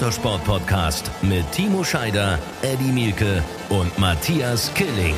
Motorsport-Podcast 0.00 1.10
mit 1.20 1.52
Timo 1.52 1.84
Scheider, 1.84 2.38
Eddie 2.62 2.90
Mielke 2.90 3.44
und 3.68 3.98
Matthias 3.98 4.72
Killing. 4.72 5.14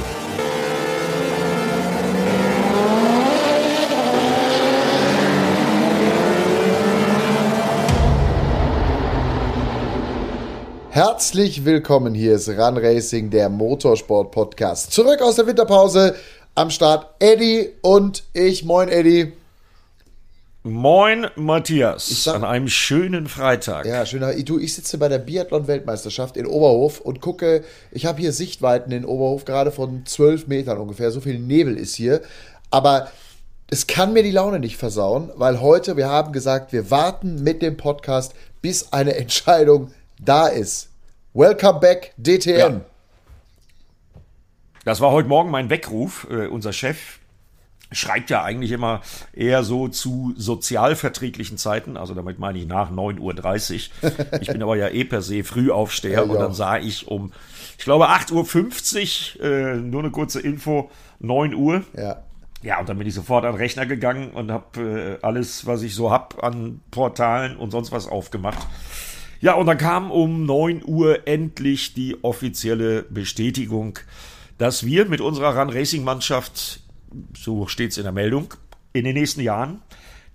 Herzlich 10.90 11.64
willkommen, 11.64 12.12
hier 12.12 12.34
ist 12.34 12.48
Run 12.48 12.76
Racing, 12.76 13.30
der 13.30 13.48
Motorsport 13.50 14.32
Podcast. 14.32 14.90
Zurück 14.90 15.22
aus 15.22 15.36
der 15.36 15.46
Winterpause, 15.46 16.16
am 16.57 16.71
Start 16.71 17.07
Eddie 17.21 17.68
und 17.82 18.24
ich. 18.32 18.64
Moin 18.64 18.88
Eddie. 18.88 19.32
Moin 20.64 21.26
Matthias, 21.34 22.07
sag- 22.22 22.36
an 22.36 22.44
einem 22.44 22.68
schönen 22.68 23.26
Freitag. 23.26 23.84
Ja, 23.84 24.07
schöner. 24.07 24.32
Du, 24.34 24.61
ich 24.61 24.75
sitze 24.75 24.96
bei 24.96 25.08
der 25.08 25.18
Biathlon-Weltmeisterschaft 25.18 26.36
in 26.36 26.46
Oberhof 26.46 27.00
und 27.00 27.21
gucke, 27.21 27.64
ich 27.90 28.07
habe 28.07 28.21
hier 28.21 28.32
Sichtweiten 28.32 28.93
in 28.93 29.04
Oberhof 29.04 29.44
gerade 29.44 29.72
von 29.72 30.07
12 30.07 30.46
Metern 30.46 30.79
ungefähr. 30.79 31.11
So 31.11 31.21
viel 31.21 31.40
Nebel 31.40 31.76
ist 31.76 31.96
hier. 31.96 32.22
Aber 32.70 33.11
es 33.70 33.88
kann 33.88 34.12
mir 34.12 34.22
die 34.22 34.30
Laune 34.30 34.61
nicht 34.61 34.77
versauen, 34.77 35.30
weil 35.34 35.61
heute, 35.61 35.97
wir 35.97 36.08
haben 36.08 36.33
gesagt, 36.33 36.72
wir 36.72 36.92
warten 36.92 37.42
mit 37.42 37.60
dem 37.60 37.77
Podcast, 37.77 38.33
bis 38.60 38.92
eine 38.92 39.14
Entscheidung 39.16 39.91
da 40.20 40.47
ist. 40.47 40.91
Welcome 41.34 41.80
back, 41.80 42.12
DTM. 42.19 42.56
Ja. 42.58 42.80
Das 44.84 45.00
war 45.00 45.10
heute 45.10 45.28
Morgen 45.28 45.50
mein 45.50 45.70
Weckruf. 45.70 46.28
Äh, 46.30 46.46
unser 46.46 46.72
Chef 46.72 47.18
schreibt 47.94 48.30
ja 48.30 48.42
eigentlich 48.42 48.72
immer 48.72 49.00
eher 49.32 49.62
so 49.64 49.88
zu 49.88 50.34
sozialverträglichen 50.36 51.58
Zeiten, 51.58 51.96
also 51.96 52.14
damit 52.14 52.38
meine 52.38 52.58
ich 52.58 52.66
nach 52.66 52.90
9.30 52.90 53.90
Uhr. 54.02 54.12
Ich 54.40 54.48
bin 54.48 54.62
aber 54.62 54.76
ja 54.76 54.88
eh 54.88 55.04
per 55.04 55.22
se 55.22 55.44
Frühaufsteher 55.44 56.12
Ja, 56.12 56.22
und 56.22 56.34
ja. 56.34 56.38
dann 56.38 56.54
sah 56.54 56.78
ich 56.78 57.08
um, 57.08 57.32
ich 57.78 57.84
glaube 57.84 58.08
8.50 58.10 59.38
Uhr, 59.38 59.44
äh, 59.44 59.76
nur 59.76 60.02
eine 60.02 60.10
kurze 60.10 60.40
Info, 60.40 60.90
9 61.20 61.54
Uhr. 61.54 61.82
Ja. 61.96 62.22
Ja, 62.62 62.78
und 62.78 62.88
dann 62.88 62.96
bin 62.96 63.08
ich 63.08 63.14
sofort 63.14 63.44
an 63.44 63.52
den 63.52 63.58
Rechner 63.58 63.86
gegangen 63.86 64.30
und 64.30 64.52
habe 64.52 65.18
äh, 65.20 65.27
alles, 65.27 65.66
was 65.66 65.82
ich 65.82 65.96
so 65.96 66.12
hab 66.12 66.44
an 66.44 66.80
Portalen 66.92 67.56
und 67.56 67.72
sonst 67.72 67.90
was 67.90 68.06
aufgemacht. 68.06 68.58
Ja, 69.40 69.54
und 69.54 69.66
dann 69.66 69.78
kam 69.78 70.12
um 70.12 70.46
9 70.46 70.82
Uhr 70.86 71.27
endlich 71.27 71.94
die 71.94 72.22
offizielle 72.22 73.02
Bestätigung, 73.02 73.98
dass 74.58 74.86
wir 74.86 75.06
mit 75.06 75.20
unserer 75.20 75.58
Run 75.58 75.70
Racing 75.70 76.04
Mannschaft, 76.04 76.81
so 77.36 77.66
steht's 77.66 77.96
in 77.98 78.05
der 78.05 78.12
Meldung, 78.12 78.55
in 78.92 79.05
den 79.05 79.14
nächsten 79.14 79.41
Jahren 79.41 79.82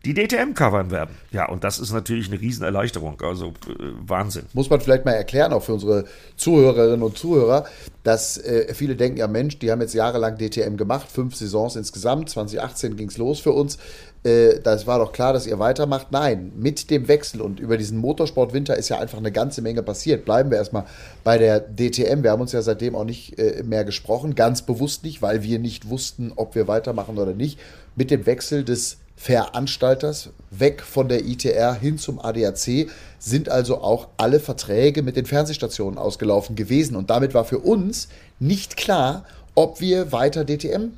die 0.07 0.13
DTM 0.13 0.53
covern 0.53 0.89
werden. 0.89 1.17
Ja, 1.31 1.49
und 1.49 1.65
das 1.65 1.79
ist 1.79 1.91
natürlich 1.91 2.29
eine 2.29 2.39
Riesenerleichterung, 2.39 3.21
also 3.21 3.47
äh, 3.47 3.73
Wahnsinn. 4.07 4.43
muss 4.53 4.69
man 4.69 4.79
vielleicht 4.79 5.03
mal 5.03 5.11
erklären, 5.11 5.51
auch 5.51 5.63
für 5.63 5.73
unsere 5.73 6.05
Zuhörerinnen 6.37 7.03
und 7.03 7.17
Zuhörer, 7.17 7.65
dass 8.03 8.37
äh, 8.37 8.73
viele 8.73 8.95
denken, 8.95 9.17
ja 9.17 9.27
Mensch, 9.27 9.59
die 9.59 9.69
haben 9.69 9.81
jetzt 9.81 9.93
jahrelang 9.93 10.37
DTM 10.37 10.77
gemacht, 10.77 11.11
fünf 11.11 11.35
Saisons 11.35 11.75
insgesamt, 11.75 12.29
2018 12.29 12.95
ging 12.95 13.09
es 13.09 13.17
los 13.17 13.41
für 13.41 13.51
uns. 13.51 13.77
Äh, 14.23 14.61
das 14.63 14.87
war 14.87 14.99
doch 14.99 15.11
klar, 15.11 15.33
dass 15.33 15.45
ihr 15.45 15.59
weitermacht. 15.59 16.07
Nein, 16.11 16.53
mit 16.55 16.89
dem 16.89 17.09
Wechsel 17.09 17.41
und 17.41 17.59
über 17.59 17.75
diesen 17.75 17.97
Motorsportwinter 17.97 18.77
ist 18.77 18.87
ja 18.87 18.99
einfach 18.99 19.17
eine 19.17 19.33
ganze 19.33 19.61
Menge 19.61 19.83
passiert. 19.83 20.23
Bleiben 20.23 20.51
wir 20.51 20.57
erstmal 20.57 20.85
bei 21.25 21.37
der 21.37 21.59
DTM. 21.59 22.23
Wir 22.23 22.31
haben 22.31 22.41
uns 22.41 22.53
ja 22.53 22.61
seitdem 22.61 22.95
auch 22.95 23.03
nicht 23.03 23.37
äh, 23.39 23.61
mehr 23.63 23.83
gesprochen, 23.83 24.35
ganz 24.35 24.61
bewusst 24.61 25.03
nicht, 25.03 25.21
weil 25.21 25.43
wir 25.43 25.59
nicht 25.59 25.89
wussten, 25.89 26.31
ob 26.33 26.55
wir 26.55 26.69
weitermachen 26.69 27.17
oder 27.17 27.33
nicht. 27.33 27.59
Mit 27.97 28.09
dem 28.09 28.25
Wechsel 28.25 28.63
des 28.63 28.99
Veranstalters 29.17 30.29
weg 30.51 30.83
von 30.83 31.09
der 31.09 31.25
ITR 31.25 31.73
hin 31.73 31.97
zum 31.97 32.19
ADAC 32.19 32.87
sind 33.17 33.49
also 33.49 33.81
auch 33.81 34.09
alle 34.17 34.39
Verträge 34.39 35.01
mit 35.01 35.17
den 35.17 35.25
Fernsehstationen 35.25 35.97
ausgelaufen 35.97 36.55
gewesen. 36.55 36.95
Und 36.95 37.09
damit 37.09 37.33
war 37.33 37.43
für 37.43 37.57
uns 37.57 38.09
nicht 38.39 38.77
klar, 38.77 39.25
ob 39.55 39.81
wir 39.81 40.11
weiter 40.11 40.45
DTM 40.45 40.91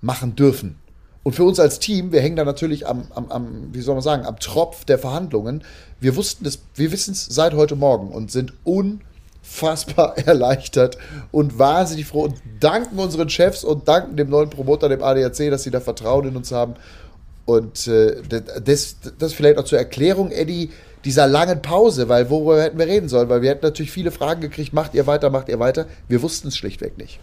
machen 0.00 0.36
dürfen. 0.36 0.76
Und 1.24 1.34
für 1.34 1.42
uns 1.42 1.58
als 1.58 1.80
Team, 1.80 2.12
wir 2.12 2.20
hängen 2.20 2.36
da 2.36 2.44
natürlich 2.44 2.86
am, 2.86 3.08
am, 3.12 3.30
am 3.30 3.68
wie 3.72 3.80
soll 3.80 3.96
man 3.96 4.02
sagen, 4.02 4.24
am 4.24 4.38
Tropf 4.38 4.84
der 4.84 4.98
Verhandlungen. 4.98 5.64
Wir 6.00 6.14
wussten 6.14 6.44
das, 6.44 6.60
wir 6.76 6.92
wissen 6.92 7.10
es 7.12 7.26
seit 7.26 7.54
heute 7.54 7.74
Morgen 7.74 8.12
und 8.12 8.30
sind 8.30 8.52
unfassbar 8.62 10.16
erleichtert 10.26 10.96
und 11.32 11.58
wahnsinnig 11.58 12.06
froh 12.06 12.22
und 12.22 12.36
danken 12.60 13.00
unseren 13.00 13.28
Chefs 13.28 13.64
und 13.64 13.88
danken 13.88 14.16
dem 14.16 14.30
neuen 14.30 14.48
Promoter, 14.48 14.88
dem 14.88 15.02
ADAC, 15.02 15.50
dass 15.50 15.64
sie 15.64 15.72
da 15.72 15.80
Vertrauen 15.80 16.28
in 16.28 16.36
uns 16.36 16.52
haben. 16.52 16.76
Und 17.48 17.86
äh, 17.86 18.16
das, 18.62 18.98
das 19.18 19.32
vielleicht 19.32 19.56
auch 19.56 19.64
zur 19.64 19.78
Erklärung, 19.78 20.30
Eddie, 20.30 20.68
dieser 21.06 21.26
langen 21.26 21.62
Pause, 21.62 22.10
weil 22.10 22.28
worüber 22.28 22.62
hätten 22.62 22.78
wir 22.78 22.86
reden 22.86 23.08
sollen? 23.08 23.30
Weil 23.30 23.40
wir 23.40 23.48
hätten 23.48 23.64
natürlich 23.64 23.90
viele 23.90 24.10
Fragen 24.10 24.42
gekriegt, 24.42 24.74
macht 24.74 24.92
ihr 24.92 25.06
weiter, 25.06 25.30
macht 25.30 25.48
ihr 25.48 25.58
weiter? 25.58 25.86
Wir 26.08 26.20
wussten 26.20 26.48
es 26.48 26.58
schlichtweg 26.58 26.98
nicht. 26.98 27.20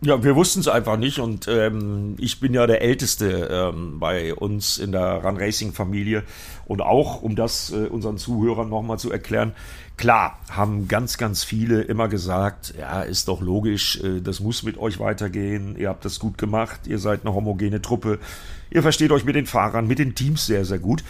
Ja, 0.00 0.24
wir 0.24 0.34
wussten 0.34 0.58
es 0.58 0.66
einfach 0.66 0.96
nicht 0.96 1.20
und 1.20 1.46
ähm, 1.46 2.16
ich 2.18 2.40
bin 2.40 2.52
ja 2.52 2.66
der 2.66 2.82
Älteste 2.82 3.48
ähm, 3.48 4.00
bei 4.00 4.34
uns 4.34 4.76
in 4.76 4.90
der 4.90 5.24
Run 5.24 5.36
Racing 5.36 5.72
Familie 5.72 6.24
und 6.66 6.82
auch, 6.82 7.22
um 7.22 7.36
das 7.36 7.70
äh, 7.70 7.86
unseren 7.86 8.18
Zuhörern 8.18 8.68
nochmal 8.68 8.98
zu 8.98 9.12
erklären, 9.12 9.52
klar, 9.96 10.38
haben 10.50 10.88
ganz, 10.88 11.18
ganz 11.18 11.44
viele 11.44 11.82
immer 11.82 12.08
gesagt, 12.08 12.74
ja, 12.78 13.02
ist 13.02 13.28
doch 13.28 13.40
logisch, 13.40 14.00
äh, 14.02 14.20
das 14.20 14.40
muss 14.40 14.62
mit 14.62 14.78
euch 14.78 14.98
weitergehen, 14.98 15.76
ihr 15.76 15.88
habt 15.88 16.04
das 16.04 16.18
gut 16.18 16.38
gemacht, 16.38 16.86
ihr 16.86 16.98
seid 16.98 17.24
eine 17.24 17.34
homogene 17.34 17.80
Truppe, 17.82 18.18
ihr 18.70 18.82
versteht 18.82 19.10
euch 19.10 19.24
mit 19.24 19.36
den 19.36 19.46
Fahrern, 19.46 19.86
mit 19.86 19.98
den 19.98 20.14
Teams 20.14 20.46
sehr, 20.46 20.64
sehr 20.64 20.78
gut. 20.78 21.02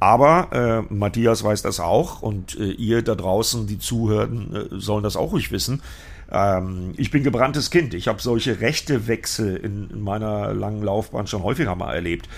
Aber 0.00 0.84
äh, 0.90 0.92
Matthias 0.92 1.44
weiß 1.44 1.62
das 1.62 1.80
auch 1.80 2.20
und 2.20 2.58
äh, 2.58 2.72
ihr 2.72 3.02
da 3.02 3.14
draußen, 3.14 3.66
die 3.66 3.78
zuhören, 3.78 4.54
äh, 4.54 4.80
sollen 4.80 5.02
das 5.02 5.16
auch 5.16 5.32
ruhig 5.32 5.50
wissen. 5.50 5.80
Ähm, 6.30 6.92
ich 6.96 7.10
bin 7.10 7.22
gebranntes 7.22 7.70
Kind. 7.70 7.94
Ich 7.94 8.08
habe 8.08 8.20
solche 8.20 8.60
Rechtewechsel 8.60 9.56
in, 9.56 9.88
in 9.90 10.00
meiner 10.02 10.52
langen 10.52 10.82
Laufbahn 10.82 11.26
schon 11.26 11.42
häufiger 11.42 11.74
mal 11.76 11.94
erlebt. 11.94 12.28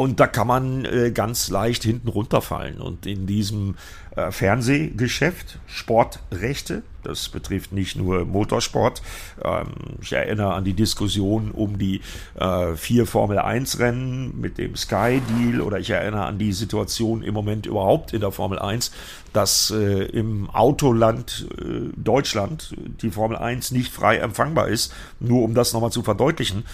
Und 0.00 0.18
da 0.18 0.26
kann 0.26 0.46
man 0.46 0.86
äh, 0.86 1.10
ganz 1.10 1.50
leicht 1.50 1.82
hinten 1.82 2.08
runterfallen. 2.08 2.80
Und 2.80 3.04
in 3.04 3.26
diesem 3.26 3.74
äh, 4.16 4.30
Fernsehgeschäft, 4.30 5.58
Sportrechte, 5.66 6.84
das 7.02 7.28
betrifft 7.28 7.72
nicht 7.72 7.96
nur 7.96 8.24
Motorsport. 8.24 9.02
Ähm, 9.44 9.66
ich 10.00 10.14
erinnere 10.14 10.54
an 10.54 10.64
die 10.64 10.72
Diskussion 10.72 11.50
um 11.50 11.78
die 11.78 12.00
äh, 12.34 12.76
vier 12.76 13.04
Formel-1-Rennen 13.04 14.40
mit 14.40 14.56
dem 14.56 14.74
Sky-Deal 14.74 15.60
oder 15.60 15.78
ich 15.80 15.90
erinnere 15.90 16.24
an 16.24 16.38
die 16.38 16.54
Situation 16.54 17.22
im 17.22 17.34
Moment 17.34 17.66
überhaupt 17.66 18.14
in 18.14 18.20
der 18.22 18.32
Formel 18.32 18.58
1, 18.58 18.92
dass 19.34 19.70
äh, 19.70 20.04
im 20.04 20.48
Autoland 20.48 21.46
äh, 21.58 21.90
Deutschland 21.94 22.74
die 23.02 23.10
Formel 23.10 23.36
1 23.36 23.72
nicht 23.72 23.92
frei 23.92 24.16
empfangbar 24.16 24.68
ist. 24.68 24.94
Nur 25.18 25.42
um 25.42 25.52
das 25.52 25.74
nochmal 25.74 25.92
zu 25.92 26.02
verdeutlichen. 26.02 26.64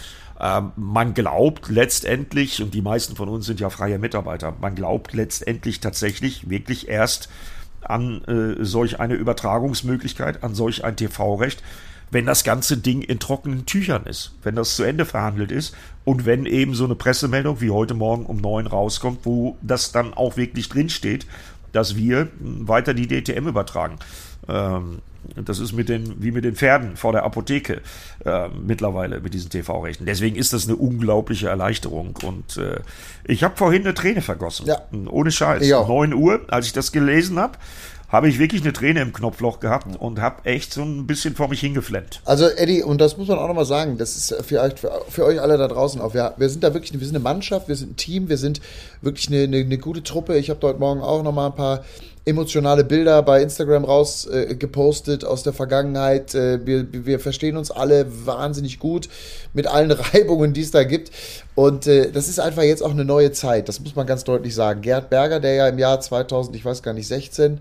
Ähm, 0.40 0.72
man 0.76 1.14
glaubt 1.14 1.68
letztendlich, 1.68 2.62
und 2.62 2.74
die 2.74 2.82
meisten 2.82 3.16
von 3.16 3.28
uns 3.28 3.46
sind 3.46 3.60
ja 3.60 3.70
freie 3.70 3.98
Mitarbeiter, 3.98 4.54
man 4.60 4.74
glaubt 4.74 5.14
letztendlich 5.14 5.80
tatsächlich 5.80 6.50
wirklich 6.50 6.88
erst 6.88 7.28
an 7.82 8.22
äh, 8.24 8.64
solch 8.64 9.00
eine 9.00 9.14
Übertragungsmöglichkeit, 9.14 10.42
an 10.42 10.54
solch 10.54 10.84
ein 10.84 10.96
TV-Recht, 10.96 11.62
wenn 12.10 12.26
das 12.26 12.44
ganze 12.44 12.76
Ding 12.76 13.02
in 13.02 13.18
trockenen 13.18 13.66
Tüchern 13.66 14.04
ist, 14.04 14.32
wenn 14.42 14.54
das 14.54 14.76
zu 14.76 14.84
Ende 14.84 15.04
verhandelt 15.04 15.50
ist 15.50 15.74
und 16.04 16.24
wenn 16.24 16.46
eben 16.46 16.74
so 16.74 16.84
eine 16.84 16.94
Pressemeldung 16.94 17.60
wie 17.60 17.70
heute 17.70 17.94
Morgen 17.94 18.26
um 18.26 18.36
neun 18.36 18.66
rauskommt, 18.66 19.20
wo 19.24 19.56
das 19.62 19.92
dann 19.92 20.14
auch 20.14 20.36
wirklich 20.36 20.68
drinsteht, 20.68 21.26
dass 21.72 21.96
wir 21.96 22.28
weiter 22.40 22.94
die 22.94 23.08
DTM 23.08 23.48
übertragen. 23.48 23.96
Ähm, 24.48 25.00
das 25.34 25.58
ist 25.58 25.72
mit 25.72 25.88
den, 25.88 26.22
wie 26.22 26.30
mit 26.30 26.44
den 26.44 26.54
Pferden 26.54 26.96
vor 26.96 27.12
der 27.12 27.24
Apotheke 27.24 27.80
äh, 28.24 28.48
mittlerweile 28.48 29.20
mit 29.20 29.34
diesen 29.34 29.50
TV-Rechten. 29.50 30.06
Deswegen 30.06 30.36
ist 30.36 30.52
das 30.52 30.66
eine 30.66 30.76
unglaubliche 30.76 31.48
Erleichterung. 31.48 32.18
Und 32.22 32.56
äh, 32.56 32.80
ich 33.24 33.44
habe 33.44 33.56
vorhin 33.56 33.82
eine 33.82 33.94
Träne 33.94 34.22
vergossen. 34.22 34.66
Ja. 34.66 34.82
Ohne 35.08 35.30
Scheiß. 35.30 35.72
Auch. 35.72 35.88
9 35.88 36.14
Uhr, 36.14 36.40
als 36.48 36.66
ich 36.66 36.72
das 36.72 36.92
gelesen 36.92 37.38
habe, 37.38 37.58
habe 38.08 38.28
ich 38.28 38.38
wirklich 38.38 38.62
eine 38.62 38.72
Träne 38.72 39.00
im 39.00 39.12
Knopfloch 39.12 39.60
gehabt 39.60 39.96
und 39.98 40.20
habe 40.20 40.44
echt 40.44 40.72
so 40.72 40.82
ein 40.82 41.06
bisschen 41.06 41.34
vor 41.34 41.48
mich 41.48 41.60
hingeflennt. 41.60 42.20
Also 42.24 42.46
Eddie, 42.46 42.82
und 42.82 43.00
das 43.00 43.16
muss 43.16 43.28
man 43.28 43.38
auch 43.38 43.48
nochmal 43.48 43.64
sagen, 43.64 43.98
das 43.98 44.16
ist 44.16 44.44
für 44.46 44.60
euch, 44.60 44.74
für, 44.74 45.02
für 45.08 45.24
euch 45.24 45.40
alle 45.40 45.58
da 45.58 45.66
draußen 45.66 46.00
auch. 46.00 46.14
Wir, 46.14 46.34
wir 46.36 46.48
sind 46.48 46.62
da 46.62 46.72
wirklich, 46.72 46.92
wir 46.92 47.04
sind 47.04 47.16
eine 47.16 47.22
Mannschaft, 47.22 47.68
wir 47.68 47.74
sind 47.74 47.92
ein 47.92 47.96
Team, 47.96 48.28
wir 48.28 48.38
sind 48.38 48.60
wirklich 49.02 49.28
eine, 49.28 49.42
eine, 49.42 49.58
eine 49.58 49.78
gute 49.78 50.02
Truppe. 50.02 50.38
Ich 50.38 50.50
habe 50.50 50.64
heute 50.66 50.78
Morgen 50.78 51.00
auch 51.00 51.22
nochmal 51.22 51.50
ein 51.50 51.56
paar 51.56 51.84
emotionale 52.26 52.82
Bilder 52.82 53.22
bei 53.22 53.40
Instagram 53.40 53.84
raus 53.84 54.26
äh, 54.26 54.58
aus 55.24 55.42
der 55.44 55.52
Vergangenheit. 55.52 56.34
Äh, 56.34 56.66
wir, 56.66 56.86
wir 56.90 57.20
verstehen 57.20 57.56
uns 57.56 57.70
alle 57.70 58.26
wahnsinnig 58.26 58.80
gut 58.80 59.08
mit 59.54 59.68
allen 59.68 59.90
Reibungen, 59.92 60.52
die 60.52 60.62
es 60.62 60.72
da 60.72 60.82
gibt. 60.82 61.12
Und 61.54 61.86
äh, 61.86 62.10
das 62.10 62.28
ist 62.28 62.40
einfach 62.40 62.64
jetzt 62.64 62.82
auch 62.82 62.90
eine 62.90 63.04
neue 63.04 63.30
Zeit. 63.30 63.68
Das 63.68 63.80
muss 63.80 63.94
man 63.94 64.06
ganz 64.06 64.24
deutlich 64.24 64.54
sagen. 64.54 64.82
Gerd 64.82 65.08
Berger, 65.08 65.38
der 65.38 65.54
ja 65.54 65.68
im 65.68 65.78
Jahr 65.78 66.00
2000, 66.00 66.56
ich 66.56 66.64
weiß 66.64 66.82
gar 66.82 66.94
nicht, 66.94 67.06
16, 67.06 67.60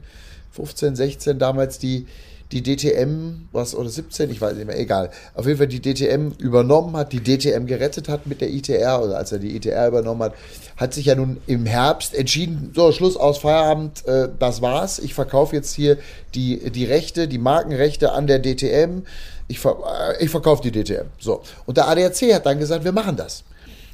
15, 0.51 0.95
16 0.95 1.37
damals 1.37 1.77
die, 1.77 2.07
die 2.51 2.63
DTM, 2.63 3.47
was, 3.51 3.75
oder 3.75 3.89
17, 3.89 4.31
ich 4.31 4.41
weiß 4.41 4.55
nicht 4.55 4.65
mehr, 4.65 4.79
egal. 4.79 5.11
Auf 5.35 5.45
jeden 5.45 5.59
Fall 5.59 5.67
die 5.67 5.81
DTM 5.81 6.31
übernommen 6.39 6.97
hat, 6.97 7.13
die 7.13 7.21
DTM 7.21 7.67
gerettet 7.67 8.09
hat 8.09 8.25
mit 8.25 8.41
der 8.41 8.49
ITR, 8.49 9.03
oder 9.03 9.17
als 9.17 9.31
er 9.31 9.37
die 9.37 9.55
ITR 9.55 9.87
übernommen 9.87 10.23
hat, 10.23 10.33
hat 10.77 10.93
sich 10.93 11.05
ja 11.05 11.15
nun 11.15 11.37
im 11.47 11.65
Herbst 11.65 12.13
entschieden, 12.13 12.71
so, 12.75 12.91
Schluss 12.91 13.15
aus 13.15 13.37
Feierabend, 13.37 14.05
äh, 14.07 14.29
das 14.37 14.61
war's. 14.61 14.99
Ich 14.99 15.13
verkaufe 15.13 15.55
jetzt 15.55 15.73
hier 15.73 15.97
die, 16.33 16.69
die 16.71 16.85
Rechte, 16.85 17.27
die 17.27 17.37
Markenrechte 17.37 18.11
an 18.11 18.27
der 18.27 18.39
DTM. 18.39 19.03
Ich, 19.47 19.59
ver 19.59 19.77
äh, 20.19 20.23
ich 20.23 20.29
verkaufe 20.29 20.69
die 20.69 20.71
DTM. 20.71 21.07
So. 21.17 21.41
Und 21.65 21.77
der 21.77 21.87
ADAC 21.87 22.33
hat 22.33 22.45
dann 22.45 22.59
gesagt, 22.59 22.83
wir 22.83 22.91
machen 22.91 23.15
das. 23.15 23.43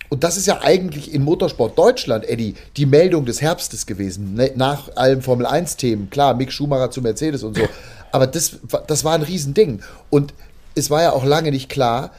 Und 0.09 0.25
das 0.25 0.35
ist 0.35 0.45
ja 0.45 0.59
eigentlich 0.61 1.13
in 1.13 1.23
Motorsport 1.23 1.77
Deutschland, 1.77 2.27
Eddie, 2.27 2.55
die 2.75 2.85
Meldung 2.85 3.25
des 3.25 3.41
Herbstes 3.41 3.85
gewesen. 3.85 4.33
Ne? 4.33 4.51
Nach 4.55 4.89
allen 4.95 5.21
Formel 5.21 5.45
1-Themen. 5.45 6.09
Klar, 6.09 6.33
Mick 6.33 6.51
Schumacher 6.51 6.91
zu 6.91 7.01
Mercedes 7.01 7.43
und 7.43 7.55
so. 7.55 7.63
Aber 8.11 8.27
das, 8.27 8.57
das 8.87 9.05
war 9.05 9.13
ein 9.13 9.21
Riesending. 9.21 9.81
Und 10.09 10.33
es 10.75 10.89
war 10.89 11.01
ja 11.01 11.13
auch 11.13 11.23
lange 11.23 11.51
nicht 11.51 11.69
klar, 11.69 12.11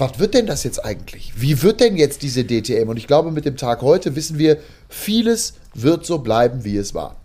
was 0.00 0.18
wird 0.18 0.34
denn 0.34 0.46
das 0.46 0.64
jetzt 0.64 0.84
eigentlich? 0.84 1.32
Wie 1.36 1.62
wird 1.62 1.80
denn 1.80 1.96
jetzt 1.96 2.22
diese 2.22 2.44
DTM? 2.44 2.88
Und 2.88 2.96
ich 2.96 3.06
glaube, 3.06 3.30
mit 3.30 3.44
dem 3.44 3.56
Tag 3.56 3.82
heute 3.82 4.16
wissen 4.16 4.38
wir, 4.38 4.58
vieles 4.88 5.54
wird 5.74 6.06
so 6.06 6.18
bleiben, 6.18 6.64
wie 6.64 6.76
es 6.76 6.94
war. 6.94 7.19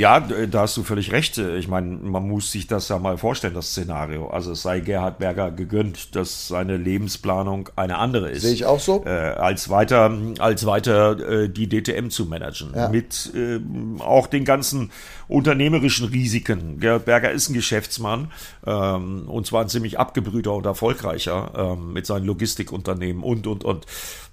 Ja, 0.00 0.18
da 0.18 0.60
hast 0.60 0.78
du 0.78 0.82
völlig 0.82 1.12
recht. 1.12 1.36
Ich 1.36 1.68
meine, 1.68 1.88
man 1.88 2.26
muss 2.26 2.50
sich 2.50 2.66
das 2.66 2.88
ja 2.88 2.98
mal 2.98 3.18
vorstellen, 3.18 3.52
das 3.52 3.72
Szenario. 3.72 4.28
Also 4.28 4.52
es 4.52 4.62
sei 4.62 4.80
Gerhard 4.80 5.18
Berger 5.18 5.50
gegönnt, 5.50 6.16
dass 6.16 6.48
seine 6.48 6.78
Lebensplanung 6.78 7.68
eine 7.76 7.98
andere 7.98 8.30
ist. 8.30 8.40
Sehe 8.40 8.54
ich 8.54 8.64
auch 8.64 8.80
so. 8.80 9.04
Äh, 9.04 9.10
als 9.10 9.68
weiter, 9.68 10.10
als 10.38 10.64
weiter 10.64 11.42
äh, 11.42 11.48
die 11.50 11.68
DTM 11.68 12.08
zu 12.08 12.24
managen. 12.24 12.72
Ja. 12.74 12.88
Mit 12.88 13.30
äh, 13.34 13.60
auch 13.98 14.26
den 14.26 14.46
ganzen 14.46 14.90
unternehmerischen 15.28 16.08
Risiken. 16.08 16.80
Gerhard 16.80 17.04
Berger 17.04 17.30
ist 17.30 17.50
ein 17.50 17.54
Geschäftsmann 17.54 18.32
ähm, 18.66 19.28
und 19.28 19.46
zwar 19.46 19.60
ein 19.60 19.68
ziemlich 19.68 19.98
abgebrühter 19.98 20.54
und 20.54 20.64
erfolgreicher 20.64 21.76
ähm, 21.76 21.92
mit 21.92 22.06
seinen 22.06 22.24
Logistikunternehmen 22.24 23.22
und, 23.22 23.46
und, 23.46 23.64
und. 23.64 23.84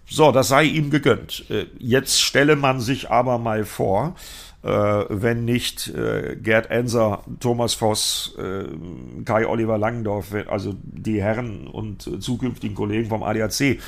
So, 0.09 0.31
das 0.31 0.47
sei 0.47 0.63
ihm 0.63 0.91
gegönnt. 0.91 1.43
Äh, 1.49 1.65
jetzt 1.77 2.21
stelle 2.21 2.55
man 2.55 2.79
sich 2.79 3.11
aber 3.11 3.37
mal 3.37 3.65
vor, 3.65 4.15
äh, 4.15 4.46
wenn 4.63 5.45
nicht 5.45 5.87
äh, 5.89 6.35
Gerd 6.35 6.71
Enser, 6.71 7.23
Thomas 7.39 7.75
Voss, 7.75 8.35
äh, 8.37 8.65
Kai 9.23 9.47
Oliver 9.47 9.77
Langendorf, 9.77 10.33
also 10.47 10.75
die 10.83 11.21
Herren 11.21 11.67
und 11.67 12.07
äh, 12.07 12.19
zukünftigen 12.19 12.75
Kollegen 12.75 13.07
vom 13.07 13.23
ADAC, 13.23 13.79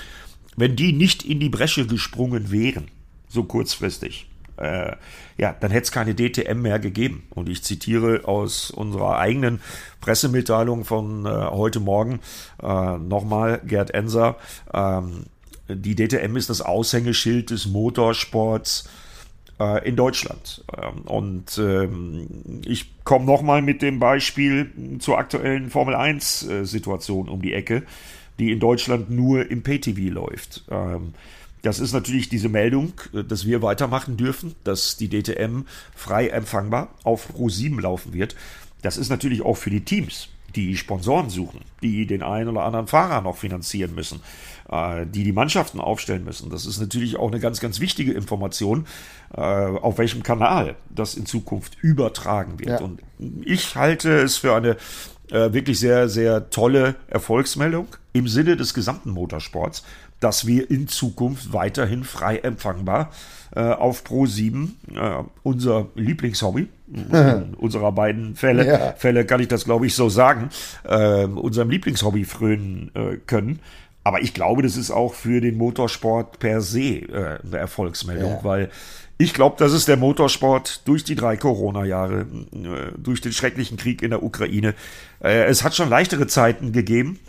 wenn 0.56 0.76
die 0.76 0.94
nicht 0.94 1.24
in 1.24 1.40
die 1.40 1.50
Bresche 1.50 1.88
gesprungen 1.88 2.52
wären, 2.52 2.90
so 3.28 3.44
kurzfristig, 3.44 4.30
äh, 4.60 4.96
ja, 5.38 5.56
dann 5.58 5.72
hätte 5.72 5.86
es 5.86 5.92
keine 5.92 6.16
DTM 6.16 6.62
mehr 6.62 6.80
gegeben. 6.80 7.24
Und 7.30 7.50
ich 7.50 7.64
zitiere 7.64 8.28
aus 8.28 8.72
unserer 8.72 9.18
eigenen 9.18 9.62
Pressemitteilung 10.02 10.84
von 10.84 11.26
äh, 11.26 11.30
heute 11.30 11.80
Morgen 11.80 12.20
äh, 12.62 12.98
nochmal 12.98 13.62
Gerd 13.66 13.92
Enser. 13.92 14.36
Ähm, 14.74 15.26
die 15.70 15.96
DTM 15.96 16.36
ist 16.36 16.50
das 16.50 16.62
Aushängeschild 16.62 17.52
des 17.52 17.68
Motorsports 17.68 18.90
äh, 19.60 19.88
in 19.88 19.96
Deutschland. 19.96 20.64
Ähm, 20.76 21.02
und 21.04 21.58
ähm, 21.58 22.62
ich 22.66 23.04
komme 23.04 23.26
nochmal 23.26 23.62
mit 23.62 23.82
dem 23.82 24.00
Beispiel 24.00 24.72
zur 25.00 25.18
aktuellen 25.18 25.70
Formel 25.70 25.96
1-Situation 25.96 27.28
äh, 27.28 27.32
um 27.32 27.42
die 27.42 27.54
Ecke, 27.54 27.84
die 28.40 28.52
in 28.52 28.60
Deutschland 28.60 29.10
nur 29.10 29.50
im 29.50 29.64
Pay-TV 29.64 30.14
läuft. 30.14 30.64
Ähm, 30.70 31.14
das 31.62 31.80
ist 31.80 31.92
natürlich 31.92 32.30
diese 32.30 32.50
Meldung, 32.50 32.94
äh, 33.14 33.24
dass 33.24 33.46
wir 33.46 33.62
weitermachen 33.62 34.18
dürfen, 34.18 34.56
dass 34.64 34.98
die 34.98 35.10
DTM 35.10 35.64
frei 35.96 36.30
empfangbar 36.30 36.90
auf 37.04 37.28
Pro 37.28 37.50
7 37.50 37.80
laufen 37.80 38.14
wird. 38.14 38.36
Das 38.82 38.98
ist 38.98 39.10
natürlich 39.10 39.42
auch 39.42 39.58
für 39.58 39.70
die 39.70 39.84
Teams, 39.84 40.30
die 40.56 40.78
Sponsoren 40.78 41.30
suchen, 41.30 41.62
die 41.82 42.06
den 42.06 42.24
einen 42.24 42.50
oder 42.50 42.64
anderen 42.64 42.88
Fahrer 42.88 43.22
noch 43.22 43.38
finanzieren 43.38 43.96
müssen, 43.96 44.22
äh, 44.70 45.06
die 45.06 45.24
die 45.24 45.32
Mannschaften 45.32 45.80
aufstellen 45.80 46.24
müssen. 46.24 46.50
Das 46.50 46.66
ist 46.66 46.80
natürlich 46.80 47.18
auch 47.18 47.30
eine 47.30 47.40
ganz, 47.40 47.60
ganz 47.60 47.80
wichtige 47.80 48.14
Information, 48.14 48.86
äh, 49.36 49.42
auf 49.42 49.98
welchem 49.98 50.24
Kanal 50.24 50.76
das 50.90 51.16
in 51.16 51.26
Zukunft 51.26 51.78
übertragen 51.82 52.60
wird. 52.60 52.80
Ja. 52.80 52.82
Und 52.82 53.02
ich 53.44 53.76
halte 53.76 54.20
es 54.20 54.38
für 54.38 54.56
eine 54.56 54.78
äh, 55.32 55.54
wirklich 55.54 55.80
sehr, 55.80 56.10
sehr 56.10 56.50
tolle 56.50 56.96
Erfolgsmeldung 57.08 57.88
im 58.14 58.28
Sinne 58.28 58.58
des 58.58 58.74
gesamten 58.74 59.12
Motorsports, 59.12 59.84
dass 60.20 60.46
wir 60.46 60.70
in 60.70 60.88
Zukunft 60.88 61.54
weiterhin 61.54 62.04
frei 62.04 62.38
empfangbar 62.38 63.12
äh, 63.56 63.62
auf 63.62 64.04
Pro 64.04 64.26
7, 64.26 64.78
äh, 64.94 65.24
unser 65.44 65.88
Lieblingshobby, 65.96 66.68
in 66.94 67.54
unserer 67.58 67.92
beiden 67.92 68.36
Fälle, 68.36 68.68
ja. 68.68 68.94
Fälle 68.94 69.26
kann 69.26 69.40
ich 69.40 69.48
das 69.48 69.66
glaube 69.66 69.88
ich 69.88 69.96
so 69.96 70.10
sagen, 70.10 70.50
äh, 70.84 71.26
unserem 71.26 71.70
Lieblingshobby 71.70 72.26
frönen 72.26 72.92
äh, 72.96 73.18
können. 73.26 73.60
Aber 74.04 74.22
ich 74.22 74.34
glaube, 74.34 74.62
das 74.62 74.78
ist 74.78 74.92
auch 74.92 75.14
für 75.14 75.42
den 75.42 75.58
Motorsport 75.58 76.40
per 76.40 76.62
se 76.62 76.80
äh, 76.80 77.40
eine 77.44 77.58
Erfolgsmeldung, 77.58 78.32
ja. 78.32 78.44
weil 78.44 78.70
ich 79.22 79.34
glaube, 79.34 79.58
dass 79.60 79.74
es 79.74 79.86
der 79.86 79.98
Motorsport 79.98 80.88
durch 80.88 81.04
die 81.04 81.16
drei 81.16 81.36
Corona-Jahre, 81.36 82.22
äh, 82.22 82.98
durch 82.98 83.20
den 83.20 83.34
schrecklichen 83.34 83.78
Krieg 83.78 84.02
in 84.02 84.12
der 84.12 84.24
Ukraine, 84.24 84.74
äh, 85.22 85.44
es 85.44 85.64
hat 85.64 85.76
schon 85.76 85.90
leichtere 85.90 86.26
Zeiten 86.28 86.72
gegeben, 86.72 87.20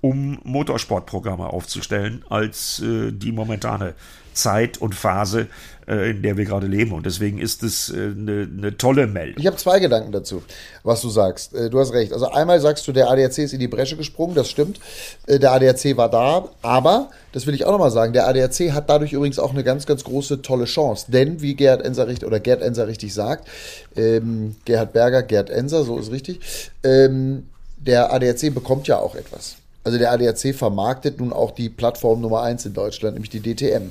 um 0.00 0.38
Motorsportprogramme 0.44 1.46
aufzustellen, 1.46 2.24
als 2.28 2.80
äh, 2.80 3.12
die 3.12 3.32
momentane 3.32 3.94
Zeit 4.38 4.78
und 4.78 4.94
Phase, 4.94 5.48
äh, 5.88 6.10
in 6.10 6.22
der 6.22 6.36
wir 6.36 6.44
gerade 6.44 6.66
leben. 6.66 6.92
Und 6.92 7.04
deswegen 7.06 7.38
ist 7.38 7.62
es 7.62 7.92
eine, 7.92 8.42
äh, 8.42 8.42
eine 8.44 8.76
tolle 8.76 9.06
Meldung. 9.06 9.40
Ich 9.40 9.46
habe 9.46 9.56
zwei 9.56 9.80
Gedanken 9.80 10.12
dazu, 10.12 10.42
was 10.84 11.00
du 11.02 11.08
sagst. 11.08 11.54
Äh, 11.54 11.70
du 11.70 11.80
hast 11.80 11.92
recht. 11.92 12.12
Also 12.12 12.30
einmal 12.30 12.60
sagst 12.60 12.86
du, 12.86 12.92
der 12.92 13.10
ADAC 13.10 13.38
ist 13.38 13.52
in 13.52 13.60
die 13.60 13.68
Bresche 13.68 13.96
gesprungen, 13.96 14.34
das 14.34 14.48
stimmt. 14.48 14.80
Der 15.26 15.52
ADAC 15.52 15.96
war 15.96 16.08
da, 16.08 16.48
aber, 16.62 17.10
das 17.32 17.46
will 17.46 17.54
ich 17.54 17.64
auch 17.64 17.72
nochmal 17.72 17.90
sagen, 17.90 18.12
der 18.12 18.28
ADAC 18.28 18.72
hat 18.72 18.88
dadurch 18.88 19.12
übrigens 19.12 19.38
auch 19.38 19.52
eine 19.52 19.64
ganz, 19.64 19.86
ganz 19.86 20.04
große, 20.04 20.42
tolle 20.42 20.66
Chance. 20.66 21.06
Denn, 21.10 21.42
wie 21.42 21.54
Gerhard 21.54 21.84
Enser 21.84 22.06
richtig, 22.06 22.26
oder 22.26 22.40
Gerd 22.40 22.62
Enser 22.62 22.86
richtig 22.86 23.12
sagt, 23.12 23.48
ähm, 23.96 24.56
Gerhard 24.64 24.92
Berger, 24.92 25.22
Gerd 25.22 25.50
Enser, 25.50 25.84
so 25.84 25.98
ist 25.98 26.12
richtig, 26.12 26.40
ähm, 26.84 27.48
der 27.76 28.12
ADAC 28.12 28.54
bekommt 28.54 28.88
ja 28.88 28.98
auch 28.98 29.14
etwas. 29.14 29.56
Also 29.88 29.96
der 29.96 30.12
ADAC 30.12 30.54
vermarktet 30.54 31.18
nun 31.18 31.32
auch 31.32 31.50
die 31.50 31.70
Plattform 31.70 32.20
Nummer 32.20 32.42
1 32.42 32.66
in 32.66 32.74
Deutschland, 32.74 33.14
nämlich 33.14 33.30
die 33.30 33.40
DTM. 33.40 33.88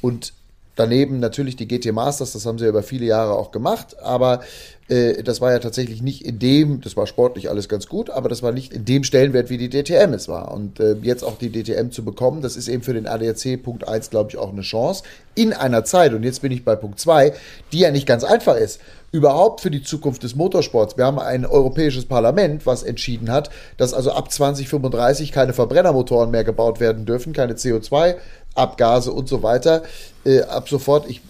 Und 0.00 0.32
daneben 0.76 1.18
natürlich 1.18 1.56
die 1.56 1.66
GT 1.66 1.92
Masters, 1.92 2.34
das 2.34 2.46
haben 2.46 2.56
sie 2.56 2.66
ja 2.66 2.70
über 2.70 2.84
viele 2.84 3.04
Jahre 3.04 3.32
auch 3.32 3.50
gemacht, 3.50 3.96
aber 4.00 4.42
äh, 4.86 5.24
das 5.24 5.40
war 5.40 5.50
ja 5.50 5.58
tatsächlich 5.58 6.02
nicht 6.02 6.24
in 6.24 6.38
dem, 6.38 6.82
das 6.82 6.96
war 6.96 7.08
sportlich 7.08 7.50
alles 7.50 7.68
ganz 7.68 7.88
gut, 7.88 8.10
aber 8.10 8.28
das 8.28 8.44
war 8.44 8.52
nicht 8.52 8.72
in 8.72 8.84
dem 8.84 9.02
Stellenwert, 9.02 9.50
wie 9.50 9.58
die 9.58 9.68
DTM 9.68 10.12
es 10.12 10.28
war. 10.28 10.54
Und 10.54 10.78
äh, 10.78 10.94
jetzt 11.02 11.24
auch 11.24 11.36
die 11.36 11.50
DTM 11.50 11.90
zu 11.90 12.04
bekommen, 12.04 12.42
das 12.42 12.54
ist 12.54 12.68
eben 12.68 12.84
für 12.84 12.94
den 12.94 13.08
ADAC 13.08 13.60
Punkt 13.60 13.88
1, 13.88 14.10
glaube 14.10 14.30
ich, 14.30 14.38
auch 14.38 14.52
eine 14.52 14.62
Chance. 14.62 15.02
In 15.34 15.52
einer 15.52 15.82
Zeit, 15.82 16.14
und 16.14 16.22
jetzt 16.22 16.42
bin 16.42 16.52
ich 16.52 16.64
bei 16.64 16.76
Punkt 16.76 17.00
2, 17.00 17.32
die 17.72 17.80
ja 17.80 17.90
nicht 17.90 18.06
ganz 18.06 18.22
einfach 18.22 18.54
ist 18.54 18.78
überhaupt 19.12 19.60
für 19.60 19.70
die 19.70 19.82
Zukunft 19.82 20.22
des 20.22 20.36
Motorsports. 20.36 20.96
Wir 20.96 21.04
haben 21.04 21.18
ein 21.18 21.44
europäisches 21.44 22.06
Parlament, 22.06 22.66
was 22.66 22.82
entschieden 22.82 23.30
hat, 23.30 23.50
dass 23.76 23.94
also 23.94 24.12
ab 24.12 24.30
2035 24.30 25.32
keine 25.32 25.52
Verbrennermotoren 25.52 26.30
mehr 26.30 26.44
gebaut 26.44 26.80
werden 26.80 27.06
dürfen, 27.06 27.32
keine 27.32 27.54
CO2 27.54 28.16
Abgase 28.54 29.12
und 29.12 29.28
so 29.28 29.42
weiter. 29.42 29.82
Äh, 30.22 30.42
ab 30.42 30.68
sofort, 30.68 31.08
ich, 31.08 31.22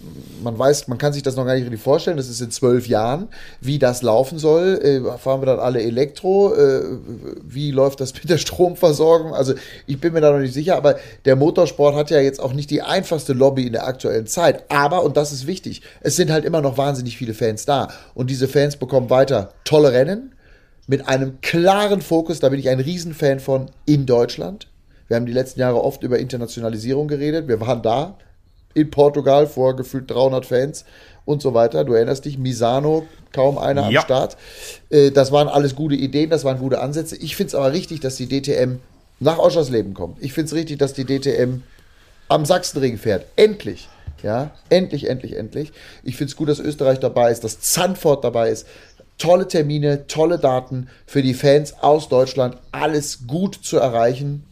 man 0.43 0.57
weiß, 0.59 0.89
man 0.89 0.97
kann 0.97 1.13
sich 1.13 1.23
das 1.23 1.37
noch 1.37 1.45
gar 1.45 1.53
nicht 1.53 1.63
richtig 1.63 1.81
vorstellen, 1.81 2.17
das 2.17 2.27
ist 2.27 2.41
in 2.41 2.51
zwölf 2.51 2.87
Jahren, 2.87 3.29
wie 3.61 3.79
das 3.79 4.01
laufen 4.01 4.37
soll. 4.37 4.79
Äh, 4.83 5.17
fahren 5.17 5.41
wir 5.41 5.45
dann 5.45 5.59
alle 5.59 5.81
Elektro? 5.81 6.53
Äh, 6.53 6.81
wie 7.41 7.71
läuft 7.71 8.01
das 8.01 8.13
mit 8.13 8.29
der 8.29 8.37
Stromversorgung? 8.37 9.33
Also 9.33 9.53
ich 9.87 10.01
bin 10.01 10.11
mir 10.11 10.19
da 10.19 10.31
noch 10.31 10.39
nicht 10.39 10.53
sicher, 10.53 10.75
aber 10.75 10.97
der 11.23 11.37
Motorsport 11.37 11.95
hat 11.95 12.09
ja 12.09 12.19
jetzt 12.19 12.41
auch 12.41 12.53
nicht 12.53 12.69
die 12.69 12.81
einfachste 12.81 13.31
Lobby 13.33 13.67
in 13.67 13.73
der 13.73 13.87
aktuellen 13.87 14.27
Zeit. 14.27 14.65
Aber, 14.69 15.03
und 15.03 15.15
das 15.15 15.31
ist 15.31 15.47
wichtig, 15.47 15.83
es 16.01 16.17
sind 16.17 16.31
halt 16.31 16.43
immer 16.43 16.61
noch 16.61 16.77
wahnsinnig 16.77 17.17
viele 17.17 17.33
Fans 17.33 17.65
da. 17.65 17.87
Und 18.13 18.29
diese 18.29 18.49
Fans 18.49 18.75
bekommen 18.75 19.09
weiter 19.09 19.53
tolle 19.63 19.93
Rennen 19.93 20.35
mit 20.87 21.07
einem 21.07 21.39
klaren 21.39 22.01
Fokus, 22.01 22.41
da 22.41 22.49
bin 22.49 22.59
ich 22.59 22.67
ein 22.67 22.81
Riesenfan 22.81 23.39
von, 23.39 23.67
in 23.85 24.05
Deutschland 24.05 24.67
wir 25.11 25.17
haben 25.17 25.25
die 25.25 25.33
letzten 25.33 25.59
Jahre 25.59 25.83
oft 25.83 26.03
über 26.03 26.19
Internationalisierung 26.19 27.09
geredet. 27.09 27.49
Wir 27.49 27.59
waren 27.59 27.81
da 27.81 28.17
in 28.73 28.89
Portugal 28.91 29.45
vor 29.45 29.75
gefühlt 29.75 30.09
300 30.09 30.45
Fans 30.45 30.85
und 31.25 31.41
so 31.41 31.53
weiter. 31.53 31.83
Du 31.83 31.91
erinnerst 31.91 32.23
dich, 32.23 32.37
Misano, 32.37 33.05
kaum 33.33 33.57
einer 33.57 33.89
ja. 33.91 33.99
am 33.99 34.05
Start. 34.05 34.37
Äh, 34.89 35.11
das 35.11 35.33
waren 35.33 35.49
alles 35.49 35.75
gute 35.75 35.95
Ideen, 35.95 36.29
das 36.29 36.45
waren 36.45 36.59
gute 36.59 36.79
Ansätze. 36.79 37.17
Ich 37.17 37.35
finde 37.35 37.49
es 37.49 37.55
aber 37.55 37.73
richtig, 37.73 37.99
dass 37.99 38.15
die 38.15 38.29
DTM 38.29 38.77
nach 39.19 39.37
Oschersleben 39.37 39.93
kommt. 39.93 40.23
Ich 40.23 40.31
finde 40.31 40.45
es 40.45 40.53
richtig, 40.53 40.77
dass 40.77 40.93
die 40.93 41.03
DTM 41.03 41.61
am 42.29 42.45
Sachsenring 42.45 42.97
fährt. 42.97 43.25
Endlich. 43.35 43.89
Ja, 44.23 44.51
endlich, 44.69 45.09
endlich, 45.09 45.35
endlich. 45.35 45.73
Ich 46.05 46.15
finde 46.15 46.31
es 46.31 46.37
gut, 46.37 46.47
dass 46.47 46.59
Österreich 46.61 47.01
dabei 47.01 47.31
ist, 47.31 47.43
dass 47.43 47.59
Zandvoort 47.59 48.23
dabei 48.23 48.49
ist. 48.49 48.65
Tolle 49.17 49.49
Termine, 49.49 50.07
tolle 50.07 50.39
Daten 50.39 50.87
für 51.05 51.21
die 51.21 51.33
Fans 51.33 51.73
aus 51.81 52.07
Deutschland. 52.07 52.55
Alles 52.71 53.27
gut 53.27 53.59
zu 53.61 53.77
erreichen 53.77 54.45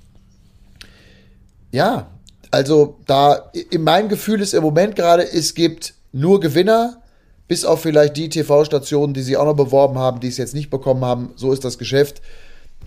ja, 1.72 2.08
also 2.52 2.98
da 3.06 3.52
in 3.70 3.84
meinem 3.84 4.10
Gefühl 4.10 4.42
ist 4.42 4.54
im 4.54 4.64
Moment 4.64 4.96
gerade, 4.96 5.24
es 5.24 5.54
gibt 5.54 5.94
nur 6.12 6.40
Gewinner, 6.40 7.02
bis 7.48 7.66
auf 7.66 7.82
vielleicht 7.82 8.18
die 8.18 8.30
TV-Stationen, 8.30 9.14
die 9.14 9.22
sie 9.22 9.38
auch 9.38 9.46
noch 9.46 9.56
beworben 9.56 9.98
haben, 9.98 10.20
die 10.20 10.28
es 10.28 10.38
jetzt 10.38 10.54
nicht 10.54 10.70
bekommen 10.70 11.04
haben. 11.04 11.32
So 11.36 11.52
ist 11.52 11.66
das 11.66 11.78
Geschäft. 11.78 12.22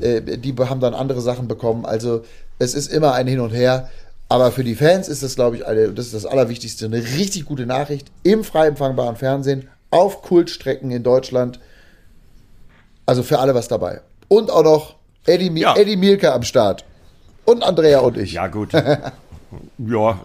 Äh, 0.00 0.20
die 0.38 0.54
haben 0.54 0.80
dann 0.80 0.94
andere 0.94 1.20
Sachen 1.20 1.48
bekommen. 1.48 1.84
Also 1.84 2.22
es 2.58 2.74
ist 2.74 2.92
immer 2.92 3.12
ein 3.14 3.26
Hin 3.26 3.40
und 3.40 3.50
Her. 3.50 3.90
Aber 4.28 4.50
für 4.50 4.64
die 4.64 4.76
Fans 4.76 5.08
ist 5.08 5.22
das, 5.22 5.34
glaube 5.34 5.56
ich, 5.56 5.66
eine, 5.66 5.92
das 5.92 6.06
ist 6.06 6.14
das 6.14 6.26
Allerwichtigste, 6.26 6.86
eine 6.86 7.02
richtig 7.02 7.44
gute 7.44 7.66
Nachricht 7.66 8.10
im 8.22 8.44
frei 8.44 8.68
empfangbaren 8.68 9.16
Fernsehen 9.16 9.68
auf 9.90 10.22
Kultstrecken 10.22 10.90
in 10.90 11.02
Deutschland. 11.02 11.60
Also 13.04 13.22
für 13.22 13.40
alle 13.40 13.54
was 13.54 13.68
dabei. 13.68 14.00
Und 14.28 14.50
auch 14.50 14.62
noch 14.62 14.94
Eddie, 15.26 15.52
ja. 15.60 15.76
Eddie 15.76 15.96
Mielke 15.96 16.32
am 16.32 16.44
Start. 16.44 16.84
Und 17.44 17.64
Andrea 17.64 18.00
und 18.00 18.16
ich. 18.16 18.34
Ja, 18.34 18.46
gut. 18.46 18.72
ja, 19.78 20.20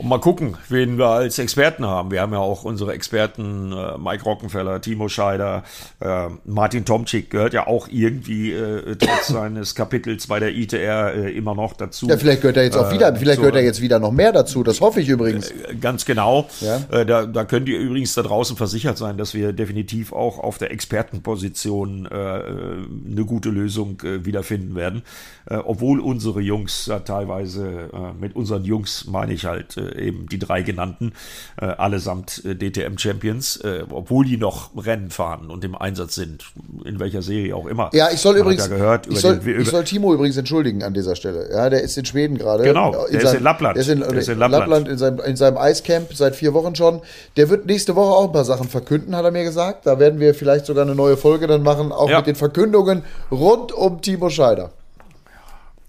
und 0.00 0.08
mal 0.08 0.18
gucken, 0.18 0.56
wen 0.68 0.96
wir 0.96 1.08
als 1.08 1.38
Experten 1.38 1.84
haben. 1.84 2.10
Wir 2.10 2.22
haben 2.22 2.32
ja 2.32 2.38
auch 2.38 2.64
unsere 2.64 2.92
Experten, 2.94 3.72
äh, 3.72 3.98
Mike 3.98 4.24
Rockenfeller, 4.24 4.80
Timo 4.80 5.08
Scheider, 5.08 5.62
äh, 6.00 6.28
Martin 6.44 6.86
Tomczyk 6.86 7.28
gehört 7.28 7.52
ja 7.52 7.66
auch 7.66 7.86
irgendwie 7.90 8.52
äh, 8.52 8.96
trotz 8.96 9.26
seines 9.28 9.74
Kapitels 9.74 10.26
bei 10.26 10.40
der 10.40 10.54
ITR 10.54 11.14
äh, 11.14 11.30
immer 11.32 11.54
noch 11.54 11.74
dazu. 11.74 12.08
Ja, 12.08 12.16
vielleicht 12.16 12.40
gehört 12.40 12.56
er 12.56 12.64
jetzt 12.64 12.78
auch 12.78 12.90
wieder, 12.92 13.14
vielleicht 13.14 13.36
so, 13.36 13.42
gehört 13.42 13.56
er 13.56 13.62
jetzt 13.62 13.82
wieder 13.82 13.98
noch 13.98 14.12
mehr 14.12 14.32
dazu. 14.32 14.62
Das 14.62 14.80
hoffe 14.80 15.00
ich 15.02 15.08
übrigens. 15.08 15.50
Äh, 15.50 15.74
ganz 15.80 16.06
genau. 16.06 16.48
Ja? 16.60 16.80
Äh, 16.90 17.04
da, 17.04 17.26
da 17.26 17.44
könnt 17.44 17.68
ihr 17.68 17.78
übrigens 17.78 18.14
da 18.14 18.22
draußen 18.22 18.56
versichert 18.56 18.96
sein, 18.96 19.18
dass 19.18 19.34
wir 19.34 19.52
definitiv 19.52 20.12
auch 20.12 20.38
auf 20.38 20.56
der 20.58 20.70
Expertenposition 20.70 22.06
eine 22.10 23.24
gute 23.26 23.50
Lösung 23.50 24.02
wiederfinden 24.02 24.74
werden. 24.74 25.02
obwohl 25.46 26.00
unsere 26.00 26.40
Jungs 26.40 26.90
teilweise 27.04 27.90
mit 28.18 28.36
unseren 28.36 28.64
Jungs 28.64 29.06
meine 29.06 29.32
ich 29.32 29.44
halt 29.44 29.76
eben 29.96 30.28
die 30.28 30.38
drei 30.38 30.62
genannten, 30.62 31.12
äh, 31.60 31.66
allesamt 31.66 32.44
äh, 32.44 32.54
DTM-Champions, 32.54 33.56
äh, 33.58 33.84
obwohl 33.90 34.24
die 34.24 34.36
noch 34.36 34.70
Rennen 34.76 35.10
fahren 35.10 35.50
und 35.50 35.64
im 35.64 35.74
Einsatz 35.74 36.14
sind, 36.14 36.44
in 36.84 37.00
welcher 37.00 37.22
Serie 37.22 37.54
auch 37.54 37.66
immer. 37.66 37.90
Ja, 37.92 38.10
ich 38.12 38.20
soll 38.20 38.34
Man 38.34 38.42
übrigens, 38.42 38.68
ja 38.68 38.76
gehört, 38.76 39.06
ich, 39.06 39.20
soll, 39.20 39.38
den, 39.38 39.60
ich 39.60 39.68
soll 39.68 39.84
Timo 39.84 40.12
übrigens 40.14 40.36
entschuldigen 40.36 40.82
an 40.82 40.94
dieser 40.94 41.16
Stelle. 41.16 41.50
Ja, 41.50 41.70
der 41.70 41.82
ist 41.82 41.96
in 41.96 42.04
Schweden 42.04 42.38
gerade. 42.38 42.64
Genau, 42.64 42.92
der 42.92 43.08
in 43.08 43.20
ist 43.20 43.34
in 43.34 43.42
Lappland. 43.42 43.76
Der 43.76 43.82
ist 43.82 43.88
in, 43.88 44.00
der 44.00 44.12
ist 44.12 44.28
in 44.28 44.38
Lappland, 44.38 44.68
Lappland 44.68 44.88
in, 44.88 44.98
seinem, 44.98 45.20
in 45.20 45.36
seinem 45.36 45.58
Eiscamp 45.58 46.14
seit 46.14 46.36
vier 46.36 46.54
Wochen 46.54 46.74
schon. 46.74 47.00
Der 47.36 47.48
wird 47.50 47.66
nächste 47.66 47.96
Woche 47.96 48.14
auch 48.14 48.26
ein 48.26 48.32
paar 48.32 48.44
Sachen 48.44 48.68
verkünden, 48.68 49.16
hat 49.16 49.24
er 49.24 49.30
mir 49.30 49.44
gesagt. 49.44 49.86
Da 49.86 49.98
werden 49.98 50.20
wir 50.20 50.34
vielleicht 50.34 50.66
sogar 50.66 50.84
eine 50.84 50.94
neue 50.94 51.16
Folge 51.16 51.46
dann 51.46 51.62
machen, 51.62 51.92
auch 51.92 52.08
ja. 52.08 52.18
mit 52.18 52.26
den 52.26 52.36
Verkündungen 52.36 53.02
rund 53.30 53.72
um 53.72 54.00
Timo 54.00 54.30
Scheider. 54.30 54.70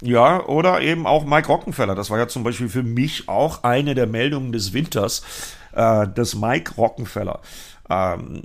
Ja, 0.01 0.45
oder 0.45 0.81
eben 0.81 1.05
auch 1.05 1.25
Mike 1.25 1.47
Rockenfeller. 1.47 1.95
Das 1.95 2.09
war 2.09 2.17
ja 2.17 2.27
zum 2.27 2.43
Beispiel 2.43 2.69
für 2.69 2.83
mich 2.83 3.29
auch 3.29 3.63
eine 3.63 3.93
der 3.93 4.07
Meldungen 4.07 4.51
des 4.51 4.73
Winters, 4.73 5.21
äh, 5.73 6.07
dass 6.07 6.35
Mike 6.35 6.73
Rockenfeller 6.75 7.39
ähm, 7.91 8.41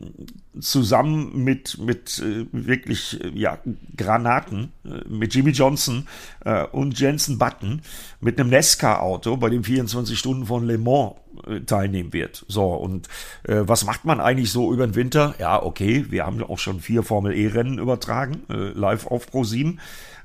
zusammen 0.60 1.44
mit, 1.44 1.78
mit 1.78 2.18
äh, 2.18 2.46
wirklich 2.52 3.22
äh, 3.22 3.30
ja, 3.34 3.58
Granaten, 3.96 4.72
äh, 4.84 5.08
mit 5.08 5.34
Jimmy 5.34 5.50
Johnson 5.50 6.08
äh, 6.44 6.64
und 6.64 6.98
Jensen 6.98 7.38
Button 7.38 7.82
mit 8.20 8.40
einem 8.40 8.50
Nesca-Auto 8.50 9.36
bei 9.36 9.48
den 9.48 9.62
24 9.62 10.18
Stunden 10.18 10.46
von 10.46 10.66
Le 10.66 10.78
Mans 10.78 11.14
äh, 11.46 11.60
teilnehmen 11.60 12.12
wird. 12.12 12.44
So, 12.48 12.75
und 12.75 13.08
äh, 13.44 13.60
was 13.60 13.84
macht 13.84 14.04
man 14.04 14.20
eigentlich 14.20 14.50
so 14.50 14.72
über 14.72 14.86
den 14.86 14.94
Winter? 14.94 15.34
Ja, 15.38 15.62
okay, 15.62 16.06
wir 16.08 16.26
haben 16.26 16.40
ja 16.40 16.48
auch 16.48 16.58
schon 16.58 16.80
vier 16.80 17.02
Formel-E-Rennen 17.02 17.78
übertragen, 17.78 18.42
live 18.48 19.06
auf 19.06 19.26
Pro 19.30 19.44
7 19.44 19.68
ähm, 19.68 19.78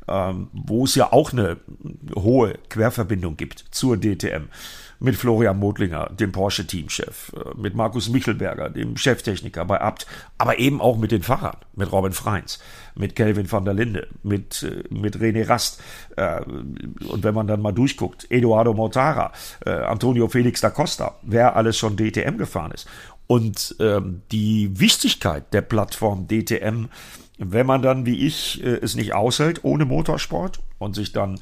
wo 0.08 0.86
es 0.86 0.96
ja 0.96 1.13
auch 1.13 1.31
eine 1.31 1.58
hohe 2.15 2.55
Querverbindung 2.70 3.38
gibt 3.38 3.65
zur 3.72 3.98
DTM. 3.98 4.50
Mit 5.03 5.15
Florian 5.15 5.58
Modlinger, 5.58 6.12
dem 6.12 6.31
Porsche-Teamchef, 6.31 7.34
äh, 7.34 7.60
mit 7.60 7.74
Markus 7.74 8.08
Michelberger, 8.10 8.70
dem 8.70 8.96
Cheftechniker 8.98 9.65
bei 9.65 9.81
Abt, 9.81 10.05
aber 10.38 10.60
eben 10.60 10.79
auch 10.79 10.96
mit 10.96 11.12
den 11.12 11.24
Fahrern, 11.24 11.58
mit 11.75 11.91
Robin 11.91 12.12
Freins, 12.12 12.60
mit 12.93 13.15
Kelvin 13.15 13.51
van 13.51 13.65
der 13.65 13.74
Linde, 13.74 14.08
mit, 14.22 14.62
äh, 14.62 14.84
mit 14.93 15.17
René 15.17 15.50
Rast. 15.50 15.81
Äh, 16.17 16.41
und 16.41 17.24
wenn 17.24 17.34
man 17.34 17.48
dann 17.48 17.63
mal 17.63 17.72
durchguckt, 17.72 18.29
Eduardo 18.29 18.75
Mortara, 18.75 19.31
Antonio 19.65 20.27
Felix 20.27 20.62
da 20.62 20.70
Costa, 20.70 21.15
wer 21.24 21.55
alles 21.55 21.79
schon 21.79 21.98
DTM 21.98 22.38
gefahren 22.38 22.72
ist. 22.72 22.88
Und 23.31 23.77
ähm, 23.79 24.24
die 24.31 24.77
Wichtigkeit 24.79 25.53
der 25.53 25.62
Plattform 25.62 26.27
DTM 26.27 26.89
wenn 27.43 27.65
man 27.65 27.81
dann, 27.81 28.05
wie 28.05 28.27
ich, 28.27 28.63
äh, 28.63 28.79
es 28.81 28.95
nicht 28.95 29.13
aushält 29.13 29.63
ohne 29.63 29.86
Motorsport 29.86 30.60
und 30.77 30.95
sich 30.95 31.12
dann 31.12 31.39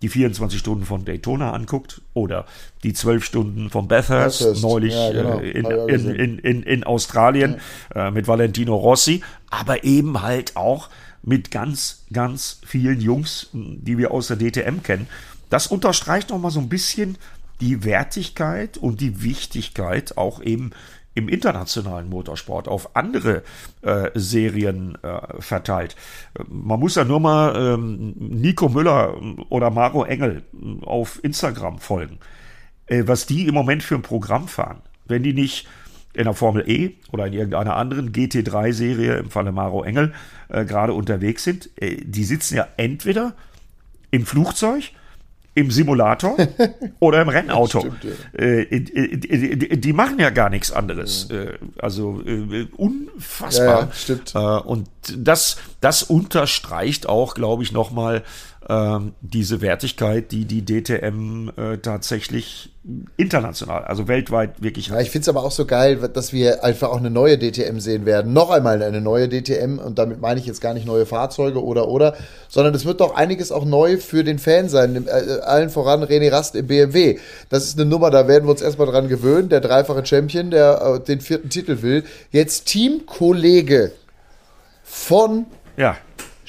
die 0.00 0.08
24 0.08 0.58
Stunden 0.58 0.84
von 0.84 1.04
Daytona 1.04 1.52
anguckt 1.52 2.00
oder 2.14 2.46
die 2.84 2.94
12 2.94 3.24
Stunden 3.24 3.68
von 3.68 3.88
Bathurst, 3.88 4.40
Bathurst. 4.40 4.62
neulich 4.62 4.94
ja, 4.94 5.12
genau. 5.12 5.40
äh, 5.40 5.50
in, 5.50 5.66
in, 5.66 6.14
in, 6.14 6.38
in, 6.38 6.62
in 6.62 6.84
Australien 6.84 7.60
ja. 7.94 8.08
äh, 8.08 8.10
mit 8.10 8.26
Valentino 8.28 8.76
Rossi, 8.76 9.22
aber 9.50 9.84
eben 9.84 10.22
halt 10.22 10.56
auch 10.56 10.88
mit 11.22 11.50
ganz, 11.50 12.04
ganz 12.12 12.60
vielen 12.64 13.00
Jungs, 13.00 13.48
die 13.52 13.98
wir 13.98 14.12
aus 14.12 14.28
der 14.28 14.38
DTM 14.38 14.82
kennen. 14.82 15.06
Das 15.50 15.66
unterstreicht 15.66 16.30
nochmal 16.30 16.50
so 16.50 16.60
ein 16.60 16.70
bisschen 16.70 17.18
die 17.60 17.84
Wertigkeit 17.84 18.78
und 18.78 19.02
die 19.02 19.22
Wichtigkeit 19.22 20.16
auch 20.16 20.40
eben 20.40 20.70
im 21.14 21.28
internationalen 21.28 22.08
Motorsport 22.08 22.68
auf 22.68 22.94
andere 22.94 23.42
äh, 23.82 24.10
Serien 24.14 24.96
äh, 25.02 25.40
verteilt. 25.40 25.96
Man 26.48 26.80
muss 26.80 26.94
ja 26.94 27.04
nur 27.04 27.20
mal 27.20 27.74
ähm, 27.74 28.14
Nico 28.16 28.68
Müller 28.68 29.20
oder 29.48 29.70
Maro 29.70 30.04
Engel 30.04 30.42
auf 30.82 31.22
Instagram 31.24 31.78
folgen, 31.78 32.18
äh, 32.86 33.02
was 33.06 33.26
die 33.26 33.46
im 33.46 33.54
Moment 33.54 33.82
für 33.82 33.96
ein 33.96 34.02
Programm 34.02 34.46
fahren. 34.46 34.82
Wenn 35.06 35.22
die 35.22 35.32
nicht 35.32 35.66
in 36.12 36.24
der 36.24 36.34
Formel 36.34 36.68
E 36.68 36.96
oder 37.12 37.26
in 37.26 37.32
irgendeiner 37.32 37.76
anderen 37.76 38.12
GT3-Serie, 38.12 39.18
im 39.18 39.30
Falle 39.30 39.52
Maro 39.52 39.82
Engel, 39.82 40.12
äh, 40.48 40.64
gerade 40.64 40.92
unterwegs 40.92 41.44
sind, 41.44 41.70
äh, 41.76 41.96
die 42.04 42.24
sitzen 42.24 42.56
ja 42.56 42.68
entweder 42.76 43.34
im 44.10 44.26
Flugzeug 44.26 44.90
im 45.54 45.70
Simulator 45.70 46.36
oder 47.00 47.22
im 47.22 47.28
Rennauto. 47.28 47.80
Stimmt, 47.80 48.04
ja. 48.04 48.44
äh, 48.44 48.80
die, 48.80 49.80
die, 49.80 49.92
machen 49.92 50.18
ja 50.20 50.30
gar 50.30 50.48
nichts 50.48 50.70
anderes. 50.70 51.28
Ja. 51.30 51.42
Äh, 51.42 51.58
also 51.78 52.22
äh, 52.24 52.68
unfassbar. 52.76 53.80
Ja, 53.80 53.92
stimmt. 53.92 54.34
Äh, 54.34 54.38
und 54.38 54.88
das, 55.16 55.56
das 55.80 56.02
unterstreicht 56.02 57.08
auch, 57.08 57.34
glaube 57.34 57.62
ich, 57.62 57.72
nochmal 57.72 58.22
diese 59.20 59.60
Wertigkeit, 59.60 60.30
die 60.30 60.44
die 60.44 60.64
DTM 60.64 61.50
äh, 61.56 61.78
tatsächlich 61.78 62.70
international, 63.16 63.84
also 63.84 64.06
weltweit 64.06 64.62
wirklich 64.62 64.90
hat. 64.90 64.96
Ja, 64.96 65.02
ich 65.02 65.10
finde 65.10 65.22
es 65.22 65.28
aber 65.28 65.44
auch 65.44 65.50
so 65.50 65.66
geil, 65.66 65.96
dass 65.96 66.32
wir 66.32 66.62
einfach 66.62 66.90
auch 66.90 66.98
eine 66.98 67.10
neue 67.10 67.36
DTM 67.36 67.80
sehen 67.80 68.06
werden. 68.06 68.32
Noch 68.32 68.50
einmal 68.50 68.82
eine 68.82 69.00
neue 69.00 69.28
DTM 69.28 69.78
und 69.78 69.98
damit 69.98 70.20
meine 70.20 70.38
ich 70.38 70.46
jetzt 70.46 70.60
gar 70.60 70.72
nicht 70.72 70.86
neue 70.86 71.04
Fahrzeuge 71.04 71.62
oder 71.62 71.88
oder, 71.88 72.14
sondern 72.48 72.74
es 72.74 72.84
wird 72.86 73.00
doch 73.00 73.16
einiges 73.16 73.50
auch 73.50 73.64
neu 73.64 73.98
für 73.98 74.22
den 74.22 74.38
Fan 74.38 74.68
sein. 74.68 75.06
Äh, 75.06 75.40
allen 75.42 75.70
voran 75.70 76.04
René 76.04 76.30
Rast 76.30 76.54
im 76.54 76.68
BMW. 76.68 77.18
Das 77.48 77.64
ist 77.64 77.78
eine 77.78 77.88
Nummer, 77.88 78.10
da 78.10 78.28
werden 78.28 78.44
wir 78.44 78.52
uns 78.52 78.62
erstmal 78.62 78.86
dran 78.86 79.08
gewöhnen. 79.08 79.48
Der 79.48 79.60
dreifache 79.60 80.06
Champion, 80.06 80.50
der 80.50 81.00
äh, 81.00 81.04
den 81.04 81.20
vierten 81.20 81.50
Titel 81.50 81.82
will, 81.82 82.04
jetzt 82.30 82.66
Teamkollege 82.66 83.92
von 84.84 85.46
ja. 85.76 85.96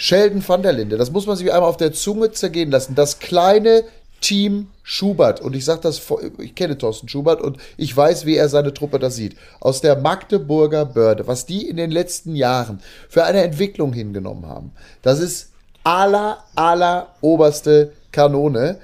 Sheldon 0.01 0.43
van 0.45 0.63
der 0.63 0.73
Linde. 0.73 0.97
Das 0.97 1.11
muss 1.11 1.27
man 1.27 1.37
sich 1.37 1.53
einmal 1.53 1.69
auf 1.69 1.77
der 1.77 1.93
Zunge 1.93 2.31
zergehen 2.31 2.71
lassen. 2.71 2.95
Das 2.95 3.19
kleine 3.19 3.83
Team 4.19 4.69
Schubert. 4.81 5.41
Und 5.41 5.55
ich 5.55 5.63
sage 5.63 5.81
das, 5.81 6.01
ich 6.39 6.55
kenne 6.55 6.75
Thorsten 6.75 7.07
Schubert 7.07 7.39
und 7.39 7.57
ich 7.77 7.95
weiß, 7.95 8.25
wie 8.25 8.35
er 8.35 8.49
seine 8.49 8.73
Truppe 8.73 8.97
da 8.97 9.11
sieht. 9.11 9.37
Aus 9.59 9.79
der 9.79 9.95
Magdeburger 9.95 10.85
Börde, 10.85 11.27
was 11.27 11.45
die 11.45 11.69
in 11.69 11.77
den 11.77 11.91
letzten 11.91 12.35
Jahren 12.35 12.81
für 13.09 13.25
eine 13.25 13.43
Entwicklung 13.43 13.93
hingenommen 13.93 14.47
haben. 14.47 14.71
Das 15.03 15.19
ist 15.19 15.51
aller, 15.83 16.45
aller 16.55 17.09
oberste 17.21 17.91
Kanone. 18.11 18.79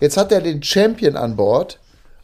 Jetzt 0.00 0.16
hat 0.16 0.32
er 0.32 0.40
den 0.40 0.62
Champion 0.62 1.16
an 1.16 1.36
Bord 1.36 1.80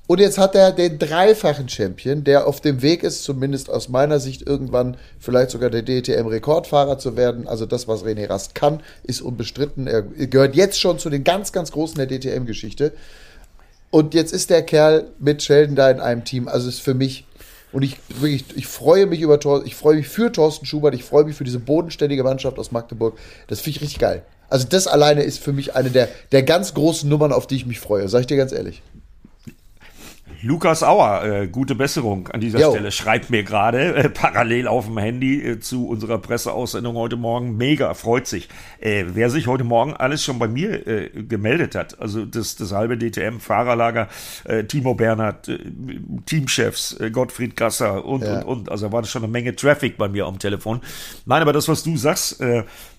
und 0.09 0.21
jetzt 0.21 0.39
hat 0.39 0.55
er 0.55 0.73
den 0.73 0.99
dreifachen 0.99 1.69
Champion, 1.69 2.25
der 2.25 2.47
auf 2.47 2.63
dem 2.63 2.81
Weg 2.81 3.03
ist, 3.03 3.25
zumindest 3.25 3.69
aus 3.69 3.91
meiner 3.91 4.21
Sicht, 4.21 4.41
irgendwann 4.41 4.97
vielleicht 5.21 5.51
sogar 5.51 5.69
der 5.69 5.83
DTM-Rekordfahrer 5.83 6.99
zu 6.99 7.15
werden. 7.15 7.47
Also 7.47 7.67
das, 7.67 7.89
was 7.89 8.07
René 8.07 8.27
Rast 8.27 8.55
kann, 8.55 8.81
ist 9.05 9.21
unbestritten. 9.21 9.87
Er 9.87 10.01
gehört 10.01 10.57
jetzt 10.57 10.81
schon 10.81 10.99
zu 10.99 11.11
den 11.11 11.25
ganz, 11.25 11.53
ganz 11.53 11.73
Großen 11.73 11.97
der 11.97 12.07
DTM-Geschichte. 12.07 12.93
Und 13.91 14.15
jetzt 14.15 14.33
ist 14.33 14.49
der 14.49 14.63
Kerl 14.63 15.09
mit 15.19 15.43
Sheldon 15.43 15.77
da 15.77 15.91
in 15.91 16.01
einem 16.01 16.25
Team. 16.25 16.49
Also 16.49 16.71
ist 16.71 16.81
für 16.81 16.95
mich, 16.95 17.27
und 17.73 17.83
ich 17.83 17.99
wirklich, 18.09 18.47
ich 18.57 18.67
freue 18.67 19.05
mich 19.05 19.21
über 19.21 19.39
ich 19.67 19.75
freue 19.75 19.97
mich 19.97 20.09
für 20.09 20.33
Thorsten 20.33 20.65
Schubert, 20.65 20.95
ich 20.95 21.05
freue 21.05 21.25
mich 21.25 21.37
für 21.37 21.45
diese 21.45 21.59
bodenständige 21.59 22.25
Mannschaft 22.25 22.59
aus 22.59 22.73
Magdeburg. 22.73 23.19
Das 23.49 23.61
finde 23.61 23.77
ich 23.77 23.83
richtig 23.83 23.99
geil. 23.99 24.23
Also 24.49 24.67
das 24.67 24.87
alleine 24.87 25.23
ist 25.23 25.39
für 25.39 25.53
mich 25.53 25.77
eine 25.77 25.91
der, 25.91 26.09
der 26.33 26.45
ganz 26.45 26.73
großen 26.73 27.07
Nummern, 27.11 27.35
auf 27.35 27.47
die 27.47 27.57
ich 27.57 27.67
mich 27.67 27.79
freue, 27.79 28.09
sag 28.09 28.21
ich 28.21 28.27
dir 28.27 28.39
ganz 28.39 28.53
ehrlich. 28.53 28.81
Lukas 30.43 30.85
Auer, 30.85 31.25
äh, 31.25 31.49
gute 31.49 31.75
Besserung 31.75 32.29
an 32.29 32.41
dieser 32.41 32.61
jo. 32.61 32.71
Stelle, 32.71 32.93
schreibt 32.93 33.29
mir 33.29 33.43
gerade 33.43 33.95
äh, 33.95 34.09
parallel 34.09 34.69
auf 34.69 34.87
dem 34.87 34.99
Handy 34.99 35.43
äh, 35.43 35.59
zu 35.59 35.89
unserer 35.89 36.19
Presseaussendung 36.19 36.95
heute 36.97 37.17
Morgen. 37.17 37.57
Mega, 37.57 37.93
freut 37.95 38.29
sich. 38.29 38.49
Äh, 38.79 39.07
wer 39.15 39.31
sich 39.31 39.49
heute 39.49 39.65
Morgen 39.65 39.95
alles 39.95 40.23
schon 40.23 40.39
bei 40.39 40.47
mir 40.47 40.87
äh, 40.87 41.11
gemeldet 41.11 41.75
hat, 41.75 42.01
also 42.01 42.25
das, 42.25 42.55
das 42.55 42.73
halbe 42.73 42.97
DTM-Fahrerlager, 42.97 44.09
äh, 44.45 44.65
Timo 44.65 44.95
Bernhard, 44.95 45.51
Teamchefs, 46.27 46.97
Gottfried 47.13 47.57
Gasser 47.57 48.05
und, 48.05 48.23
ja. 48.23 48.43
und, 48.43 48.45
und. 48.45 48.71
Also 48.71 48.93
war 48.93 49.03
das 49.03 49.11
schon 49.11 49.25
eine 49.25 49.33
Menge 49.33 49.57
Traffic 49.57 49.97
bei 49.97 50.09
mir 50.09 50.27
am 50.27 50.39
Telefon. 50.39 50.81
Nein, 51.27 51.43
aber 51.43 51.53
das, 51.53 51.69
was 51.69 51.83
du 51.83 51.97
sagst, 51.97 52.43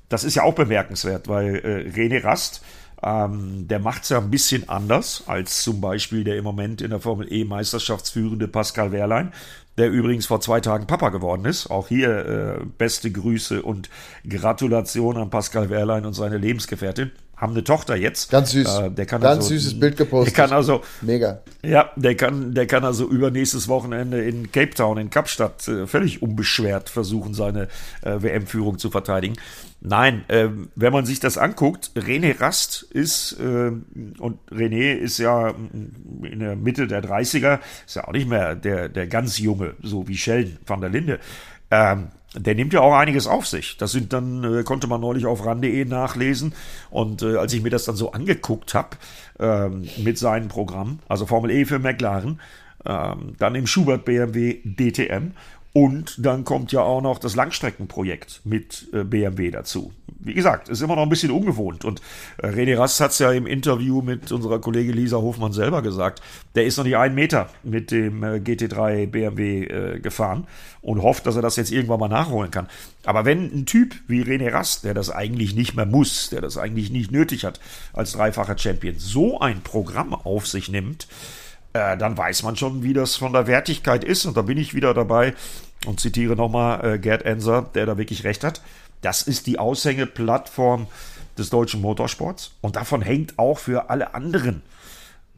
das 0.10 0.24
ist 0.24 0.36
ja 0.36 0.43
auch 0.43 0.55
bemerkenswert, 0.55 1.27
weil 1.27 1.89
René 1.96 2.24
Rast, 2.24 2.63
ähm, 3.03 3.68
der 3.68 3.79
macht 3.79 4.03
es 4.03 4.10
ja 4.10 4.18
ein 4.18 4.29
bisschen 4.29 4.68
anders 4.68 5.24
als 5.27 5.63
zum 5.63 5.82
Beispiel 5.82 6.24
der 6.24 6.38
im 6.38 6.44
Moment 6.44 6.82
in 6.82 6.89
der 6.89 7.00
Formel 7.00 7.32
E 7.32 7.46
Meisterschaftsführende 7.46 8.48
Pascal 8.48 8.91
Wehrlein, 8.91 9.32
der 9.77 9.89
übrigens 9.89 10.25
vor 10.25 10.41
zwei 10.41 10.60
Tagen 10.60 10.88
Papa 10.88 11.10
geworden 11.10 11.46
ist. 11.46 11.70
Auch 11.72 11.88
hier 11.88 12.60
äh, 12.62 12.65
beste 12.77 13.12
Grüße 13.12 13.62
und 13.62 13.89
Gratulation 14.27 15.18
an 15.18 15.29
Pascal 15.29 15.70
Wehrlein 15.70 16.06
und 16.06 16.13
seine 16.13 16.38
Lebensgefährtin 16.38 17.12
haben 17.39 17.53
eine 17.53 17.63
Tochter 17.63 17.96
jetzt. 17.96 18.32
Ganz 18.32 18.51
süß. 18.51 18.79
Äh, 18.79 18.91
der 18.91 19.06
kann 19.06 19.22
Ganz 19.22 19.38
also, 19.38 19.50
süßes 19.50 19.79
Bild 19.79 19.96
gepostet. 19.96 20.36
Der 20.36 20.46
kann 20.46 20.53
also 20.53 20.82
mega. 21.01 21.41
Ja, 21.63 21.91
der 21.96 22.15
kann, 22.15 22.53
der 22.53 22.68
kann 22.68 22.84
also 22.84 23.08
übernächstes 23.08 23.70
Wochenende 23.70 24.22
in 24.22 24.51
Cape 24.51 24.72
Town 24.72 24.98
in 24.98 25.10
Kapstadt 25.10 25.65
äh, 25.70 25.88
völlig 25.88 26.22
unbeschwert 26.22 26.89
versuchen, 26.89 27.34
seine 27.34 27.70
äh, 28.01 28.22
WM-Führung 28.22 28.77
zu 28.77 28.89
verteidigen. 28.89 29.38
Nein, 29.81 30.25
äh, 30.27 30.50
wenn 30.75 30.91
man 30.91 31.05
sich 31.05 31.21
das 31.21 31.38
anguckt, 31.38 31.91
René 31.95 32.39
Rast 32.39 32.83
ist 32.83 33.39
äh, 33.39 33.71
und 34.19 34.39
René 34.51 34.93
ist 34.93 35.19
ja 35.19 35.50
in 35.50 36.39
der 36.39 36.57
Mitte 36.57 36.86
der 36.88 37.01
30er, 37.01 37.59
ist 37.86 37.95
ja 37.95 38.05
auch 38.05 38.12
nicht 38.12 38.27
mehr 38.27 38.55
der 38.55 38.89
der 38.89 39.07
ganz 39.07 39.39
junge, 39.39 39.75
so 39.81 40.07
wie 40.07 40.17
Sheldon 40.17 40.57
van 40.65 40.81
der 40.81 40.89
Linde. 40.89 41.19
Ähm, 41.71 42.09
der 42.36 42.55
nimmt 42.55 42.74
ja 42.74 42.81
auch 42.81 42.93
einiges 42.93 43.25
auf 43.25 43.48
sich. 43.48 43.77
Das 43.77 43.91
sind 43.91 44.13
dann, 44.13 44.43
äh, 44.43 44.63
konnte 44.63 44.88
man 44.88 45.01
neulich 45.01 45.25
auf 45.25 45.45
ran.de 45.45 45.86
nachlesen. 45.86 46.53
Und 46.91 47.21
äh, 47.24 47.38
als 47.38 47.53
ich 47.53 47.63
mir 47.63 47.71
das 47.71 47.86
dann 47.86 47.95
so 47.95 48.12
angeguckt 48.12 48.74
habe 48.74 48.98
ähm, 49.39 49.88
mit 49.98 50.17
seinem 50.17 50.48
Programm, 50.48 51.00
also 51.07 51.25
Formel 51.25 51.51
E 51.51 51.65
für 51.65 51.79
McLaren, 51.79 52.39
ähm, 52.86 53.33
dann 53.39 53.55
im 53.55 53.65
Schubert 53.65 54.05
BMW 54.05 54.59
DTM 54.63 55.31
und 55.71 56.25
dann 56.25 56.45
kommt 56.45 56.71
ja 56.71 56.81
auch 56.81 57.01
noch 57.01 57.19
das 57.19 57.35
Langstreckenprojekt 57.35 58.41
mit 58.43 58.88
äh, 58.91 59.03
BMW 59.03 59.51
dazu. 59.51 59.93
Wie 60.21 60.33
gesagt, 60.33 60.67
ist 60.67 60.81
immer 60.81 60.95
noch 60.95 61.03
ein 61.03 61.09
bisschen 61.09 61.31
ungewohnt. 61.31 61.85
Und 61.85 62.01
äh, 62.38 62.47
René 62.47 62.77
Rast 62.77 62.99
hat 62.99 63.11
es 63.11 63.19
ja 63.19 63.31
im 63.31 63.45
Interview 63.45 64.01
mit 64.01 64.31
unserer 64.31 64.59
Kollegin 64.59 64.95
Lisa 64.95 65.17
Hofmann 65.17 65.53
selber 65.53 65.81
gesagt. 65.81 66.21
Der 66.55 66.65
ist 66.65 66.77
noch 66.77 66.85
nicht 66.85 66.97
einen 66.97 67.13
Meter 67.13 67.49
mit 67.63 67.91
dem 67.91 68.23
äh, 68.23 68.38
GT3 68.38 69.07
BMW 69.07 69.99
gefahren 69.99 70.47
und 70.81 71.01
hofft, 71.01 71.25
dass 71.25 71.35
er 71.35 71.41
das 71.41 71.55
jetzt 71.55 71.71
irgendwann 71.71 71.99
mal 71.99 72.07
nachholen 72.07 72.51
kann. 72.51 72.67
Aber 73.05 73.25
wenn 73.25 73.45
ein 73.45 73.65
Typ 73.65 73.95
wie 74.07 74.23
René 74.23 74.51
Rast, 74.51 74.83
der 74.83 74.93
das 74.93 75.09
eigentlich 75.09 75.55
nicht 75.55 75.75
mehr 75.75 75.85
muss, 75.85 76.29
der 76.29 76.41
das 76.41 76.57
eigentlich 76.57 76.89
nicht 76.89 77.11
nötig 77.11 77.45
hat 77.45 77.59
als 77.93 78.13
dreifacher 78.13 78.57
Champion, 78.57 78.95
so 78.97 79.39
ein 79.39 79.61
Programm 79.61 80.13
auf 80.13 80.47
sich 80.47 80.69
nimmt, 80.69 81.07
äh, 81.73 81.97
dann 81.97 82.17
weiß 82.17 82.43
man 82.43 82.55
schon, 82.55 82.83
wie 82.83 82.93
das 82.93 83.15
von 83.15 83.33
der 83.33 83.47
Wertigkeit 83.47 84.03
ist. 84.03 84.25
Und 84.25 84.38
da 84.38 84.41
bin 84.41 84.57
ich 84.57 84.73
wieder 84.73 84.93
dabei 84.93 85.33
und 85.85 85.99
zitiere 85.99 86.35
nochmal 86.35 86.85
äh, 86.85 86.99
Gerd 86.99 87.23
Enser, 87.23 87.69
der 87.73 87.85
da 87.85 87.97
wirklich 87.97 88.23
recht 88.23 88.43
hat. 88.43 88.61
Das 89.01 89.21
ist 89.21 89.47
die 89.47 89.59
Aushängeplattform 89.59 90.88
des 91.38 91.49
deutschen 91.49 91.81
Motorsports 91.81 92.51
und 92.61 92.75
davon 92.75 93.01
hängt 93.01 93.39
auch 93.39 93.57
für 93.57 93.89
alle 93.89 94.13
anderen 94.13 94.61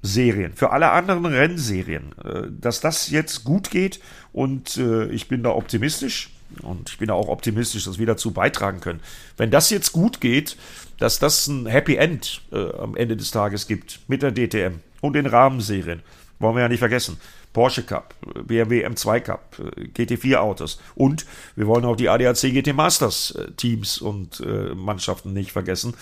Serien, 0.01 0.53
für 0.53 0.71
alle 0.71 0.89
anderen 0.91 1.25
Rennserien, 1.25 2.11
äh, 2.23 2.47
dass 2.49 2.81
das 2.81 3.11
jetzt 3.11 3.43
gut 3.43 3.69
geht 3.69 3.99
und 4.33 4.77
äh, 4.77 5.05
ich 5.07 5.27
bin 5.27 5.43
da 5.43 5.51
optimistisch 5.51 6.31
und 6.63 6.89
ich 6.89 6.97
bin 6.97 7.07
da 7.07 7.13
auch 7.13 7.27
optimistisch, 7.27 7.85
dass 7.85 7.99
wir 7.99 8.07
dazu 8.07 8.31
beitragen 8.31 8.81
können. 8.81 8.99
Wenn 9.37 9.51
das 9.51 9.69
jetzt 9.69 9.91
gut 9.91 10.19
geht, 10.19 10.57
dass 10.97 11.19
das 11.19 11.47
ein 11.47 11.67
Happy 11.67 11.95
End 11.95 12.41
äh, 12.51 12.73
am 12.77 12.95
Ende 12.95 13.15
des 13.15 13.29
Tages 13.29 13.67
gibt 13.67 13.99
mit 14.07 14.23
der 14.23 14.31
DTM 14.31 14.79
und 15.01 15.13
den 15.13 15.27
Rahmenserien, 15.27 16.01
wollen 16.41 16.55
wir 16.55 16.61
ja 16.61 16.69
nicht 16.69 16.79
vergessen. 16.79 17.19
Porsche 17.53 17.83
Cup, 17.83 18.15
BMW 18.45 18.85
M2 18.87 19.19
Cup, 19.19 19.57
GT4 19.95 20.37
Autos 20.37 20.79
und 20.95 21.25
wir 21.55 21.67
wollen 21.67 21.85
auch 21.85 21.95
die 21.95 22.09
ADAC 22.09 22.53
GT 22.53 22.73
Masters 22.73 23.31
äh, 23.31 23.51
Teams 23.51 23.99
und 23.99 24.39
äh, 24.39 24.73
Mannschaften 24.73 25.33
nicht 25.33 25.51
vergessen. 25.51 25.93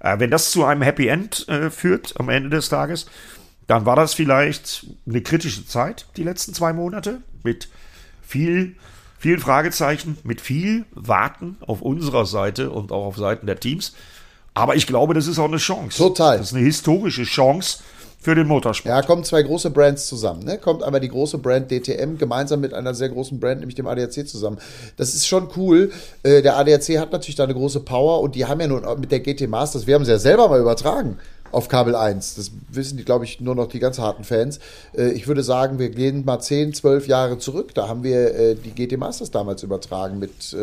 Äh, 0.00 0.18
wenn 0.18 0.30
das 0.30 0.50
zu 0.50 0.64
einem 0.64 0.82
Happy 0.82 1.08
End 1.08 1.46
führt 1.70 2.14
am 2.18 2.28
Ende 2.28 2.50
des 2.50 2.68
Tages, 2.68 3.06
dann 3.66 3.86
war 3.86 3.96
das 3.96 4.14
vielleicht 4.14 4.86
eine 5.06 5.22
kritische 5.22 5.66
Zeit, 5.66 6.06
die 6.16 6.24
letzten 6.24 6.54
zwei 6.54 6.72
Monate, 6.72 7.22
mit 7.42 7.68
viel, 8.22 8.76
vielen 9.18 9.40
Fragezeichen, 9.40 10.18
mit 10.24 10.40
viel 10.40 10.84
Warten 10.92 11.56
auf 11.60 11.82
unserer 11.82 12.26
Seite 12.26 12.70
und 12.70 12.92
auch 12.92 13.06
auf 13.06 13.16
Seiten 13.16 13.46
der 13.46 13.60
Teams. 13.60 13.94
Aber 14.54 14.76
ich 14.76 14.86
glaube, 14.86 15.14
das 15.14 15.26
ist 15.26 15.38
auch 15.38 15.48
eine 15.48 15.56
Chance. 15.56 15.98
Total. 15.98 16.38
Das 16.38 16.48
ist 16.48 16.54
eine 16.54 16.64
historische 16.64 17.24
Chance, 17.24 17.78
für 18.22 18.36
den 18.36 18.46
Motorsport. 18.46 18.88
Ja, 18.88 19.02
kommen 19.02 19.24
zwei 19.24 19.42
große 19.42 19.70
Brands 19.70 20.06
zusammen. 20.06 20.44
Ne? 20.44 20.56
Kommt 20.56 20.84
einmal 20.84 21.00
die 21.00 21.08
große 21.08 21.38
Brand 21.38 21.72
DTM 21.72 22.18
gemeinsam 22.18 22.60
mit 22.60 22.72
einer 22.72 22.94
sehr 22.94 23.08
großen 23.08 23.40
Brand, 23.40 23.58
nämlich 23.58 23.74
dem 23.74 23.88
ADAC 23.88 24.28
zusammen. 24.28 24.58
Das 24.96 25.12
ist 25.14 25.26
schon 25.26 25.48
cool. 25.56 25.90
Äh, 26.22 26.40
der 26.40 26.56
ADAC 26.56 26.98
hat 26.98 27.10
natürlich 27.10 27.34
da 27.34 27.42
eine 27.42 27.54
große 27.54 27.80
Power 27.80 28.20
und 28.20 28.36
die 28.36 28.46
haben 28.46 28.60
ja 28.60 28.68
nun 28.68 28.84
mit 29.00 29.10
der 29.10 29.18
GT 29.18 29.48
Masters, 29.48 29.88
wir 29.88 29.96
haben 29.96 30.04
sie 30.04 30.12
ja 30.12 30.18
selber 30.18 30.48
mal 30.48 30.60
übertragen 30.60 31.18
auf 31.50 31.68
Kabel 31.68 31.96
1. 31.96 32.36
Das 32.36 32.52
wissen 32.70 32.96
die, 32.96 33.04
glaube 33.04 33.24
ich, 33.24 33.40
nur 33.40 33.56
noch 33.56 33.66
die 33.66 33.80
ganz 33.80 33.98
harten 33.98 34.22
Fans. 34.22 34.60
Äh, 34.96 35.10
ich 35.10 35.26
würde 35.26 35.42
sagen, 35.42 35.80
wir 35.80 35.90
gehen 35.90 36.24
mal 36.24 36.38
10, 36.38 36.74
12 36.74 37.08
Jahre 37.08 37.38
zurück. 37.38 37.74
Da 37.74 37.88
haben 37.88 38.04
wir 38.04 38.36
äh, 38.36 38.54
die 38.54 38.70
GT 38.70 38.98
Masters 38.98 39.32
damals 39.32 39.64
übertragen 39.64 40.20
mit 40.20 40.56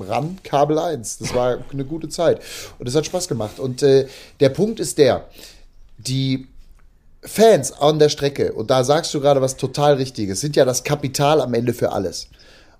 RAN 0.00 0.36
Kabel 0.44 0.78
1. 0.78 1.16
Das 1.16 1.34
war 1.34 1.64
eine 1.72 1.86
gute 1.86 2.10
Zeit. 2.10 2.42
Und 2.78 2.86
es 2.86 2.94
hat 2.94 3.06
Spaß 3.06 3.26
gemacht. 3.26 3.58
Und 3.58 3.80
der 3.80 4.48
Punkt 4.50 4.80
ist 4.80 4.98
der, 4.98 5.24
die 5.98 6.46
Fans 7.26 7.72
an 7.72 7.98
der 7.98 8.08
Strecke, 8.08 8.52
und 8.52 8.70
da 8.70 8.84
sagst 8.84 9.12
du 9.12 9.20
gerade 9.20 9.40
was 9.40 9.56
total 9.56 9.94
Richtiges, 9.94 10.40
sind 10.40 10.56
ja 10.56 10.64
das 10.64 10.84
Kapital 10.84 11.40
am 11.40 11.54
Ende 11.54 11.74
für 11.74 11.92
alles. 11.92 12.28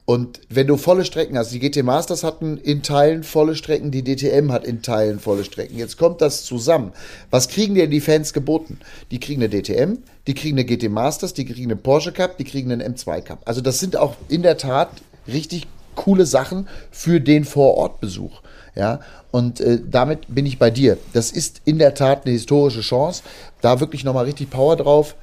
Und 0.05 0.41
wenn 0.49 0.69
du 0.69 0.77
volle 0.77 1.05
Strecken 1.05 1.37
hast, 1.37 1.53
die 1.53 1.59
GT 1.59 1.83
Masters 1.83 2.23
hatten 2.23 2.59
in 2.59 2.85
Teilen 2.85 3.25
volle 3.25 3.57
Strecken, 3.57 3.91
die 3.91 4.05
DTM 4.05 4.53
hat 4.53 4.65
in 4.65 4.81
Teilen 4.81 5.19
volle 5.19 5.43
Strecken. 5.43 5.77
Jetzt 5.77 5.99
kommt 5.99 6.21
das 6.21 6.45
zusammen. 6.45 6.93
Was 7.31 7.49
kriegen 7.49 7.75
denn 7.75 7.91
die 7.91 8.01
Fans 8.01 8.33
geboten? 8.33 8.79
Die 9.11 9.19
kriegen 9.19 9.43
eine 9.43 9.51
DTM, 9.51 9.99
die 10.29 10.35
kriegen 10.35 10.57
eine 10.57 10.65
GT 10.65 10.91
Masters, 10.91 11.35
die 11.35 11.45
kriegen 11.45 11.73
einen 11.73 11.83
Porsche 11.83 12.13
Cup, 12.13 12.39
die 12.39 12.45
kriegen 12.45 12.71
einen 12.71 12.95
M2 12.95 13.21
Cup. 13.21 13.41
Also 13.47 13.61
das 13.61 13.81
sind 13.81 13.97
auch 13.97 14.15
in 14.29 14.43
der 14.43 14.59
Tat 14.59 14.91
richtig 15.27 15.67
coole 15.97 16.25
Sachen 16.25 16.69
für 16.93 17.21
den 17.21 17.45
Vorortbesuch. 17.45 18.43
Ja, 18.77 19.01
und 19.31 19.61
äh, 19.61 19.81
damit 19.91 20.27
bin 20.29 20.45
ich 20.45 20.59
bei 20.59 20.71
dir. 20.71 20.99
Das 21.15 21.31
ist 21.31 21.63
in 21.65 21.79
der 21.79 21.95
Tat 21.95 22.25
eine 22.25 22.33
historische 22.33 22.83
Chance, 22.83 23.23
da 23.63 23.81
wirklich 23.81 24.05
nochmal 24.05 24.27
richtig 24.27 24.51
Power 24.51 24.77
drauf 24.77 25.17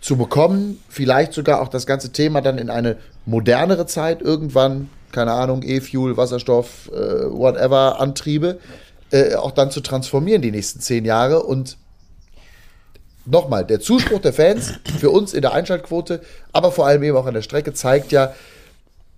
zu 0.00 0.16
bekommen. 0.16 0.82
Vielleicht 0.88 1.32
sogar 1.32 1.62
auch 1.62 1.68
das 1.68 1.86
ganze 1.86 2.10
Thema 2.10 2.40
dann 2.40 2.58
in 2.58 2.70
eine 2.70 2.96
modernere 3.24 3.86
Zeit 3.86 4.20
irgendwann, 4.20 4.90
keine 5.12 5.32
Ahnung, 5.32 5.62
E-Fuel, 5.62 6.16
Wasserstoff, 6.16 6.90
äh, 6.92 7.30
whatever, 7.30 8.00
Antriebe, 8.00 8.58
äh, 9.12 9.36
auch 9.36 9.52
dann 9.52 9.70
zu 9.70 9.80
transformieren 9.80 10.42
die 10.42 10.50
nächsten 10.50 10.80
zehn 10.80 11.04
Jahre. 11.04 11.44
Und 11.44 11.76
nochmal, 13.26 13.64
der 13.64 13.78
Zuspruch 13.78 14.20
der 14.20 14.32
Fans 14.32 14.74
für 14.98 15.10
uns 15.10 15.34
in 15.34 15.42
der 15.42 15.52
Einschaltquote, 15.52 16.20
aber 16.52 16.72
vor 16.72 16.88
allem 16.88 17.04
eben 17.04 17.16
auch 17.16 17.26
an 17.26 17.34
der 17.34 17.42
Strecke 17.42 17.72
zeigt 17.74 18.10
ja, 18.10 18.34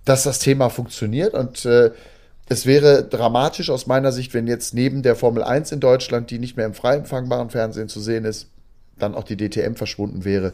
dass 0.04 0.24
das 0.24 0.38
Thema 0.38 0.68
funktioniert 0.68 1.32
und 1.32 1.64
äh, 1.64 1.90
es 2.50 2.66
wäre 2.66 3.04
dramatisch 3.04 3.70
aus 3.70 3.86
meiner 3.86 4.10
Sicht, 4.10 4.34
wenn 4.34 4.48
jetzt 4.48 4.74
neben 4.74 5.02
der 5.02 5.14
Formel 5.14 5.44
1 5.44 5.70
in 5.70 5.78
Deutschland, 5.78 6.32
die 6.32 6.40
nicht 6.40 6.56
mehr 6.56 6.66
im 6.66 6.74
frei 6.74 6.96
empfangbaren 6.96 7.48
Fernsehen 7.48 7.88
zu 7.88 8.00
sehen 8.00 8.24
ist, 8.24 8.48
dann 8.98 9.14
auch 9.14 9.22
die 9.22 9.36
DTM 9.36 9.76
verschwunden 9.76 10.24
wäre. 10.24 10.52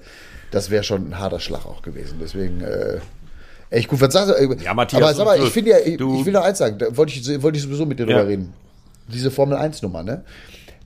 Das 0.50 0.68
wäre 0.68 0.84
schon 0.84 1.08
ein 1.08 1.18
harter 1.18 1.40
Schlag 1.40 1.64
auch 1.64 1.80
gewesen. 1.80 2.18
Deswegen, 2.20 2.60
äh, 2.60 2.98
echt 3.70 3.88
gut. 3.88 3.98
Was 4.02 4.12
sagst 4.12 4.38
du? 4.38 4.54
Ja, 4.62 4.74
Matthias, 4.74 5.02
aber 5.02 5.14
sag 5.14 5.24
mal, 5.24 5.42
ich 5.42 5.50
finde 5.50 5.70
ja, 5.70 5.78
ich, 5.78 5.94
ich, 5.94 6.00
will 6.00 6.34
noch 6.34 6.44
eins 6.44 6.58
sagen, 6.58 6.76
da 6.76 6.94
wollte 6.94 7.14
ich, 7.14 7.42
wollte 7.42 7.56
ich 7.56 7.64
sowieso 7.64 7.86
mit 7.86 7.98
dir 7.98 8.06
ja. 8.06 8.18
drüber 8.18 8.28
reden. 8.28 8.52
Diese 9.08 9.30
Formel 9.30 9.56
1 9.56 9.80
Nummer, 9.80 10.02
ne? 10.02 10.22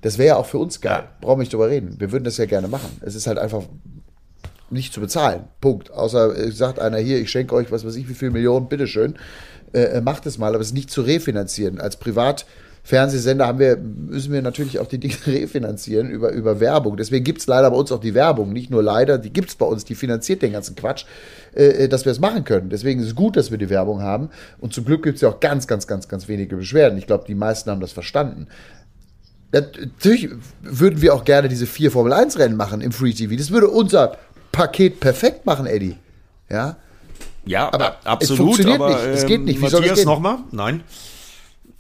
Das 0.03 0.17
wäre 0.17 0.29
ja 0.29 0.37
auch 0.37 0.47
für 0.47 0.59
uns 0.59 0.81
geil. 0.81 1.03
Ja. 1.03 1.13
Brauchen 1.21 1.39
wir 1.39 1.43
nicht 1.43 1.53
drüber 1.53 1.69
reden. 1.69 1.97
Wir 1.99 2.13
würden 2.13 2.25
das 2.25 2.37
ja 2.37 2.47
gerne 2.47 2.69
machen. 2.69 3.01
Es 3.01 3.17
ist 3.17 3.27
halt 3.27 3.39
einfach 3.39 3.65
nicht 4.71 4.95
zu 4.95 5.01
bezahlen. 5.01 5.49
Punkt. 5.61 5.91
Außer 5.91 6.37
äh, 6.39 6.53
sagt 6.53 6.79
einer 6.79 6.99
hier, 6.99 7.19
ich 7.19 7.33
schenke 7.33 7.57
euch 7.57 7.73
was 7.73 7.85
weiß 7.85 7.97
ich, 7.97 8.09
wie 8.09 8.15
viel 8.15 8.31
Millionen, 8.31 8.69
bitteschön. 8.69 9.15
Äh, 9.15 9.19
äh, 9.73 10.01
macht 10.01 10.27
es 10.27 10.39
mal, 10.39 10.55
aber 10.55 10.61
es 10.61 10.69
ist 10.69 10.75
nicht 10.75 10.91
zu 10.91 11.03
refinanzieren. 11.03 11.81
Als 11.81 11.97
Privatfernsehsender 11.97 13.47
haben 13.47 13.59
wir, 13.59 13.77
müssen 13.77 14.33
wir 14.33 14.43
natürlich 14.43 14.79
auch 14.79 14.87
die 14.87 14.99
Dinge 14.99 15.15
refinanzieren 15.27 16.11
über, 16.11 16.33
über 16.33 16.61
Werbung. 16.61 16.97
Deswegen 16.97 17.25
gibt 17.25 17.41
es 17.41 17.47
leider 17.47 17.71
bei 17.71 17.77
uns 17.77 17.93
auch 17.93 18.01
die 18.01 18.15
Werbung. 18.15 18.53
Nicht 18.53 18.71
nur 18.71 18.83
leider, 18.83 19.19
die 19.19 19.33
gibt 19.33 19.51
es 19.51 19.55
bei 19.55 19.67
uns, 19.67 19.85
die 19.85 19.95
finanziert 19.95 20.43
den 20.43 20.53
ganzen 20.53 20.77
Quatsch, 20.77 21.05
äh, 21.55 21.85
äh 21.85 21.89
dass 21.89 22.05
wir 22.05 22.13
es 22.13 22.21
machen 22.21 22.45
können. 22.45 22.71
Deswegen 22.71 23.01
ist 23.01 23.07
es 23.07 23.15
gut, 23.15 23.37
dass 23.37 23.51
wir 23.51 23.59
die 23.59 23.71
Werbung 23.71 24.03
haben. 24.03 24.31
Und 24.59 24.73
zum 24.73 24.85
Glück 24.85 25.03
gibt 25.03 25.17
es 25.17 25.23
ja 25.23 25.29
auch 25.29 25.41
ganz, 25.41 25.67
ganz, 25.67 25.87
ganz, 25.87 26.09
ganz 26.09 26.29
wenige 26.29 26.57
Beschwerden. 26.57 26.99
Ich 26.99 27.07
glaube, 27.07 27.25
die 27.27 27.35
meisten 27.35 27.71
haben 27.71 27.81
das 27.81 27.93
verstanden. 27.93 28.49
Natürlich 29.53 30.31
würden 30.63 31.03
wir 31.03 31.15
auch 31.15 31.25
gerne 31.25 31.49
diese 31.49 31.67
vier 31.67 31.91
Formel 31.91 32.13
1 32.13 32.39
Rennen 32.39 32.57
machen 32.57 32.81
im 32.81 32.93
Free 32.93 33.13
TV. 33.13 33.35
Das 33.37 33.51
würde 33.51 33.69
unser 33.69 34.17
Paket 34.53 35.01
perfekt 35.01 35.45
machen, 35.45 35.67
Eddie. 35.67 35.97
Ja. 36.49 36.77
Ja, 37.51 37.67
Aber 37.73 37.75
aber 37.75 37.99
es 38.01 38.07
absolut. 38.07 38.39
funktioniert 38.45 38.81
aber, 38.81 38.91
nicht. 38.91 39.07
Es 39.07 39.27
geht 39.27 39.43
nicht. 39.43 39.61
Wie 39.61 39.69
soll 39.69 39.71
das 39.71 39.81
Matthias 39.81 39.99
gehen? 39.99 40.05
nochmal? 40.07 40.39
Nein. 40.53 40.85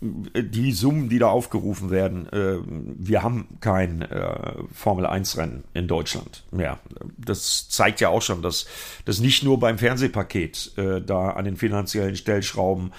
Die 0.02 0.72
Summen, 0.72 1.10
die 1.10 1.18
da 1.18 1.28
aufgerufen 1.28 1.90
werden, 1.90 2.26
äh, 2.32 2.56
wir 2.64 3.22
haben 3.22 3.58
kein 3.60 4.00
äh, 4.00 4.54
Formel-1-Rennen 4.72 5.62
in 5.74 5.88
Deutschland 5.88 6.42
mehr. 6.50 6.78
Das 7.18 7.68
zeigt 7.68 8.00
ja 8.00 8.08
auch 8.08 8.22
schon, 8.22 8.40
dass 8.40 8.66
das 9.04 9.20
nicht 9.20 9.44
nur 9.44 9.60
beim 9.60 9.76
Fernsehpaket 9.76 10.72
äh, 10.78 11.02
da 11.02 11.32
an 11.32 11.44
den 11.44 11.56
finanziellen 11.56 12.16
Stellschrauben 12.16 12.92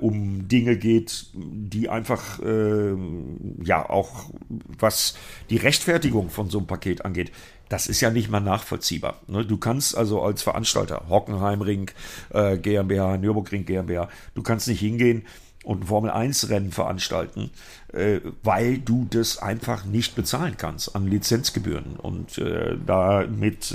um 0.00 0.48
Dinge 0.48 0.78
geht, 0.78 1.26
die 1.34 1.90
einfach, 1.90 2.38
ja, 2.38 3.90
auch 3.90 4.30
was 4.78 5.18
die 5.50 5.58
Rechtfertigung 5.58 6.30
von 6.30 6.48
so 6.48 6.56
einem 6.56 6.66
Paket 6.66 7.04
angeht 7.04 7.30
das 7.68 7.86
ist 7.86 8.00
ja 8.00 8.10
nicht 8.10 8.30
mal 8.30 8.40
nachvollziehbar. 8.40 9.20
Ne? 9.26 9.44
Du 9.44 9.56
kannst 9.56 9.96
also 9.96 10.22
als 10.22 10.42
Veranstalter, 10.42 11.04
Hockenheimring 11.08 11.90
äh, 12.30 12.58
GmbH, 12.58 13.16
Nürburgring 13.18 13.64
GmbH, 13.64 14.08
du 14.34 14.42
kannst 14.42 14.68
nicht 14.68 14.80
hingehen 14.80 15.24
und 15.64 15.80
ein 15.80 15.86
Formel-1-Rennen 15.86 16.70
veranstalten, 16.70 17.50
äh, 17.92 18.20
weil 18.42 18.78
du 18.78 19.06
das 19.10 19.38
einfach 19.38 19.84
nicht 19.84 20.14
bezahlen 20.14 20.56
kannst 20.56 20.94
an 20.94 21.08
Lizenzgebühren. 21.08 21.96
Und 21.96 22.38
äh, 22.38 22.76
damit 22.86 23.74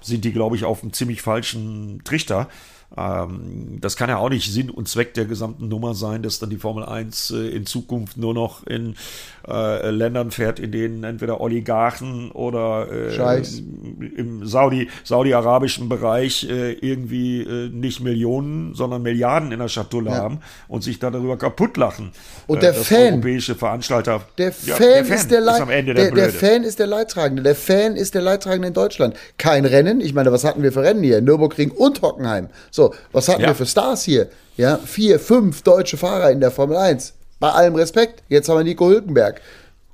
sind 0.00 0.24
die, 0.24 0.32
glaube 0.32 0.56
ich, 0.56 0.64
auf 0.64 0.82
einem 0.82 0.92
ziemlich 0.92 1.22
falschen 1.22 2.02
Trichter. 2.04 2.48
Ähm, 2.96 3.78
das 3.80 3.96
kann 3.96 4.08
ja 4.08 4.18
auch 4.18 4.28
nicht 4.30 4.52
Sinn 4.52 4.70
und 4.70 4.88
Zweck 4.88 5.14
der 5.14 5.24
gesamten 5.24 5.68
Nummer 5.68 5.94
sein, 5.94 6.22
dass 6.22 6.38
dann 6.38 6.50
die 6.50 6.56
Formel 6.58 6.84
1 6.84 7.30
äh, 7.32 7.48
in 7.48 7.66
Zukunft 7.66 8.16
nur 8.16 8.34
noch 8.34 8.66
in 8.66 8.94
äh, 9.48 9.90
Ländern 9.90 10.30
fährt, 10.30 10.58
in 10.60 10.70
denen 10.72 11.02
entweder 11.04 11.40
Oligarchen 11.40 12.30
oder 12.30 12.86
äh, 12.90 13.42
im 14.16 14.46
Saudi, 14.46 14.88
saudi-arabischen 15.02 15.88
Bereich 15.88 16.48
äh, 16.48 16.72
irgendwie 16.72 17.42
äh, 17.42 17.68
nicht 17.68 18.00
Millionen, 18.00 18.74
sondern 18.74 19.02
Milliarden 19.02 19.52
in 19.52 19.58
der 19.58 19.68
Schatulle 19.68 20.10
Ja. 20.10 20.16
haben 20.16 20.38
und 20.68 20.82
sich 20.84 20.98
da 20.98 21.10
darüber 21.10 21.36
kaputt 21.36 21.76
lachen. 21.76 22.12
Und 22.46 22.58
Äh, 22.58 22.60
der 22.60 22.72
dass 22.72 22.86
Fan- 22.86 23.14
europäische 23.14 23.54
Veranstalter. 23.54 24.22
Der 24.38 24.52
Ja, 24.66 24.76
Fan, 24.76 25.04
ist 25.06 25.30
der, 25.30 25.40
Leit 25.40 25.60
am 25.60 25.70
Ende 25.70 25.94
der, 25.94 26.10
der, 26.10 26.14
der. 26.14 26.30
Fan 26.30 26.62
ist 26.64 26.78
der 26.78 26.86
Leidtragende. 26.86 27.42
Der 27.42 27.54
Fan 27.54 27.96
ist 27.96 28.14
der 28.14 28.22
Leidtragende 28.22 28.68
in 28.68 28.74
Deutschland. 28.74 29.16
Kein 29.38 29.64
Rennen. 29.64 30.00
Ich 30.00 30.14
meine, 30.14 30.30
was 30.32 30.44
hatten 30.44 30.62
wir 30.62 30.72
für 30.72 30.82
Rennen 30.82 31.02
hier? 31.02 31.20
Nürburgring 31.20 31.70
und 31.70 32.02
Hockenheim. 32.02 32.48
So, 32.70 32.83
was 33.12 33.28
hatten 33.28 33.42
Ja. 33.42 33.48
wir 33.48 33.54
für 33.54 33.66
Stars 33.66 34.02
hier? 34.04 34.28
Ja, 34.56 34.78
vier, 34.84 35.18
fünf 35.18 35.62
deutsche 35.62 35.96
Fahrer 35.96 36.30
in 36.30 36.40
der 36.40 36.50
Formel 36.50 36.76
1. 36.76 37.12
Bei 37.40 37.50
allem 37.50 37.74
Respekt. 37.74 38.22
Jetzt 38.28 38.48
haben 38.48 38.58
wir 38.58 38.64
Nico 38.64 38.88
Hülkenberg. 38.88 39.40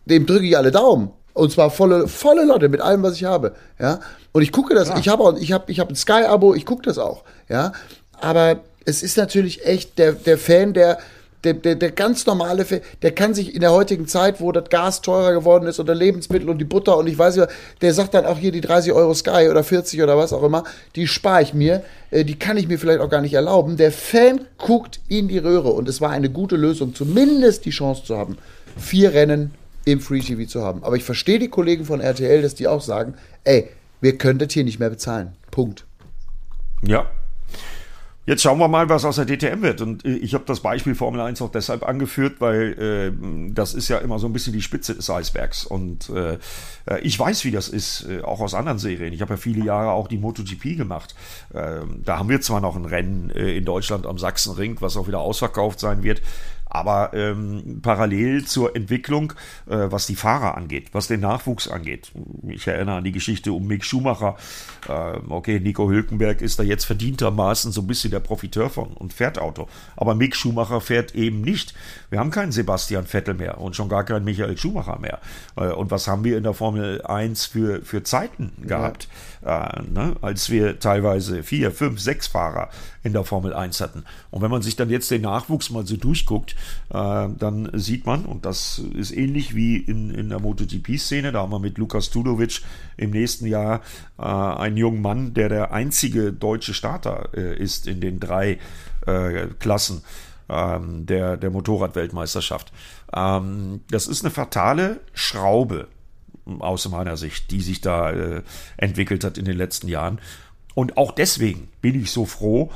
Dem 0.06 0.26
drücke 0.26 0.46
ich 0.46 0.56
alle 0.56 0.70
Daumen. 0.70 1.10
Und 1.32 1.52
zwar 1.52 1.70
volle, 1.70 2.08
volle 2.08 2.44
Lotte 2.44 2.68
mit 2.68 2.80
allem, 2.80 3.02
was 3.02 3.14
ich 3.14 3.24
habe. 3.24 3.54
Ja. 3.78 4.00
Und 4.32 4.42
ich 4.42 4.52
gucke 4.52 4.74
das. 4.74 4.90
Ich 4.98 5.08
habe 5.08 5.22
auch, 5.22 5.36
ich 5.38 5.52
habe, 5.52 5.70
ich 5.70 5.80
habe 5.80 5.92
ein 5.92 5.96
Sky-Abo. 5.96 6.54
Ich 6.54 6.66
gucke 6.66 6.82
das 6.82 6.98
auch. 6.98 7.22
Ja. 7.48 7.72
Aber 8.20 8.60
es 8.84 9.02
ist 9.02 9.16
natürlich 9.16 9.64
echt 9.64 9.98
der, 9.98 10.12
der 10.12 10.36
Fan, 10.38 10.72
der, 10.74 10.98
der, 11.44 11.54
der, 11.54 11.74
der 11.74 11.90
ganz 11.90 12.26
normale, 12.26 12.66
der 13.02 13.12
kann 13.12 13.34
sich 13.34 13.54
in 13.54 13.60
der 13.60 13.72
heutigen 13.72 14.06
Zeit, 14.06 14.40
wo 14.40 14.52
das 14.52 14.68
Gas 14.68 15.00
teurer 15.00 15.32
geworden 15.32 15.66
ist 15.66 15.78
und 15.78 15.86
der 15.86 15.94
Lebensmittel 15.94 16.48
und 16.48 16.58
die 16.58 16.64
Butter 16.64 16.96
und 16.96 17.06
ich 17.06 17.18
weiß 17.18 17.36
nicht, 17.36 17.48
der 17.80 17.94
sagt 17.94 18.14
dann 18.14 18.26
auch 18.26 18.38
hier 18.38 18.52
die 18.52 18.60
30 18.60 18.92
Euro 18.92 19.14
Sky 19.14 19.48
oder 19.50 19.64
40 19.64 20.02
oder 20.02 20.18
was 20.18 20.32
auch 20.32 20.42
immer, 20.42 20.64
die 20.96 21.06
spare 21.06 21.42
ich 21.42 21.54
mir, 21.54 21.82
äh, 22.10 22.24
die 22.24 22.38
kann 22.38 22.56
ich 22.56 22.68
mir 22.68 22.78
vielleicht 22.78 23.00
auch 23.00 23.10
gar 23.10 23.22
nicht 23.22 23.34
erlauben. 23.34 23.76
Der 23.76 23.92
Fan 23.92 24.42
guckt 24.58 25.00
in 25.08 25.28
die 25.28 25.38
Röhre 25.38 25.70
und 25.70 25.88
es 25.88 26.00
war 26.00 26.10
eine 26.10 26.30
gute 26.30 26.56
Lösung, 26.56 26.94
zumindest 26.94 27.64
die 27.64 27.70
Chance 27.70 28.04
zu 28.04 28.16
haben, 28.16 28.36
vier 28.76 29.14
Rennen 29.14 29.54
im 29.84 30.00
Free 30.00 30.20
TV 30.20 30.48
zu 30.48 30.62
haben. 30.62 30.84
Aber 30.84 30.96
ich 30.96 31.04
verstehe 31.04 31.38
die 31.38 31.48
Kollegen 31.48 31.84
von 31.84 32.00
RTL, 32.00 32.42
dass 32.42 32.54
die 32.54 32.68
auch 32.68 32.82
sagen, 32.82 33.14
ey, 33.44 33.68
wir 34.00 34.16
können 34.18 34.38
das 34.38 34.52
hier 34.52 34.64
nicht 34.64 34.78
mehr 34.78 34.90
bezahlen. 34.90 35.32
Punkt. 35.50 35.84
Ja. 36.82 37.10
Jetzt 38.30 38.42
schauen 38.42 38.60
wir 38.60 38.68
mal, 38.68 38.88
was 38.88 39.04
aus 39.04 39.16
der 39.16 39.26
DTM 39.26 39.60
wird. 39.60 39.80
Und 39.80 40.04
äh, 40.04 40.10
ich 40.10 40.34
habe 40.34 40.44
das 40.46 40.60
Beispiel 40.60 40.94
Formel 40.94 41.20
1 41.20 41.42
auch 41.42 41.50
deshalb 41.50 41.82
angeführt, 41.82 42.36
weil 42.38 42.78
äh, 42.78 43.52
das 43.52 43.74
ist 43.74 43.88
ja 43.88 43.98
immer 43.98 44.20
so 44.20 44.28
ein 44.28 44.32
bisschen 44.32 44.52
die 44.52 44.62
Spitze 44.62 44.94
des 44.94 45.10
Eisbergs. 45.10 45.64
Und 45.64 46.08
äh, 46.10 46.38
äh, 46.86 47.00
ich 47.02 47.18
weiß, 47.18 47.44
wie 47.44 47.50
das 47.50 47.68
ist, 47.68 48.06
äh, 48.08 48.22
auch 48.22 48.38
aus 48.38 48.54
anderen 48.54 48.78
Serien. 48.78 49.12
Ich 49.12 49.20
habe 49.20 49.34
ja 49.34 49.36
viele 49.36 49.64
Jahre 49.64 49.90
auch 49.90 50.06
die 50.06 50.18
MotoGP 50.18 50.76
gemacht. 50.76 51.16
Ähm, 51.52 52.02
da 52.04 52.20
haben 52.20 52.28
wir 52.28 52.40
zwar 52.40 52.60
noch 52.60 52.76
ein 52.76 52.84
Rennen 52.84 53.30
äh, 53.30 53.56
in 53.56 53.64
Deutschland 53.64 54.06
am 54.06 54.16
Sachsenring, 54.16 54.76
was 54.78 54.96
auch 54.96 55.08
wieder 55.08 55.18
ausverkauft 55.18 55.80
sein 55.80 56.04
wird. 56.04 56.22
Aber 56.70 57.12
ähm, 57.14 57.80
parallel 57.82 58.44
zur 58.44 58.74
Entwicklung, 58.76 59.32
äh, 59.68 59.90
was 59.90 60.06
die 60.06 60.14
Fahrer 60.14 60.56
angeht, 60.56 60.90
was 60.92 61.08
den 61.08 61.20
Nachwuchs 61.20 61.68
angeht. 61.68 62.12
Ich 62.48 62.66
erinnere 62.66 62.96
an 62.96 63.04
die 63.04 63.12
Geschichte 63.12 63.52
um 63.52 63.66
Mick 63.66 63.84
Schumacher. 63.84 64.36
Ähm, 64.88 65.30
okay, 65.30 65.58
Nico 65.60 65.90
Hülkenberg 65.90 66.40
ist 66.40 66.58
da 66.58 66.62
jetzt 66.62 66.84
verdientermaßen 66.84 67.72
so 67.72 67.80
ein 67.80 67.86
bisschen 67.86 68.12
der 68.12 68.20
Profiteur 68.20 68.70
von 68.70 68.88
und 68.94 69.12
fährt 69.12 69.38
Auto. 69.38 69.68
Aber 69.96 70.14
Mick 70.14 70.36
Schumacher 70.36 70.80
fährt 70.80 71.14
eben 71.14 71.40
nicht. 71.40 71.74
Wir 72.08 72.20
haben 72.20 72.30
keinen 72.30 72.52
Sebastian 72.52 73.06
Vettel 73.06 73.34
mehr 73.34 73.60
und 73.60 73.74
schon 73.74 73.88
gar 73.88 74.04
keinen 74.04 74.24
Michael 74.24 74.56
Schumacher 74.56 74.98
mehr. 75.00 75.18
Äh, 75.56 75.72
und 75.72 75.90
was 75.90 76.06
haben 76.06 76.24
wir 76.24 76.36
in 76.36 76.44
der 76.44 76.54
Formel 76.54 77.02
1 77.02 77.46
für, 77.46 77.82
für 77.82 78.04
Zeiten 78.04 78.52
gehabt? 78.62 79.08
Äh, 79.44 79.82
ne? 79.82 80.16
Als 80.20 80.50
wir 80.50 80.78
teilweise 80.78 81.42
vier, 81.42 81.70
fünf, 81.70 82.00
sechs 82.00 82.26
Fahrer 82.26 82.68
in 83.02 83.12
der 83.12 83.24
Formel 83.24 83.54
1 83.54 83.80
hatten. 83.80 84.04
Und 84.30 84.42
wenn 84.42 84.50
man 84.50 84.62
sich 84.62 84.76
dann 84.76 84.90
jetzt 84.90 85.10
den 85.10 85.22
Nachwuchs 85.22 85.70
mal 85.70 85.86
so 85.86 85.96
durchguckt, 85.96 86.54
äh, 86.90 87.28
dann 87.38 87.70
sieht 87.72 88.06
man, 88.06 88.24
und 88.24 88.44
das 88.44 88.82
ist 88.94 89.12
ähnlich 89.12 89.54
wie 89.54 89.76
in, 89.76 90.10
in 90.10 90.28
der 90.28 90.40
MotoGP-Szene, 90.40 91.32
da 91.32 91.40
haben 91.40 91.52
wir 91.52 91.58
mit 91.58 91.78
Lukas 91.78 92.10
Tudovic 92.10 92.60
im 92.96 93.10
nächsten 93.10 93.46
Jahr 93.46 93.80
äh, 94.18 94.22
einen 94.22 94.76
jungen 94.76 95.00
Mann, 95.00 95.32
der 95.32 95.48
der 95.48 95.72
einzige 95.72 96.32
deutsche 96.32 96.74
Starter 96.74 97.30
äh, 97.34 97.56
ist 97.56 97.86
in 97.86 98.00
den 98.00 98.20
drei 98.20 98.58
äh, 99.06 99.46
Klassen 99.58 100.02
ähm, 100.50 101.06
der, 101.06 101.36
der 101.36 101.50
Motorradweltmeisterschaft. 101.50 102.72
Ähm, 103.14 103.80
das 103.90 104.06
ist 104.06 104.24
eine 104.24 104.30
fatale 104.30 105.00
Schraube 105.14 105.88
aus 106.58 106.88
meiner 106.88 107.16
Sicht, 107.16 107.50
die 107.50 107.60
sich 107.60 107.80
da 107.80 108.10
äh, 108.10 108.42
entwickelt 108.76 109.24
hat 109.24 109.38
in 109.38 109.44
den 109.44 109.56
letzten 109.56 109.88
Jahren. 109.88 110.20
Und 110.74 110.96
auch 110.96 111.12
deswegen 111.12 111.68
bin 111.80 112.00
ich 112.00 112.10
so 112.10 112.26
froh, 112.26 112.70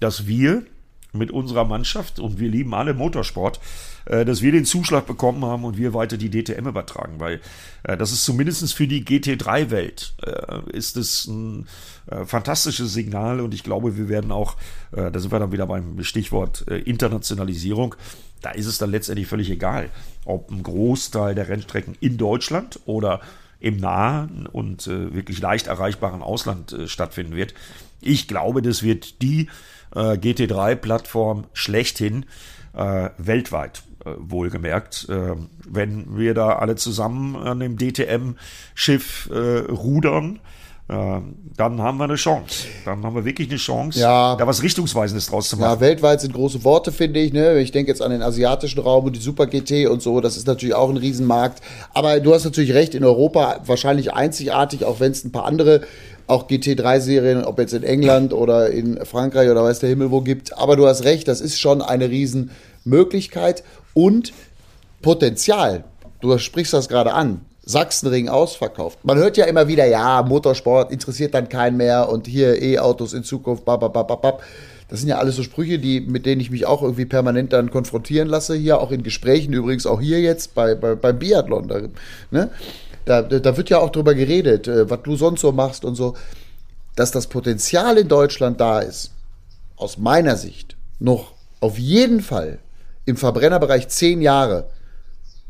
dass 0.00 0.26
wir 0.26 0.64
mit 1.12 1.30
unserer 1.30 1.64
Mannschaft, 1.64 2.20
und 2.20 2.38
wir 2.38 2.48
lieben 2.48 2.74
alle 2.74 2.94
Motorsport, 2.94 3.60
äh, 4.04 4.24
dass 4.24 4.42
wir 4.42 4.52
den 4.52 4.64
Zuschlag 4.64 5.06
bekommen 5.06 5.44
haben 5.44 5.64
und 5.64 5.76
wir 5.76 5.94
weiter 5.94 6.16
die 6.16 6.30
DTM 6.30 6.66
übertragen, 6.66 7.18
weil 7.18 7.40
äh, 7.84 7.96
das 7.96 8.12
ist 8.12 8.24
zumindest 8.24 8.72
für 8.74 8.86
die 8.86 9.04
GT3-Welt 9.04 10.14
äh, 10.24 10.76
ist 10.76 10.96
es 10.96 11.26
ein 11.26 11.66
fantastisches 12.24 12.94
Signal 12.94 13.40
und 13.40 13.52
ich 13.52 13.62
glaube, 13.62 13.98
wir 13.98 14.08
werden 14.08 14.32
auch, 14.32 14.56
da 14.92 15.18
sind 15.18 15.30
wir 15.30 15.38
dann 15.38 15.52
wieder 15.52 15.66
beim 15.66 16.02
Stichwort 16.02 16.62
Internationalisierung, 16.62 17.96
da 18.42 18.50
ist 18.50 18.66
es 18.66 18.78
dann 18.78 18.90
letztendlich 18.90 19.26
völlig 19.26 19.50
egal, 19.50 19.90
ob 20.24 20.50
ein 20.50 20.62
Großteil 20.62 21.34
der 21.34 21.48
Rennstrecken 21.48 21.96
in 22.00 22.16
Deutschland 22.16 22.80
oder 22.86 23.20
im 23.60 23.76
nahen 23.76 24.46
und 24.46 24.86
äh, 24.86 25.14
wirklich 25.14 25.40
leicht 25.40 25.66
erreichbaren 25.66 26.22
Ausland 26.22 26.72
äh, 26.72 26.86
stattfinden 26.86 27.34
wird. 27.34 27.54
Ich 28.00 28.28
glaube, 28.28 28.62
das 28.62 28.82
wird 28.82 29.20
die 29.22 29.48
äh, 29.94 30.12
GT3-Plattform 30.12 31.46
schlechthin 31.52 32.26
äh, 32.74 33.10
weltweit, 33.18 33.82
äh, 34.04 34.12
wohlgemerkt. 34.18 35.08
Äh, 35.08 35.34
wenn 35.66 36.16
wir 36.16 36.34
da 36.34 36.50
alle 36.56 36.76
zusammen 36.76 37.34
an 37.34 37.58
dem 37.58 37.76
DTM-Schiff 37.76 39.28
äh, 39.32 39.58
rudern, 39.70 40.38
dann 40.88 41.82
haben 41.82 41.98
wir 41.98 42.04
eine 42.04 42.14
Chance. 42.14 42.64
Dann 42.86 43.04
haben 43.04 43.14
wir 43.14 43.24
wirklich 43.26 43.48
eine 43.50 43.58
Chance, 43.58 44.00
Ja. 44.00 44.36
da 44.36 44.46
was 44.46 44.62
Richtungsweisendes 44.62 45.26
draus 45.26 45.50
zu 45.50 45.56
Ja, 45.56 45.66
machen. 45.68 45.80
weltweit 45.80 46.22
sind 46.22 46.32
große 46.32 46.64
Worte, 46.64 46.92
finde 46.92 47.20
ich. 47.20 47.34
Ne? 47.34 47.58
Ich 47.60 47.72
denke 47.72 47.90
jetzt 47.90 48.00
an 48.00 48.10
den 48.10 48.22
asiatischen 48.22 48.80
Raum 48.80 49.04
und 49.04 49.14
die 49.14 49.20
Super 49.20 49.46
GT 49.46 49.86
und 49.86 50.00
so. 50.00 50.20
Das 50.22 50.38
ist 50.38 50.46
natürlich 50.46 50.74
auch 50.74 50.88
ein 50.88 50.96
Riesenmarkt. 50.96 51.60
Aber 51.92 52.20
du 52.20 52.32
hast 52.32 52.44
natürlich 52.44 52.72
recht, 52.72 52.94
in 52.94 53.04
Europa 53.04 53.60
wahrscheinlich 53.66 54.14
einzigartig, 54.14 54.86
auch 54.86 54.98
wenn 54.98 55.12
es 55.12 55.24
ein 55.24 55.30
paar 55.32 55.44
andere, 55.44 55.82
auch 56.26 56.48
GT3-Serien, 56.48 57.44
ob 57.44 57.58
jetzt 57.58 57.74
in 57.74 57.82
England 57.82 58.32
oder 58.32 58.70
in 58.70 59.04
Frankreich 59.04 59.50
oder 59.50 59.64
weiß 59.64 59.80
der 59.80 59.90
Himmel 59.90 60.10
wo 60.10 60.22
gibt. 60.22 60.56
Aber 60.56 60.76
du 60.76 60.86
hast 60.86 61.04
recht, 61.04 61.28
das 61.28 61.40
ist 61.42 61.60
schon 61.60 61.82
eine 61.82 62.08
Riesenmöglichkeit 62.08 63.62
und 63.92 64.32
Potenzial. 65.02 65.84
Du 66.20 66.36
sprichst 66.38 66.72
das 66.72 66.88
gerade 66.88 67.12
an. 67.12 67.42
Sachsenring 67.68 68.30
ausverkauft. 68.30 68.98
Man 69.02 69.18
hört 69.18 69.36
ja 69.36 69.44
immer 69.44 69.68
wieder, 69.68 69.84
ja, 69.84 70.22
Motorsport 70.22 70.90
interessiert 70.90 71.34
dann 71.34 71.50
keinen 71.50 71.76
mehr 71.76 72.08
und 72.08 72.26
hier 72.26 72.62
E-Autos 72.62 73.12
in 73.12 73.24
Zukunft, 73.24 73.66
bababababab. 73.66 74.42
Das 74.88 75.00
sind 75.00 75.10
ja 75.10 75.18
alles 75.18 75.36
so 75.36 75.42
Sprüche, 75.42 75.78
die, 75.78 76.00
mit 76.00 76.24
denen 76.24 76.40
ich 76.40 76.50
mich 76.50 76.64
auch 76.64 76.80
irgendwie 76.80 77.04
permanent 77.04 77.52
dann 77.52 77.70
konfrontieren 77.70 78.26
lasse, 78.26 78.54
hier 78.54 78.80
auch 78.80 78.90
in 78.90 79.02
Gesprächen, 79.02 79.52
übrigens 79.52 79.84
auch 79.84 80.00
hier 80.00 80.18
jetzt 80.22 80.54
bei, 80.54 80.74
bei, 80.74 80.94
beim 80.94 81.18
Biathlon. 81.18 81.68
Da, 81.68 81.80
ne? 82.30 82.50
da, 83.04 83.20
da 83.20 83.56
wird 83.58 83.68
ja 83.68 83.80
auch 83.80 83.90
drüber 83.90 84.14
geredet, 84.14 84.66
äh, 84.66 84.88
was 84.88 85.02
du 85.02 85.16
sonst 85.16 85.42
so 85.42 85.52
machst 85.52 85.84
und 85.84 85.94
so. 85.94 86.16
Dass 86.96 87.10
das 87.10 87.26
Potenzial 87.26 87.98
in 87.98 88.08
Deutschland 88.08 88.62
da 88.62 88.80
ist, 88.80 89.10
aus 89.76 89.98
meiner 89.98 90.36
Sicht, 90.36 90.74
noch 91.00 91.32
auf 91.60 91.78
jeden 91.78 92.22
Fall 92.22 92.60
im 93.04 93.18
Verbrennerbereich 93.18 93.88
zehn 93.88 94.22
Jahre 94.22 94.70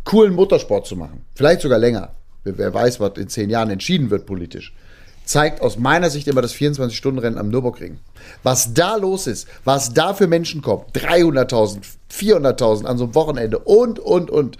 coolen 0.09 0.35
Motorsport 0.35 0.87
zu 0.87 0.97
machen. 0.97 1.21
Vielleicht 1.35 1.61
sogar 1.61 1.79
länger. 1.79 2.13
Wer, 2.43 2.73
weiß, 2.73 2.99
was 2.99 3.19
in 3.19 3.29
zehn 3.29 3.51
Jahren 3.51 3.69
entschieden 3.69 4.09
wird 4.09 4.25
politisch. 4.25 4.73
zeigt 5.27 5.61
aus 5.61 5.77
meiner 5.77 6.09
Sicht 6.09 6.27
immer 6.29 6.41
das 6.41 6.55
24-Stunden-Rennen 6.55 7.37
am 7.37 7.51
Nürburgring. 7.51 7.99
Was 8.43 8.73
da 8.73 8.97
los 8.97 9.27
ist, 9.27 9.47
was 9.65 9.93
da 9.93 10.15
für 10.15 10.27
Menschen 10.27 10.63
kommen, 10.63 10.85
300.000, 10.95 11.81
400.000 12.11 12.87
an 12.87 12.97
so 12.97 13.05
einem 13.05 13.15
Wochenende 13.15 13.59
und, 13.59 13.99
und, 13.99 14.31
und. 14.31 14.57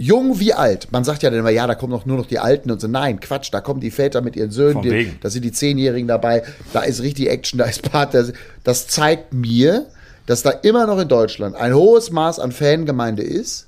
Jung 0.00 0.38
wie 0.38 0.54
alt. 0.54 0.92
Man 0.92 1.02
sagt 1.02 1.24
ja 1.24 1.30
dann 1.30 1.40
immer, 1.40 1.50
ja, 1.50 1.66
da 1.66 1.74
kommen 1.74 1.92
doch 1.92 2.06
nur 2.06 2.16
noch 2.16 2.26
die 2.26 2.38
Alten 2.38 2.70
und 2.70 2.80
so. 2.80 2.86
Nein, 2.86 3.18
Quatsch, 3.18 3.48
da 3.52 3.60
kommen 3.60 3.80
die 3.80 3.90
Väter 3.90 4.20
mit 4.20 4.36
ihren 4.36 4.52
Söhnen, 4.52 4.80
die, 4.80 5.12
da 5.20 5.28
sind 5.28 5.44
die 5.44 5.50
Zehnjährigen 5.50 6.06
dabei, 6.06 6.44
da 6.72 6.82
ist 6.82 7.02
richtig 7.02 7.28
Action, 7.28 7.58
da 7.58 7.64
ist 7.64 7.82
Part. 7.82 8.14
Das 8.62 8.86
zeigt 8.86 9.34
mir, 9.34 9.88
dass 10.26 10.42
da 10.42 10.50
immer 10.50 10.86
noch 10.86 11.00
in 11.00 11.08
Deutschland 11.08 11.56
ein 11.56 11.74
hohes 11.74 12.12
Maß 12.12 12.38
an 12.38 12.52
Fangemeinde 12.52 13.24
ist. 13.24 13.67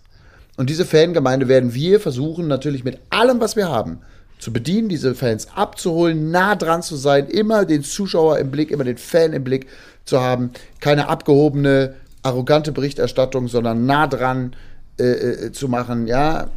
Und 0.61 0.69
diese 0.69 0.85
Fangemeinde 0.85 1.49
werden 1.49 1.73
wir 1.73 2.01
versuchen, 2.01 2.47
natürlich 2.47 2.85
mit 2.85 2.99
allem, 3.09 3.41
was 3.41 3.57
wir 3.57 3.71
haben, 3.71 4.01
zu 4.39 4.53
bedienen, 4.53 4.91
diese 4.91 5.15
Fans 5.15 5.49
abzuholen, 5.55 6.31
nah 6.31 6.55
dran 6.55 6.83
zu 6.83 6.97
sein, 6.97 7.29
immer 7.29 7.65
den 7.65 7.83
Zuschauer 7.83 8.39
im 8.39 8.51
Blick, 8.51 8.71
immer 8.71 8.85
den 8.85 8.99
Fan 8.99 9.33
im 9.33 9.43
Blick 9.43 9.69
zu 10.05 10.21
haben. 10.21 10.51
Keine 10.79 11.09
abgehobene, 11.09 11.95
arrogante 12.23 12.73
Berichterstattung, 12.73 13.49
sondern 13.49 13.87
nah 13.87 14.07
dran 14.07 14.55
äh, 14.99 15.05
äh 15.05 15.53
zu 15.53 15.67
machen. 15.67 16.07
Ja, 16.07 16.51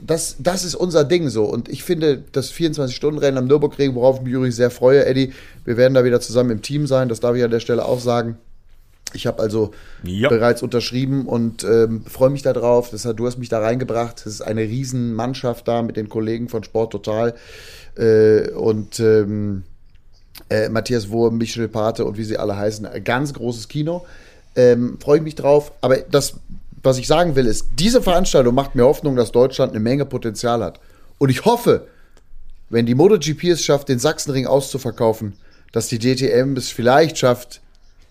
das, 0.00 0.34
das 0.40 0.64
ist 0.64 0.74
unser 0.74 1.04
Ding 1.04 1.28
so. 1.28 1.44
Und 1.44 1.68
ich 1.68 1.84
finde, 1.84 2.24
das 2.32 2.52
24-Stunden-Rennen 2.52 3.38
am 3.38 3.46
Nürburgring, 3.46 3.94
worauf 3.94 4.16
ich 4.16 4.22
mich 4.24 4.32
übrigens 4.32 4.56
sehr 4.56 4.72
freue, 4.72 5.06
Eddie, 5.06 5.32
wir 5.64 5.76
werden 5.76 5.94
da 5.94 6.02
wieder 6.02 6.20
zusammen 6.20 6.50
im 6.50 6.62
Team 6.62 6.88
sein, 6.88 7.08
das 7.08 7.20
darf 7.20 7.36
ich 7.36 7.44
an 7.44 7.52
der 7.52 7.60
Stelle 7.60 7.84
auch 7.84 8.00
sagen. 8.00 8.38
Ich 9.16 9.26
habe 9.26 9.42
also 9.42 9.72
ja. 10.04 10.28
bereits 10.28 10.62
unterschrieben 10.62 11.26
und 11.26 11.64
ähm, 11.64 12.04
freue 12.06 12.30
mich 12.30 12.42
darauf. 12.42 12.90
Du 12.90 13.26
hast 13.26 13.38
mich 13.38 13.48
da 13.48 13.58
reingebracht. 13.58 14.20
Es 14.20 14.26
ist 14.26 14.40
eine 14.42 14.62
Riesenmannschaft 14.62 15.66
da 15.66 15.82
mit 15.82 15.96
den 15.96 16.08
Kollegen 16.08 16.48
von 16.48 16.62
Sport 16.62 16.92
Total 16.92 17.34
äh, 17.96 18.50
und 18.50 19.00
ähm, 19.00 19.64
äh, 20.50 20.68
Matthias 20.68 21.10
Wurm, 21.10 21.38
Michel 21.38 21.68
Pate 21.68 22.04
und 22.04 22.16
wie 22.18 22.24
sie 22.24 22.36
alle 22.36 22.56
heißen. 22.56 22.86
Ein 22.86 23.04
ganz 23.04 23.34
großes 23.34 23.68
Kino. 23.68 24.06
Ähm, 24.54 24.98
freue 25.00 25.18
ich 25.18 25.24
mich 25.24 25.34
drauf. 25.34 25.72
Aber 25.80 25.96
das, 25.96 26.34
was 26.82 26.98
ich 26.98 27.06
sagen 27.06 27.34
will, 27.34 27.46
ist, 27.46 27.66
diese 27.78 28.02
Veranstaltung 28.02 28.54
macht 28.54 28.74
mir 28.74 28.84
Hoffnung, 28.84 29.16
dass 29.16 29.32
Deutschland 29.32 29.72
eine 29.72 29.80
Menge 29.80 30.04
Potenzial 30.04 30.62
hat. 30.62 30.78
Und 31.18 31.30
ich 31.30 31.44
hoffe, 31.44 31.86
wenn 32.68 32.86
die 32.86 32.94
MotoGP 32.94 33.44
es 33.44 33.64
schafft, 33.64 33.88
den 33.88 33.98
Sachsenring 33.98 34.46
auszuverkaufen, 34.46 35.34
dass 35.72 35.88
die 35.88 35.98
DTM 35.98 36.56
es 36.56 36.70
vielleicht 36.70 37.18
schafft, 37.18 37.60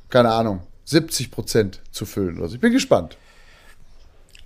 keine 0.10 0.32
Ahnung, 0.32 0.62
70 0.86 1.32
Prozent 1.32 1.82
zu 1.92 2.06
füllen. 2.06 2.42
Also 2.42 2.56
ich 2.56 2.62
bin 2.62 2.72
gespannt. 2.72 3.18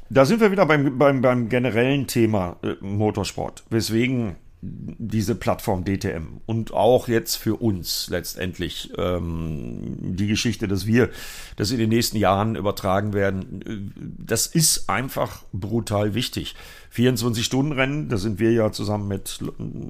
Da 0.10 0.26
sind 0.26 0.42
wir 0.42 0.52
wieder 0.52 0.66
beim, 0.66 0.98
beim, 0.98 1.22
beim 1.22 1.50
generellen 1.50 2.08
Thema 2.08 2.58
äh, 2.64 2.74
Motorsport, 2.82 3.64
weswegen 3.70 4.38
diese 4.62 5.36
Plattform 5.36 5.86
DTM 5.86 6.42
und 6.46 6.74
auch 6.74 7.08
jetzt 7.08 7.38
für 7.38 7.56
uns 7.56 8.10
letztendlich 8.10 8.92
ähm, 8.98 9.96
die 10.00 10.28
Geschichte, 10.28 10.68
dass 10.68 10.86
wir 10.86 11.10
das 11.56 11.72
in 11.72 11.78
den 11.78 11.90
nächsten 11.90 12.18
Jahren 12.18 12.56
übertragen 12.56 13.14
werden, 13.14 13.62
äh, 13.62 14.02
das 14.18 14.48
ist 14.48 14.90
einfach 14.90 15.44
brutal 15.54 16.14
wichtig. 16.14 16.56
24-Stunden-Rennen, 16.94 18.10
da 18.10 18.18
sind 18.18 18.40
wir 18.40 18.52
ja 18.52 18.72
zusammen 18.72 19.08
mit 19.08 19.40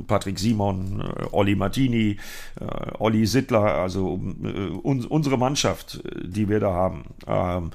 Patrick 0.06 0.38
Simon, 0.38 1.02
äh, 1.02 1.26
Olli 1.32 1.56
Martini, 1.56 2.18
äh, 2.60 2.66
Olli 3.00 3.26
Sittler, 3.26 3.74
also 3.76 4.22
äh, 4.44 4.68
uns, 4.68 5.06
unsere 5.08 5.38
Mannschaft, 5.38 6.02
äh, 6.06 6.28
die 6.28 6.48
wir 6.48 6.60
da 6.60 6.74
haben. 6.74 7.06
Ähm, 7.26 7.72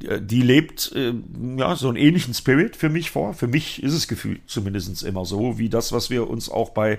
die 0.00 0.42
lebt 0.42 0.92
äh, 0.94 1.12
ja 1.56 1.74
so 1.76 1.88
einen 1.88 1.96
ähnlichen 1.96 2.34
Spirit 2.34 2.76
für 2.76 2.88
mich 2.88 3.10
vor. 3.10 3.34
Für 3.34 3.48
mich 3.48 3.82
ist 3.82 3.94
es 3.94 4.08
gefühlt 4.08 4.40
zumindest 4.46 5.02
immer 5.02 5.24
so, 5.24 5.58
wie 5.58 5.68
das, 5.68 5.92
was 5.92 6.10
wir 6.10 6.28
uns 6.28 6.50
auch 6.50 6.70
bei 6.70 6.98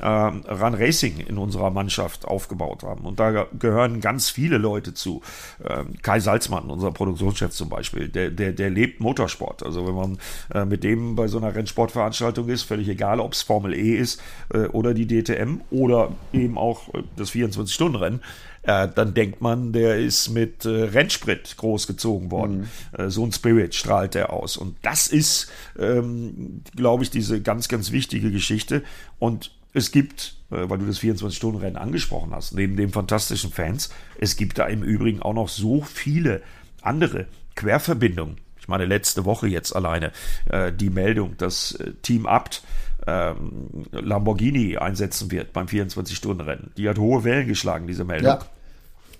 äh, 0.00 0.06
Run 0.06 0.74
Racing 0.74 1.18
in 1.20 1.38
unserer 1.38 1.70
Mannschaft 1.70 2.24
aufgebaut 2.24 2.82
haben. 2.82 3.04
Und 3.04 3.20
da 3.20 3.46
gehören 3.58 4.00
ganz 4.00 4.30
viele 4.30 4.58
Leute 4.58 4.94
zu. 4.94 5.22
Äh, 5.62 5.84
Kai 6.02 6.20
Salzmann, 6.20 6.70
unser 6.70 6.92
Produktionschef 6.92 7.52
zum 7.52 7.68
Beispiel, 7.68 8.08
der, 8.08 8.30
der, 8.30 8.52
der 8.52 8.70
lebt 8.70 9.00
Motorsport. 9.00 9.62
Also 9.62 9.86
wenn 9.86 9.94
man 9.94 10.18
äh, 10.54 10.64
mit 10.64 10.84
dem 10.84 11.16
bei 11.16 11.28
so 11.28 11.38
einer 11.38 11.54
Rennsportveranstaltung 11.54 12.48
ist, 12.48 12.62
völlig 12.62 12.88
egal, 12.88 13.20
ob 13.20 13.32
es 13.32 13.42
Formel 13.42 13.74
E 13.74 13.96
ist 13.96 14.20
äh, 14.52 14.66
oder 14.68 14.94
die 14.94 15.06
DTM 15.06 15.60
oder 15.70 16.12
eben 16.32 16.56
auch 16.56 16.94
äh, 16.94 17.02
das 17.16 17.32
24-Stunden-Rennen, 17.32 18.20
äh, 18.68 18.86
dann 18.94 19.14
denkt 19.14 19.40
man, 19.40 19.72
der 19.72 19.98
ist 19.98 20.28
mit 20.28 20.66
äh, 20.66 20.68
Rennsprit 20.68 21.56
großgezogen 21.56 22.30
worden. 22.30 22.68
Mhm. 22.92 23.00
Äh, 23.00 23.08
so 23.08 23.24
ein 23.24 23.32
Spirit 23.32 23.74
strahlt 23.74 24.14
er 24.14 24.30
aus. 24.30 24.58
Und 24.58 24.76
das 24.82 25.06
ist, 25.06 25.50
ähm, 25.78 26.60
glaube 26.76 27.02
ich, 27.02 27.10
diese 27.10 27.40
ganz, 27.40 27.68
ganz 27.68 27.92
wichtige 27.92 28.30
Geschichte. 28.30 28.82
Und 29.18 29.52
es 29.72 29.90
gibt, 29.90 30.36
äh, 30.50 30.68
weil 30.68 30.76
du 30.76 30.84
das 30.84 31.00
24-Stunden-Rennen 31.00 31.78
angesprochen 31.78 32.34
hast, 32.34 32.52
neben 32.52 32.76
den 32.76 32.90
fantastischen 32.90 33.50
Fans, 33.50 33.88
es 34.18 34.36
gibt 34.36 34.58
da 34.58 34.66
im 34.66 34.82
Übrigen 34.82 35.22
auch 35.22 35.32
noch 35.34 35.48
so 35.48 35.80
viele 35.80 36.42
andere 36.82 37.24
Querverbindungen. 37.54 38.36
Ich 38.60 38.68
meine, 38.68 38.84
letzte 38.84 39.24
Woche 39.24 39.48
jetzt 39.48 39.74
alleine 39.74 40.12
äh, 40.50 40.74
die 40.74 40.90
Meldung, 40.90 41.38
dass 41.38 41.72
äh, 41.72 41.94
Team 42.02 42.26
Abt 42.26 42.62
ähm, 43.06 43.86
Lamborghini 43.92 44.76
einsetzen 44.76 45.30
wird 45.30 45.54
beim 45.54 45.68
24-Stunden-Rennen. 45.68 46.72
Die 46.76 46.86
hat 46.86 46.98
hohe 46.98 47.24
Wellen 47.24 47.48
geschlagen, 47.48 47.86
diese 47.86 48.04
Meldung. 48.04 48.32
Ja. 48.32 48.40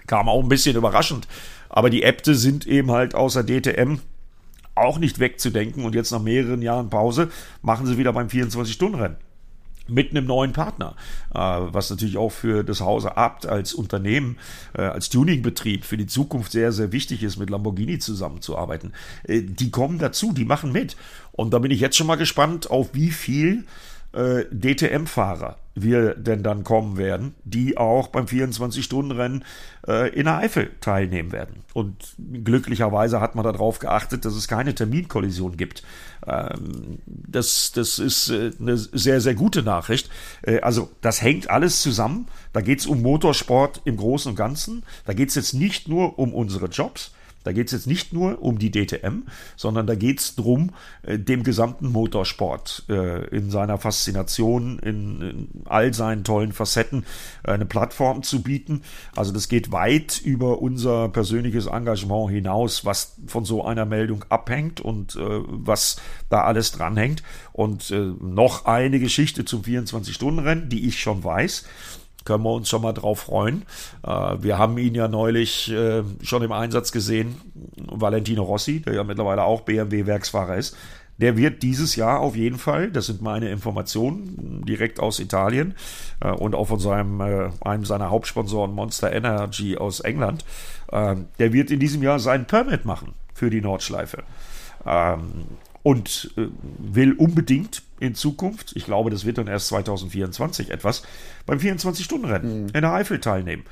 Kam 0.09 0.29
auch 0.29 0.42
ein 0.42 0.49
bisschen 0.49 0.75
überraschend. 0.75 1.29
Aber 1.68 1.90
die 1.90 2.03
Äbte 2.03 2.35
sind 2.35 2.66
eben 2.66 2.90
halt 2.90 3.14
außer 3.14 3.44
DTM 3.44 4.01
auch 4.75 4.99
nicht 4.99 5.21
wegzudenken. 5.21 5.85
Und 5.85 5.94
jetzt 5.94 6.11
nach 6.11 6.23
mehreren 6.23 6.62
Jahren 6.62 6.90
Pause 6.90 7.31
machen 7.62 7.87
sie 7.87 7.99
wieder 7.99 8.12
beim 8.12 8.27
24-Stunden-Rennen 8.27 9.16
mit 9.88 10.11
einem 10.11 10.27
neuen 10.27 10.53
Partner, 10.53 10.94
äh, 11.35 11.38
was 11.38 11.90
natürlich 11.90 12.18
auch 12.18 12.31
für 12.31 12.62
das 12.62 12.81
Hause 12.81 13.16
Abt 13.16 13.47
als 13.47 13.73
Unternehmen, 13.73 14.37
äh, 14.75 14.83
als 14.83 15.09
Tuningbetrieb 15.09 15.85
für 15.85 15.97
die 15.97 16.07
Zukunft 16.07 16.53
sehr, 16.53 16.73
sehr 16.73 16.92
wichtig 16.92 17.23
ist, 17.23 17.38
mit 17.38 17.51
Lamborghini 17.51 17.99
zusammenzuarbeiten. 17.99 18.92
Äh, 19.25 19.42
die 19.42 19.71
kommen 19.71 19.99
dazu, 19.99 20.33
die 20.33 20.44
machen 20.44 20.73
mit. 20.73 20.97
Und 21.33 21.55
da 21.55 21.59
bin 21.59 21.71
ich 21.71 21.81
jetzt 21.81 21.97
schon 21.97 22.07
mal 22.07 22.16
gespannt, 22.16 22.71
auf 22.71 22.90
wie 22.92 23.11
viel 23.11 23.64
äh, 24.19 24.45
DTM-Fahrer 24.51 25.57
wir 25.83 26.15
denn 26.15 26.43
dann 26.43 26.65
kommen 26.65 26.97
werden, 26.97 27.35
die 27.45 27.77
auch 27.77 28.09
beim 28.09 28.27
24-Stunden-Rennen 28.27 29.45
äh, 29.87 30.09
in 30.15 30.25
der 30.25 30.39
Eifel 30.39 30.71
teilnehmen 30.81 31.33
werden. 31.33 31.63
Und 31.73 32.17
glücklicherweise 32.45 33.21
hat 33.21 33.35
man 33.35 33.45
darauf 33.45 33.79
geachtet, 33.79 34.25
dass 34.25 34.35
es 34.35 34.49
keine 34.49 34.75
Terminkollision 34.75 35.57
gibt. 35.57 35.83
Ähm, 36.27 36.99
das, 37.07 37.73
das 37.73 37.99
ist 37.99 38.31
äh, 38.31 38.51
eine 38.61 38.77
sehr, 38.77 39.21
sehr 39.21 39.35
gute 39.35 39.63
Nachricht. 39.63 40.11
Äh, 40.43 40.61
also 40.61 40.91
das 41.01 41.23
hängt 41.23 41.51
alles 41.51 41.83
zusammen. 41.83 42.27
Da 42.53 42.61
geht 42.61 42.81
es 42.81 42.87
um 42.87 43.03
Motorsport 43.03 43.83
im 43.85 43.97
Großen 43.97 44.31
und 44.31 44.37
Ganzen. 44.37 44.83
Da 45.07 45.13
geht 45.13 45.29
es 45.29 45.35
jetzt 45.35 45.55
nicht 45.55 45.89
nur 45.89 46.19
um 46.19 46.35
unsere 46.35 46.67
Jobs, 46.67 47.13
da 47.49 47.53
geht 47.53 47.69
es 47.69 47.73
jetzt 47.73 47.87
nicht 47.87 48.13
nur 48.13 48.43
um 48.43 48.59
die 48.59 48.71
DTM, 48.71 49.23
sondern 49.57 49.87
da 49.87 49.95
geht 49.95 50.21
es 50.21 50.35
darum, 50.35 50.69
äh, 51.01 51.19
dem 51.19 51.45
gesamten 51.45 51.89
Motorsport 51.89 52.85
äh, 52.91 53.27
in 53.35 53.51
seiner 53.51 53.79
Faszination, 53.79 54.79
in, 54.81 55.23
in, 55.23 55.49
all 55.65 55.95
seinen 55.95 56.25
tollen 56.25 56.53
Facetten 56.53 57.07
äh, 57.45 57.53
eine 57.53 57.65
Plattform 57.65 58.23
zu 58.23 58.43
bieten. 58.43 58.83
Also 59.17 59.33
das 59.33 59.49
geht 59.49 59.73
weit 59.73 60.21
über 60.23 60.61
unser 60.61 61.09
persönliches 61.09 61.65
Engagement 61.65 62.31
hinaus, 62.31 62.85
was 62.85 63.17
von 63.27 63.47
so 63.47 63.65
einer 63.65 63.87
Meldung 63.87 64.27
abhängt 64.29 64.83
und 64.83 65.17
äh, 65.17 65.21
was 65.23 66.03
da 66.29 66.43
alles 66.43 66.73
dranhängt. 66.73 67.23
Und 67.55 67.91
äh, 67.91 68.13
noch 68.21 68.67
eine 68.67 69.01
Geschichte 69.01 69.47
zum 69.47 69.63
24-Stunden-Rennen, 69.63 70.69
die 70.69 70.87
ich 70.87 71.01
schon 71.01 71.25
weiß 71.25 71.65
können 72.29 72.45
wir 72.45 72.53
uns 72.53 72.69
schon 72.69 72.83
mal 72.83 72.93
drauf 72.93 73.21
freuen. 73.21 73.62
Äh, 74.07 74.37
wir 74.41 74.59
haben 74.59 74.77
ihn 74.77 74.95
ja 74.95 75.09
neulich 75.09 75.73
äh, 75.73 76.03
schon 76.23 76.43
im 76.43 76.53
Einsatz 76.53 76.93
gesehen, 76.93 77.37
Valentino 77.91 78.43
Rossi, 78.43 78.83
der 78.83 78.93
ja 78.93 79.03
mittlerweile 79.03 79.45
auch 79.45 79.62
BMW-Werksfahrer 79.62 80.57
ist. 80.57 80.77
Der 81.17 81.38
wird 81.38 81.62
dieses 81.62 81.97
Jahr 81.97 82.21
auf 82.21 82.37
jeden 82.37 82.59
Fall, 82.59 82.91
das 82.91 83.07
sind 83.07 83.23
meine 83.23 83.49
Informationen, 83.49 84.62
direkt 84.67 85.01
aus 85.01 85.21
Italien 85.21 85.75
äh, 86.21 86.31
und 86.31 86.55
auch 86.55 86.67
von 86.67 86.79
seinem, 86.79 87.21
einem 87.62 87.85
seiner 87.87 88.11
Hauptsponsoren 88.11 88.75
Monster 88.75 89.11
Energy 89.11 89.77
aus 89.77 90.01
England, 90.01 90.45
der 90.91 91.53
wird 91.53 91.71
in 91.71 91.81
diesem 91.81 92.03
Jahr 92.03 92.19
seinen 92.19 92.47
Permit 92.47 92.87
machen 92.87 93.12
für 93.35 93.51
die 93.51 93.61
Nordschleife. 93.61 94.23
Ähm, 94.87 95.45
und 95.83 96.31
will 96.79 97.12
unbedingt 97.12 97.83
in 98.01 98.15
Zukunft, 98.15 98.73
ich 98.75 98.85
glaube, 98.85 99.11
das 99.11 99.25
wird 99.25 99.39
dann 99.39 99.47
erst 99.47 99.69
2024 99.69 100.71
etwas, 100.71 101.03
beim 101.47 101.59
24-Stunden-Rennen 101.59 102.63
mhm. 102.63 102.69
in 102.69 102.83
der 102.83 102.93
Eifel 102.93 103.21
teilnehmen. 103.21 103.65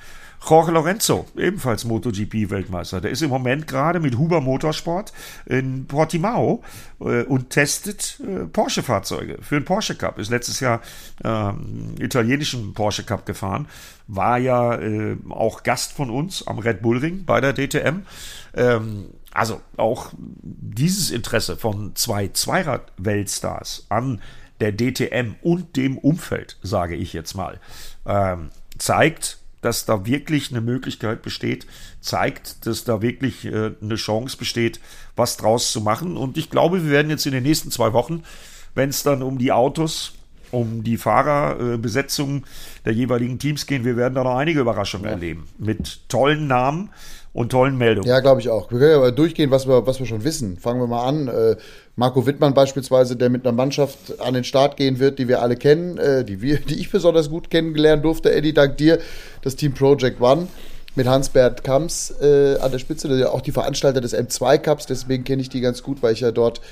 Jorge 0.48 0.70
Lorenzo, 0.70 1.26
ebenfalls 1.36 1.84
MotoGP-Weltmeister, 1.84 3.00
der 3.00 3.10
ist 3.10 3.22
im 3.22 3.30
Moment 3.30 3.66
gerade 3.66 4.00
mit 4.00 4.16
Huber 4.16 4.40
Motorsport 4.40 5.12
in 5.46 5.86
Portimao 5.86 6.62
äh, 7.00 7.22
und 7.24 7.50
testet 7.50 8.20
äh, 8.20 8.46
Porsche-Fahrzeuge 8.46 9.38
für 9.40 9.56
den 9.56 9.64
Porsche 9.64 9.96
Cup. 9.96 10.18
Ist 10.18 10.30
letztes 10.30 10.60
Jahr 10.60 10.82
äh, 11.24 11.52
italienischen 12.00 12.74
Porsche 12.74 13.02
Cup 13.02 13.26
gefahren, 13.26 13.66
war 14.06 14.38
ja 14.38 14.76
äh, 14.76 15.16
auch 15.30 15.62
Gast 15.62 15.92
von 15.92 16.10
uns 16.10 16.46
am 16.46 16.58
Red 16.58 16.82
Bull 16.82 16.98
Ring 16.98 17.24
bei 17.24 17.40
der 17.40 17.52
DTM. 17.52 18.02
Ähm, 18.54 19.06
also 19.36 19.60
auch 19.76 20.12
dieses 20.16 21.10
Interesse 21.10 21.56
von 21.56 21.94
zwei 21.94 22.28
Zweirad-Weltstars 22.28 23.86
an 23.88 24.22
der 24.60 24.72
DTM 24.72 25.34
und 25.42 25.76
dem 25.76 25.98
Umfeld, 25.98 26.56
sage 26.62 26.96
ich 26.96 27.12
jetzt 27.12 27.34
mal, 27.34 27.60
ähm, 28.06 28.50
zeigt, 28.78 29.38
dass 29.60 29.84
da 29.84 30.06
wirklich 30.06 30.50
eine 30.50 30.60
Möglichkeit 30.60 31.22
besteht, 31.22 31.66
zeigt, 32.00 32.66
dass 32.66 32.84
da 32.84 33.02
wirklich 33.02 33.44
äh, 33.44 33.72
eine 33.82 33.96
Chance 33.96 34.36
besteht, 34.36 34.80
was 35.16 35.36
draus 35.36 35.72
zu 35.72 35.80
machen. 35.80 36.16
Und 36.16 36.38
ich 36.38 36.50
glaube, 36.50 36.84
wir 36.84 36.90
werden 36.90 37.10
jetzt 37.10 37.26
in 37.26 37.32
den 37.32 37.42
nächsten 37.42 37.70
zwei 37.70 37.92
Wochen, 37.92 38.22
wenn 38.74 38.88
es 38.88 39.02
dann 39.02 39.22
um 39.22 39.38
die 39.38 39.52
Autos, 39.52 40.14
um 40.50 40.84
die 40.84 40.96
Fahrerbesetzung 40.96 42.38
äh, 42.38 42.42
der 42.86 42.92
jeweiligen 42.94 43.38
Teams 43.38 43.66
gehen, 43.66 43.84
wir 43.84 43.96
werden 43.96 44.14
da 44.14 44.24
noch 44.24 44.36
einige 44.36 44.60
Überraschungen 44.60 45.06
ja. 45.06 45.12
erleben. 45.12 45.48
Mit 45.58 46.08
tollen 46.08 46.46
Namen 46.46 46.90
und 47.36 47.50
tollen 47.50 47.76
Meldungen. 47.76 48.08
Ja, 48.08 48.20
glaube 48.20 48.40
ich 48.40 48.48
auch. 48.48 48.70
Wir 48.70 48.78
können 48.78 48.92
ja 48.92 48.98
mal 48.98 49.12
durchgehen, 49.12 49.50
was 49.50 49.68
wir, 49.68 49.86
was 49.86 49.98
wir 49.98 50.06
schon 50.06 50.24
wissen. 50.24 50.56
Fangen 50.56 50.80
wir 50.80 50.86
mal 50.86 51.06
an. 51.06 51.28
Äh, 51.28 51.56
Marco 51.94 52.26
Wittmann 52.26 52.54
beispielsweise, 52.54 53.14
der 53.14 53.28
mit 53.28 53.46
einer 53.46 53.54
Mannschaft 53.54 54.18
an 54.20 54.32
den 54.32 54.42
Start 54.42 54.78
gehen 54.78 55.00
wird, 55.00 55.18
die 55.18 55.28
wir 55.28 55.42
alle 55.42 55.56
kennen, 55.56 55.98
äh, 55.98 56.24
die, 56.24 56.40
wir, 56.40 56.60
die 56.60 56.80
ich 56.80 56.90
besonders 56.90 57.28
gut 57.28 57.50
kennengelernt 57.50 58.02
durfte. 58.06 58.32
Eddie, 58.32 58.54
dank 58.54 58.78
dir, 58.78 59.00
das 59.42 59.54
Team 59.54 59.74
Project 59.74 60.18
One 60.18 60.48
mit 60.94 61.06
Hans-Bert 61.06 61.62
Kamps 61.62 62.10
äh, 62.22 62.56
an 62.56 62.72
der 62.72 62.78
Spitze, 62.78 63.06
der 63.08 63.18
ja 63.18 63.28
auch 63.28 63.42
die 63.42 63.52
Veranstalter 63.52 64.00
des 64.00 64.16
M2 64.16 64.56
Cups, 64.56 64.86
deswegen 64.86 65.24
kenne 65.24 65.42
ich 65.42 65.50
die 65.50 65.60
ganz 65.60 65.82
gut, 65.82 66.02
weil 66.02 66.14
ich 66.14 66.20
ja 66.20 66.32
dort 66.32 66.62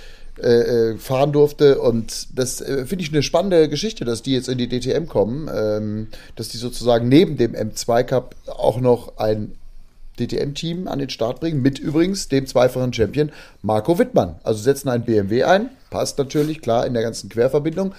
äh, 0.42 0.48
äh 0.48 0.96
fahren 0.96 1.32
durfte. 1.32 1.78
Und 1.78 2.28
das 2.38 2.62
äh, 2.62 2.86
finde 2.86 3.04
ich 3.04 3.12
eine 3.12 3.22
spannende 3.22 3.68
Geschichte, 3.68 4.06
dass 4.06 4.22
die 4.22 4.32
jetzt 4.32 4.48
in 4.48 4.56
die 4.56 4.70
DTM 4.70 5.08
kommen, 5.08 5.50
ähm, 5.54 6.06
dass 6.36 6.48
die 6.48 6.56
sozusagen 6.56 7.06
neben 7.10 7.36
dem 7.36 7.52
M2 7.52 8.04
Cup 8.04 8.34
auch 8.46 8.80
noch 8.80 9.18
ein 9.18 9.52
DTM-Team 10.18 10.88
an 10.88 10.98
den 10.98 11.10
Start 11.10 11.40
bringen, 11.40 11.62
mit 11.62 11.78
übrigens 11.78 12.28
dem 12.28 12.46
zweifachen 12.46 12.92
Champion 12.92 13.32
Marco 13.62 13.98
Wittmann. 13.98 14.36
Also 14.42 14.62
setzen 14.62 14.88
einen 14.88 15.04
BMW 15.04 15.44
ein, 15.44 15.70
passt 15.90 16.18
natürlich, 16.18 16.60
klar, 16.60 16.86
in 16.86 16.94
der 16.94 17.02
ganzen 17.02 17.28
Querverbindung. 17.28 17.94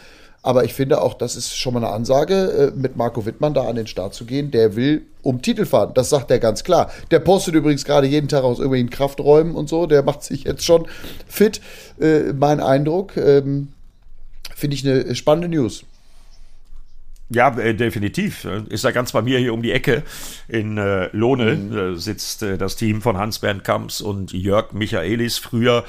Aber 0.46 0.64
ich 0.64 0.76
finde 0.76 1.02
auch, 1.02 1.16
das 1.16 1.36
ist 1.36 1.58
schon 1.58 1.74
mal 1.74 1.84
eine 1.84 1.92
Ansage, 1.92 2.72
äh, 2.76 2.80
mit 2.80 2.96
Marco 2.96 3.26
Wittmann 3.26 3.56
da 3.56 3.64
an 3.64 3.76
den 3.76 3.88
Start 3.88 4.14
zu 4.14 4.26
gehen. 4.26 4.52
Der 4.52 4.76
will 4.76 5.02
um 5.24 5.42
Titel 5.42 5.66
fahren. 5.66 5.94
Das 5.96 6.12
sagt 6.12 6.30
er 6.30 6.38
ganz 6.38 6.64
klar. 6.64 6.92
Der 7.10 7.18
postet 7.18 7.56
übrigens 7.56 7.84
gerade 7.84 8.06
jeden 8.06 8.28
Tag 8.28 8.44
aus 8.44 8.60
irgendwelchen 8.60 8.92
Krafträumen 8.92 9.56
und 9.56 9.70
so. 9.70 9.88
Der 9.88 10.04
macht 10.04 10.22
sich 10.22 10.44
jetzt 10.44 10.64
schon 10.64 10.86
fit. 11.28 11.62
Äh, 12.00 12.34
mein 12.34 12.60
Eindruck. 12.60 13.18
Ähm, 13.18 13.70
finde 14.56 14.76
ich 14.76 14.88
eine 14.88 15.16
spannende 15.16 15.50
News. 15.50 15.84
Ja, 17.30 17.58
äh, 17.58 17.74
definitiv. 17.74 18.46
Ist 18.70 18.84
ja 18.84 18.92
ganz 18.92 19.12
bei 19.12 19.22
mir 19.22 19.40
hier 19.40 19.54
um 19.54 19.64
die 19.64 19.72
Ecke. 19.72 20.04
In 20.48 20.78
äh, 20.78 21.10
Lohne 21.12 21.56
mhm. 21.56 21.78
äh, 21.78 21.96
sitzt 21.96 22.44
äh, 22.44 22.58
das 22.58 22.76
Team 22.76 23.02
von 23.02 23.18
Hans-Bernd 23.18 23.64
Kamps 23.64 24.02
und 24.02 24.32
Jörg 24.32 24.74
Michaelis. 24.74 25.40
Früher 25.40 25.86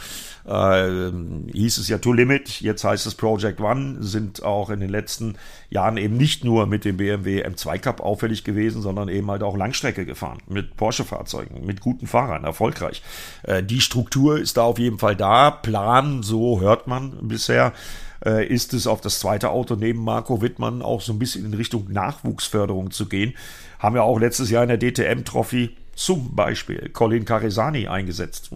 äh, 0.47 1.11
hieß 1.53 1.79
es 1.79 1.89
ja 1.89 1.99
To 1.99 2.13
Limit, 2.13 2.61
jetzt 2.61 2.85
heißt 2.85 3.07
es 3.07 3.15
Project 3.17 3.61
One, 3.61 3.97
sind 4.01 4.43
auch 4.45 4.71
in 4.71 4.81
den 4.81 4.91
letzten 4.91 5.37
Jahren 5.71 5.97
eben 5.97 6.17
nicht 6.17 6.45
nur 6.45 6.67
mit 6.67 6.85
dem 6.85 6.97
BMW 6.97 7.45
M2 7.45 7.79
Cup 7.81 8.01
auffällig 8.01 8.45
gewesen, 8.45 8.81
sondern 8.81 9.09
eben 9.09 9.31
halt 9.31 9.43
auch 9.43 9.57
Langstrecke 9.57 10.07
gefahren, 10.07 10.39
mit 10.49 10.77
Porsche-Fahrzeugen, 10.77 11.67
mit 11.67 11.81
guten 11.81 12.07
Fahrern, 12.07 12.45
erfolgreich. 12.45 13.03
Äh, 13.43 13.63
die 13.63 13.81
Struktur 13.81 14.39
ist 14.39 14.57
da 14.57 14.63
auf 14.63 14.79
jeden 14.79 14.99
Fall 14.99 15.17
da. 15.17 15.51
Plan, 15.51 16.23
so 16.23 16.61
hört 16.61 16.87
man 16.87 17.29
bisher, 17.29 17.73
äh, 18.25 18.47
ist 18.47 18.75
es 18.75 18.87
auf 18.87 19.01
das 19.01 19.21
zweite 19.21 19.51
Auto 19.51 19.75
neben 19.75 20.03
Marco 20.03 20.43
Wittmann 20.43 20.83
auch 20.83 21.01
so 21.01 21.13
ein 21.13 21.19
bisschen 21.19 21.45
in 21.45 21.55
Richtung 21.55 21.91
Nachwuchsförderung 21.91 22.91
zu 22.91 23.07
gehen. 23.07 23.35
Haben 23.79 23.95
wir 23.95 24.05
auch 24.05 24.19
letztes 24.19 24.51
Jahr 24.51 24.63
in 24.63 24.69
der 24.69 24.79
DTM-Trophy 24.79 25.77
zum 25.97 26.37
Beispiel 26.37 26.91
Colin 26.93 27.25
Caresani 27.25 27.89
eingesetzt. 27.89 28.51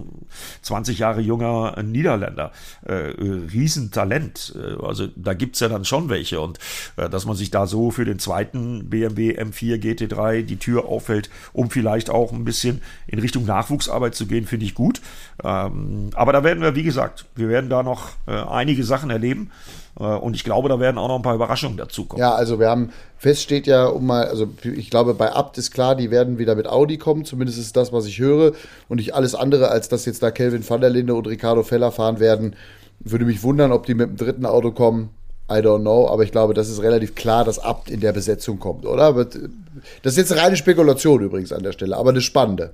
20 0.63 0.99
Jahre 0.99 1.21
junger 1.21 1.83
Niederländer. 1.83 2.53
Äh, 2.83 2.93
Riesentalent. 2.93 4.55
Äh, 4.57 4.85
also 4.85 5.09
da 5.17 5.35
gibt's 5.35 5.61
ja 5.61 5.69
dann 5.69 5.85
schon 5.85 6.11
welche. 6.11 6.41
Und 6.41 6.59
äh, 6.97 7.09
dass 7.09 7.25
man 7.25 7.35
sich 7.35 7.51
da 7.51 7.67
so 7.67 7.91
für 7.91 8.05
den 8.05 8.19
zweiten 8.19 8.91
BMW 8.91 9.41
M4 9.41 9.77
GT3 9.77 10.43
die 10.43 10.59
Tür 10.59 10.85
auffällt, 10.85 11.31
um 11.53 11.71
vielleicht 11.71 12.11
auch 12.11 12.33
ein 12.33 12.45
bisschen 12.45 12.83
in 13.07 13.19
Richtung 13.19 13.47
Nachwuchsarbeit 13.47 14.15
zu 14.15 14.27
gehen, 14.27 14.47
finde 14.47 14.67
ich 14.67 14.75
gut. 14.75 15.01
Ähm, 15.43 16.11
aber 16.15 16.33
da 16.33 16.45
werden 16.45 16.63
wir, 16.63 16.77
wie 16.77 16.83
gesagt, 16.83 17.25
wir 17.35 17.49
werden 17.49 17.71
da 17.71 17.83
noch 17.83 18.11
äh, 18.27 18.33
einige 18.33 18.85
Sachen 18.85 19.09
erleben. 19.09 19.51
Äh, 19.99 20.05
und 20.05 20.35
ich 20.35 20.45
glaube, 20.45 20.69
da 20.69 20.79
werden 20.79 20.99
auch 20.99 21.09
noch 21.09 21.17
ein 21.17 21.23
paar 21.23 21.35
Überraschungen 21.35 21.77
dazukommen. 21.77 22.21
Ja, 22.21 22.35
also 22.35 22.59
wir 22.59 22.69
haben, 22.69 22.91
fest 23.17 23.43
steht 23.43 23.67
ja, 23.67 23.87
um 23.87 24.07
mal, 24.07 24.27
also 24.27 24.49
ich 24.63 24.91
glaube, 24.91 25.15
bei 25.15 25.33
Abt 25.33 25.59
ist 25.59 25.71
klar, 25.71 25.95
die 25.95 26.11
werden 26.11 26.39
wieder 26.39 26.55
mit 26.55 26.69
Audi 26.69 26.99
kommen, 26.99 27.25
zumindest 27.25 27.59
ist 27.59 27.77
das, 27.77 27.93
was 27.93 28.07
ich 28.07 28.19
höre. 28.19 28.53
Und 28.89 28.97
nicht 28.99 29.15
alles 29.15 29.35
andere, 29.35 29.69
als 29.69 29.89
dass 29.89 30.05
jetzt 30.05 30.23
da 30.23 30.31
Kelvin 30.31 30.69
van 30.69 30.81
der 30.81 30.91
Linde 30.91 31.15
und 31.15 31.27
Ricardo 31.27 31.63
Feller 31.63 31.93
fahren 31.93 32.21
werden. 32.21 32.57
Würde 33.01 33.25
mich 33.25 33.43
wundern, 33.43 33.73
ob 33.73 33.87
die 33.87 33.95
mit 33.95 34.09
dem 34.09 34.17
dritten 34.17 34.47
Auto 34.47 34.73
kommen. 34.73 35.11
I 35.51 35.55
don't 35.55 35.81
know, 35.81 36.09
aber 36.09 36.23
ich 36.23 36.31
glaube, 36.31 36.55
das 36.55 36.69
ist 36.69 36.81
relativ 36.81 37.17
klar, 37.17 37.45
dass 37.45 37.59
Abt 37.59 37.91
in 37.91 37.99
der 37.99 38.13
Besetzung 38.13 38.61
kommt, 38.61 38.87
oder? 38.87 39.13
Das 39.13 40.13
ist 40.13 40.17
jetzt 40.17 40.31
eine 40.31 40.43
reine 40.43 40.57
Spekulation 40.57 41.23
übrigens 41.23 41.53
an 41.53 41.65
der 41.65 41.73
Stelle, 41.73 41.97
aber 41.97 42.11
eine 42.11 42.21
spannende. 42.21 42.73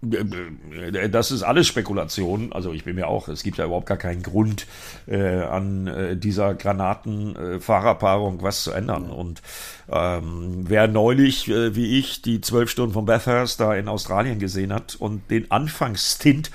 Das 0.00 1.32
ist 1.32 1.42
alles 1.42 1.66
Spekulation. 1.66 2.52
Also 2.52 2.72
ich 2.72 2.84
bin 2.84 2.94
mir 2.94 3.08
auch, 3.08 3.26
es 3.28 3.42
gibt 3.42 3.58
ja 3.58 3.64
überhaupt 3.64 3.86
gar 3.86 3.96
keinen 3.96 4.22
Grund 4.22 4.66
äh, 5.08 5.40
an 5.40 5.88
äh, 5.88 6.16
dieser 6.16 6.54
Granatenfahrerpaarung 6.54 8.38
äh, 8.38 8.42
was 8.42 8.62
zu 8.62 8.70
ändern. 8.70 9.10
Und 9.10 9.42
ähm, 9.90 10.66
wer 10.68 10.86
neulich, 10.86 11.48
äh, 11.48 11.74
wie 11.74 11.98
ich, 11.98 12.22
die 12.22 12.40
zwölf 12.40 12.70
Stunden 12.70 12.92
von 12.92 13.06
Bathurst 13.06 13.58
da 13.58 13.74
in 13.74 13.88
Australien 13.88 14.38
gesehen 14.38 14.72
hat 14.72 14.94
und 14.94 15.28
den 15.32 15.50
Anfangsstint 15.50 16.52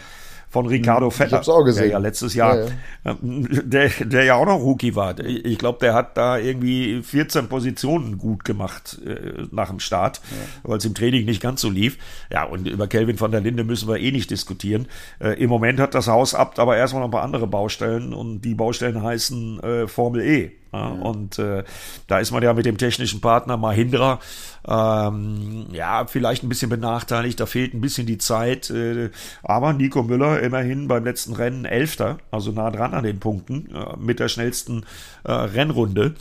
von 0.53 0.67
Ricardo 0.67 1.09
Vetter, 1.09 1.41
der 1.73 1.87
ja 1.87 1.97
letztes 1.97 2.35
Jahr, 2.35 2.55
ja, 2.55 2.65
ja. 3.05 3.17
Ähm, 3.23 3.47
der, 3.65 3.89
der 3.89 4.23
ja 4.23 4.35
auch 4.35 4.45
noch 4.45 4.59
Rookie 4.59 4.95
war. 4.95 5.19
Ich 5.19 5.57
glaube, 5.57 5.79
der 5.81 5.95
hat 5.95 6.15
da 6.15 6.37
irgendwie 6.37 7.01
14 7.01 7.49
Positionen 7.49 8.19
gut 8.19 8.45
gemacht 8.45 8.99
äh, 9.03 9.47
nach 9.49 9.69
dem 9.69 9.79
Start, 9.79 10.21
ja. 10.29 10.69
weil 10.69 10.77
es 10.77 10.85
im 10.85 10.93
Training 10.93 11.25
nicht 11.25 11.41
ganz 11.41 11.59
so 11.59 11.71
lief. 11.71 11.97
Ja, 12.31 12.43
und 12.43 12.67
über 12.67 12.85
Kelvin 12.85 13.17
von 13.17 13.31
der 13.31 13.41
Linde 13.41 13.63
müssen 13.63 13.89
wir 13.89 13.97
eh 13.97 14.11
nicht 14.11 14.29
diskutieren. 14.29 14.87
Äh, 15.19 15.41
Im 15.41 15.49
Moment 15.49 15.79
hat 15.79 15.95
das 15.95 16.07
Haus 16.07 16.35
Abt 16.35 16.59
aber 16.59 16.77
erstmal 16.77 17.01
noch 17.01 17.07
ein 17.07 17.11
paar 17.11 17.23
andere 17.23 17.47
Baustellen 17.47 18.13
und 18.13 18.41
die 18.41 18.53
Baustellen 18.53 19.01
heißen 19.01 19.59
äh, 19.59 19.87
Formel 19.87 20.21
E. 20.21 20.51
Ja, 20.73 20.87
und 20.87 21.37
äh, 21.37 21.63
da 22.07 22.19
ist 22.19 22.31
man 22.31 22.41
ja 22.41 22.53
mit 22.53 22.65
dem 22.65 22.77
technischen 22.77 23.21
Partner 23.21 23.57
Mahindra 23.57 24.19
ähm, 24.67 25.67
ja 25.71 26.07
vielleicht 26.07 26.43
ein 26.43 26.49
bisschen 26.49 26.69
benachteiligt. 26.69 27.39
Da 27.39 27.45
fehlt 27.45 27.75
ein 27.75 27.81
bisschen 27.81 28.07
die 28.07 28.17
Zeit. 28.17 28.71
Äh, 28.71 29.11
aber 29.43 29.73
Nico 29.73 30.01
Müller 30.01 30.41
immerhin 30.41 30.87
beim 30.87 31.03
letzten 31.03 31.33
Rennen 31.33 31.65
Elfter, 31.65 32.17
also 32.31 32.51
nah 32.51 32.71
dran 32.71 32.93
an 32.93 33.03
den 33.03 33.19
Punkten 33.19 33.69
äh, 33.73 33.95
mit 33.97 34.19
der 34.19 34.29
schnellsten 34.29 34.83
äh, 35.23 35.31
Rennrunde. 35.31 36.15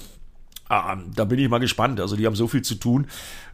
Ah, 0.68 0.96
da 1.14 1.24
bin 1.24 1.38
ich 1.38 1.48
mal 1.48 1.58
gespannt. 1.58 2.00
Also 2.00 2.16
die 2.16 2.26
haben 2.26 2.36
so 2.36 2.46
viel 2.46 2.62
zu 2.62 2.74
tun. 2.74 3.06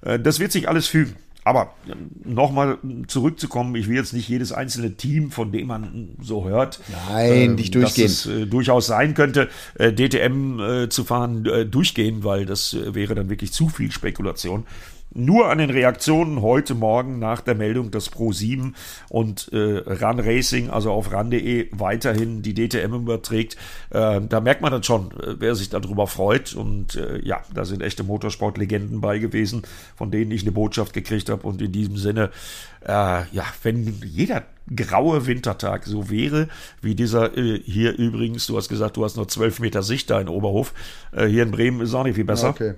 Äh, 0.02 0.18
das 0.18 0.40
wird 0.40 0.50
sich 0.50 0.68
alles 0.68 0.88
fügen. 0.88 1.14
Aber 1.48 1.72
ähm, 1.90 2.10
nochmal 2.26 2.76
zurückzukommen, 3.06 3.74
ich 3.74 3.88
will 3.88 3.96
jetzt 3.96 4.12
nicht 4.12 4.28
jedes 4.28 4.52
einzelne 4.52 4.96
Team, 4.96 5.30
von 5.30 5.50
dem 5.50 5.68
man 5.68 6.10
so 6.20 6.46
hört. 6.46 6.78
Nein, 7.08 7.32
äh, 7.32 7.48
nicht 7.48 7.74
durchgehen. 7.74 8.06
Dass 8.06 8.26
es 8.26 8.42
äh, 8.42 8.44
durchaus 8.44 8.86
sein 8.86 9.14
könnte, 9.14 9.48
äh, 9.78 9.90
DTM 9.90 10.60
äh, 10.60 10.88
zu 10.90 11.04
fahren, 11.04 11.46
äh, 11.46 11.64
durchgehen, 11.64 12.22
weil 12.22 12.44
das 12.44 12.74
äh, 12.74 12.94
wäre 12.94 13.14
dann 13.14 13.30
wirklich 13.30 13.50
zu 13.50 13.70
viel 13.70 13.90
Spekulation 13.90 14.66
nur 15.14 15.48
an 15.48 15.58
den 15.58 15.70
Reaktionen 15.70 16.42
heute 16.42 16.74
Morgen 16.74 17.18
nach 17.18 17.40
der 17.40 17.54
Meldung, 17.54 17.90
dass 17.90 18.12
Pro7 18.12 18.72
und 19.08 19.50
äh, 19.52 19.78
Run 19.78 20.20
Racing, 20.20 20.70
also 20.70 20.92
auf 20.92 21.12
ran.de, 21.12 21.68
weiterhin 21.72 22.42
die 22.42 22.54
DTM 22.54 22.94
überträgt. 22.94 23.56
Äh, 23.90 24.20
da 24.28 24.40
merkt 24.40 24.60
man 24.60 24.72
dann 24.72 24.82
schon, 24.82 25.10
äh, 25.12 25.36
wer 25.38 25.54
sich 25.54 25.70
darüber 25.70 26.06
freut. 26.06 26.54
Und 26.54 26.96
äh, 26.96 27.20
ja, 27.24 27.42
da 27.54 27.64
sind 27.64 27.82
echte 27.82 28.04
Motorsportlegenden 28.04 29.00
bei 29.00 29.18
gewesen, 29.18 29.62
von 29.96 30.10
denen 30.10 30.30
ich 30.30 30.42
eine 30.42 30.52
Botschaft 30.52 30.92
gekriegt 30.92 31.30
habe. 31.30 31.46
Und 31.46 31.62
in 31.62 31.72
diesem 31.72 31.96
Sinne, 31.96 32.30
äh, 32.86 32.90
ja, 32.92 33.44
wenn 33.62 34.00
jeder 34.04 34.44
graue 34.74 35.26
Wintertag 35.26 35.86
so 35.86 36.10
wäre, 36.10 36.48
wie 36.82 36.94
dieser 36.94 37.36
äh, 37.36 37.60
hier 37.64 37.96
übrigens, 37.96 38.46
du 38.46 38.56
hast 38.56 38.68
gesagt, 38.68 38.98
du 38.98 39.04
hast 39.04 39.16
nur 39.16 39.28
zwölf 39.28 39.60
Meter 39.60 39.82
Sicht 39.82 40.10
da 40.10 40.20
in 40.20 40.28
Oberhof. 40.28 40.74
Äh, 41.12 41.26
hier 41.26 41.42
in 41.42 41.50
Bremen 41.50 41.80
ist 41.80 41.94
auch 41.94 42.04
nicht 42.04 42.16
viel 42.16 42.24
besser. 42.24 42.50
Okay. 42.50 42.74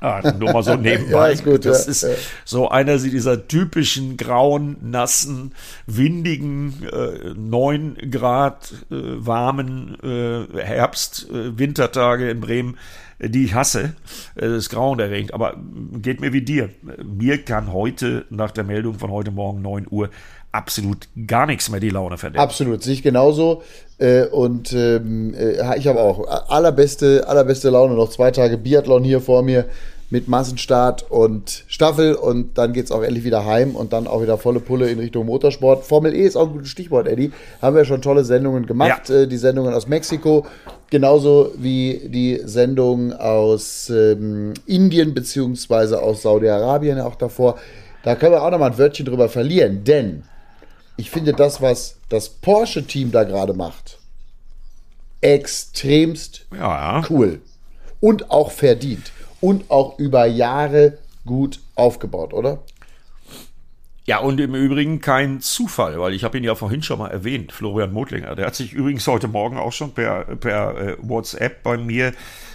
Ah, 0.00 0.32
nur 0.38 0.52
mal 0.52 0.62
so 0.62 0.74
nebenbei. 0.76 1.32
ja, 1.32 1.42
gut, 1.42 1.64
das 1.66 1.84
ja, 1.84 1.90
ist 1.90 2.02
ja. 2.02 2.08
so 2.44 2.70
einer 2.70 2.96
dieser 2.98 3.46
typischen 3.46 4.16
grauen, 4.16 4.76
nassen, 4.82 5.52
windigen, 5.86 6.82
äh, 6.90 7.34
9 7.34 8.10
Grad 8.10 8.72
äh, 8.90 8.94
warmen 8.94 9.96
äh, 10.02 10.62
Herbst-Wintertage 10.62 12.30
in 12.30 12.40
Bremen, 12.40 12.78
die 13.18 13.44
ich 13.44 13.54
hasse. 13.54 13.94
Das 14.34 14.50
ist 14.50 14.70
grauenerregend, 14.70 15.34
aber 15.34 15.56
geht 16.00 16.22
mir 16.22 16.32
wie 16.32 16.40
dir. 16.40 16.70
Mir 17.04 17.42
kann 17.42 17.70
heute 17.70 18.24
nach 18.30 18.50
der 18.50 18.64
Meldung 18.64 18.98
von 18.98 19.10
heute 19.10 19.30
Morgen 19.30 19.60
9 19.60 19.86
Uhr 19.90 20.08
absolut 20.52 21.08
gar 21.26 21.46
nichts 21.46 21.70
mehr 21.70 21.80
die 21.80 21.90
Laune 21.90 22.18
verderben. 22.18 22.42
Absolut, 22.42 22.82
sehe 22.82 22.94
ich 22.94 23.02
genauso. 23.02 23.62
Äh, 23.98 24.26
und 24.26 24.72
ähm, 24.72 25.34
äh, 25.34 25.78
ich 25.78 25.86
habe 25.86 26.00
auch 26.00 26.48
allerbeste, 26.48 27.28
allerbeste 27.28 27.70
Laune. 27.70 27.94
Noch 27.94 28.10
zwei 28.10 28.30
Tage 28.30 28.58
Biathlon 28.58 29.04
hier 29.04 29.20
vor 29.20 29.42
mir. 29.42 29.66
mit 30.10 30.26
Massenstart 30.26 31.08
und 31.08 31.64
Staffel 31.68 32.14
und 32.14 32.58
dann 32.58 32.72
geht 32.72 32.86
es 32.86 32.90
auch 32.90 33.02
endlich 33.02 33.24
wieder 33.24 33.46
heim 33.46 33.76
und 33.76 33.92
dann 33.92 34.08
auch 34.08 34.20
wieder 34.20 34.38
volle 34.38 34.58
Pulle 34.58 34.90
in 34.90 34.98
Richtung 34.98 35.26
Motorsport. 35.26 35.84
Formel 35.84 36.14
E 36.14 36.22
ist 36.22 36.36
auch 36.36 36.48
ein 36.48 36.52
gutes 36.52 36.68
Stichwort, 36.68 37.06
Eddie. 37.06 37.32
Haben 37.62 37.76
wir 37.76 37.84
schon 37.84 38.02
tolle 38.02 38.24
Sendungen 38.24 38.66
gemacht, 38.66 39.08
ja. 39.08 39.20
äh, 39.20 39.28
die 39.28 39.36
Sendungen 39.36 39.72
aus 39.72 39.86
Mexiko, 39.86 40.46
genauso 40.90 41.52
wie 41.56 42.08
die 42.08 42.40
Sendung 42.44 43.12
aus 43.12 43.88
ähm, 43.88 44.54
Indien 44.66 45.14
beziehungsweise 45.14 46.02
aus 46.02 46.22
Saudi-Arabien 46.22 47.00
auch 47.00 47.14
davor. 47.14 47.58
Da 48.02 48.16
können 48.16 48.32
wir 48.32 48.42
auch 48.42 48.50
noch 48.50 48.58
mal 48.58 48.72
ein 48.72 48.78
Wörtchen 48.78 49.06
drüber 49.06 49.28
verlieren, 49.28 49.84
denn 49.84 50.24
ich 51.00 51.10
finde 51.10 51.32
das, 51.32 51.62
was 51.62 51.96
das 52.10 52.28
Porsche-Team 52.28 53.10
da 53.10 53.24
gerade 53.24 53.54
macht, 53.54 53.98
extremst 55.22 56.46
ja. 56.54 57.02
cool 57.08 57.40
und 58.00 58.30
auch 58.30 58.50
verdient 58.50 59.10
und 59.40 59.70
auch 59.70 59.98
über 59.98 60.26
Jahre 60.26 60.98
gut 61.24 61.60
aufgebaut, 61.74 62.34
oder? 62.34 62.62
Ja, 64.04 64.18
und 64.18 64.40
im 64.40 64.54
Übrigen 64.54 65.00
kein 65.00 65.40
Zufall, 65.40 65.98
weil 66.00 66.14
ich 66.14 66.24
habe 66.24 66.36
ihn 66.36 66.44
ja 66.44 66.54
vorhin 66.54 66.82
schon 66.82 66.98
mal 66.98 67.10
erwähnt, 67.10 67.52
Florian 67.52 67.92
Modlinger. 67.92 68.34
Der 68.34 68.46
hat 68.46 68.56
sich 68.56 68.72
übrigens 68.72 69.06
heute 69.06 69.28
Morgen 69.28 69.56
auch 69.56 69.72
schon 69.72 69.92
per, 69.92 70.24
per 70.36 70.76
äh, 70.76 70.96
WhatsApp 71.00 71.62
bei 71.62 71.76
mir 71.78 72.12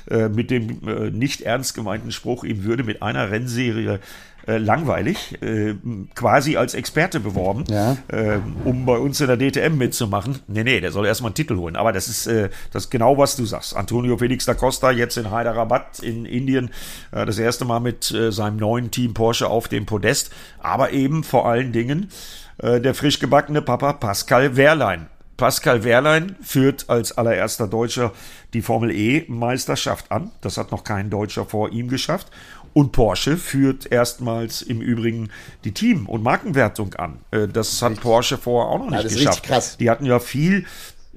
äh, 0.10 0.28
mit 0.28 0.52
dem 0.52 0.88
äh, 0.88 1.10
nicht 1.12 1.42
ernst 1.42 1.74
gemeinten 1.74 2.12
Spruch, 2.12 2.44
ihm 2.44 2.64
würde 2.64 2.84
mit 2.84 3.02
einer 3.02 3.32
Rennserie 3.32 4.00
äh, 4.48 4.58
langweilig, 4.58 5.42
äh, 5.42 5.76
quasi 6.14 6.58
als 6.58 6.74
Experte 6.74 7.20
beworben, 7.20 7.64
ja. 7.70 7.98
äh, 8.08 8.40
um 8.64 8.86
bei 8.86 8.98
uns 8.98 9.20
in 9.20 9.28
der 9.28 9.38
DTM 9.38 9.78
mitzumachen. 9.78 10.40
Nee, 10.48 10.64
nee, 10.64 10.80
der 10.82 10.92
soll 10.92 11.06
erstmal 11.06 11.30
einen 11.30 11.36
Titel 11.36 11.58
holen. 11.58 11.76
Aber 11.76 11.92
das 11.92 12.08
ist, 12.08 12.28
äh, 12.28 12.50
das 12.72 12.86
ist 12.86 12.90
genau, 12.92 13.18
was 13.18 13.36
du 13.36 13.46
sagst. 13.46 13.76
Antonio 13.76 14.18
Felix 14.18 14.46
da 14.46 14.54
Costa 14.54 14.92
jetzt 14.92 15.18
in 15.18 15.32
Hyderabad 15.32 16.00
in 16.00 16.26
Indien, 16.26 16.70
äh, 17.12 17.26
das 17.26 17.40
erste 17.40 17.66
Mal 17.66 17.80
mit 17.80 18.06
seinem 18.06 18.58
neuen 18.58 18.92
Team 18.92 19.14
Porsche 19.14 19.48
auf 19.48 19.68
dem 19.68 19.86
Podest, 19.86 20.32
aber 20.60 20.92
eben 20.92 21.24
vor 21.24 21.48
allen 21.48 21.72
Dingen 21.72 22.10
der 22.62 22.94
frisch 22.94 23.20
gebackene 23.20 23.62
Papa 23.62 23.94
Pascal 23.94 24.56
Wehrlein. 24.56 25.08
Pascal 25.38 25.84
Wehrlein 25.84 26.38
führt 26.42 26.90
als 26.90 27.18
allererster 27.18 27.68
Deutscher 27.68 28.14
die 28.54 28.62
Formel 28.62 28.92
E 28.92 29.26
Meisterschaft 29.28 30.12
an. 30.12 30.32
Das 30.40 30.58
hat 30.58 30.72
noch 30.72 30.86
kein 30.86 31.10
Deutscher 31.10 31.46
vor 31.46 31.72
ihm 31.72 31.90
geschafft. 31.90 32.28
Und 32.78 32.92
Porsche 32.92 33.38
führt 33.38 33.90
erstmals 33.90 34.62
im 34.62 34.82
Übrigen 34.82 35.30
die 35.64 35.72
Team- 35.72 36.10
und 36.10 36.24
Markenwertung 36.24 36.94
an. 36.96 37.20
Äh, 37.32 37.48
das 37.48 37.82
hat 37.82 38.02
Porsche 38.02 38.38
vorher 38.38 38.70
auch 38.70 38.80
noch 38.80 38.90
nicht 38.90 38.98
ja, 38.98 39.04
das 39.04 39.14
geschafft. 39.14 39.38
Ist 39.38 39.48
krass. 39.48 39.78
Die 39.78 39.90
hatten 39.90 40.06
ja 40.06 40.20
viel 40.20 40.66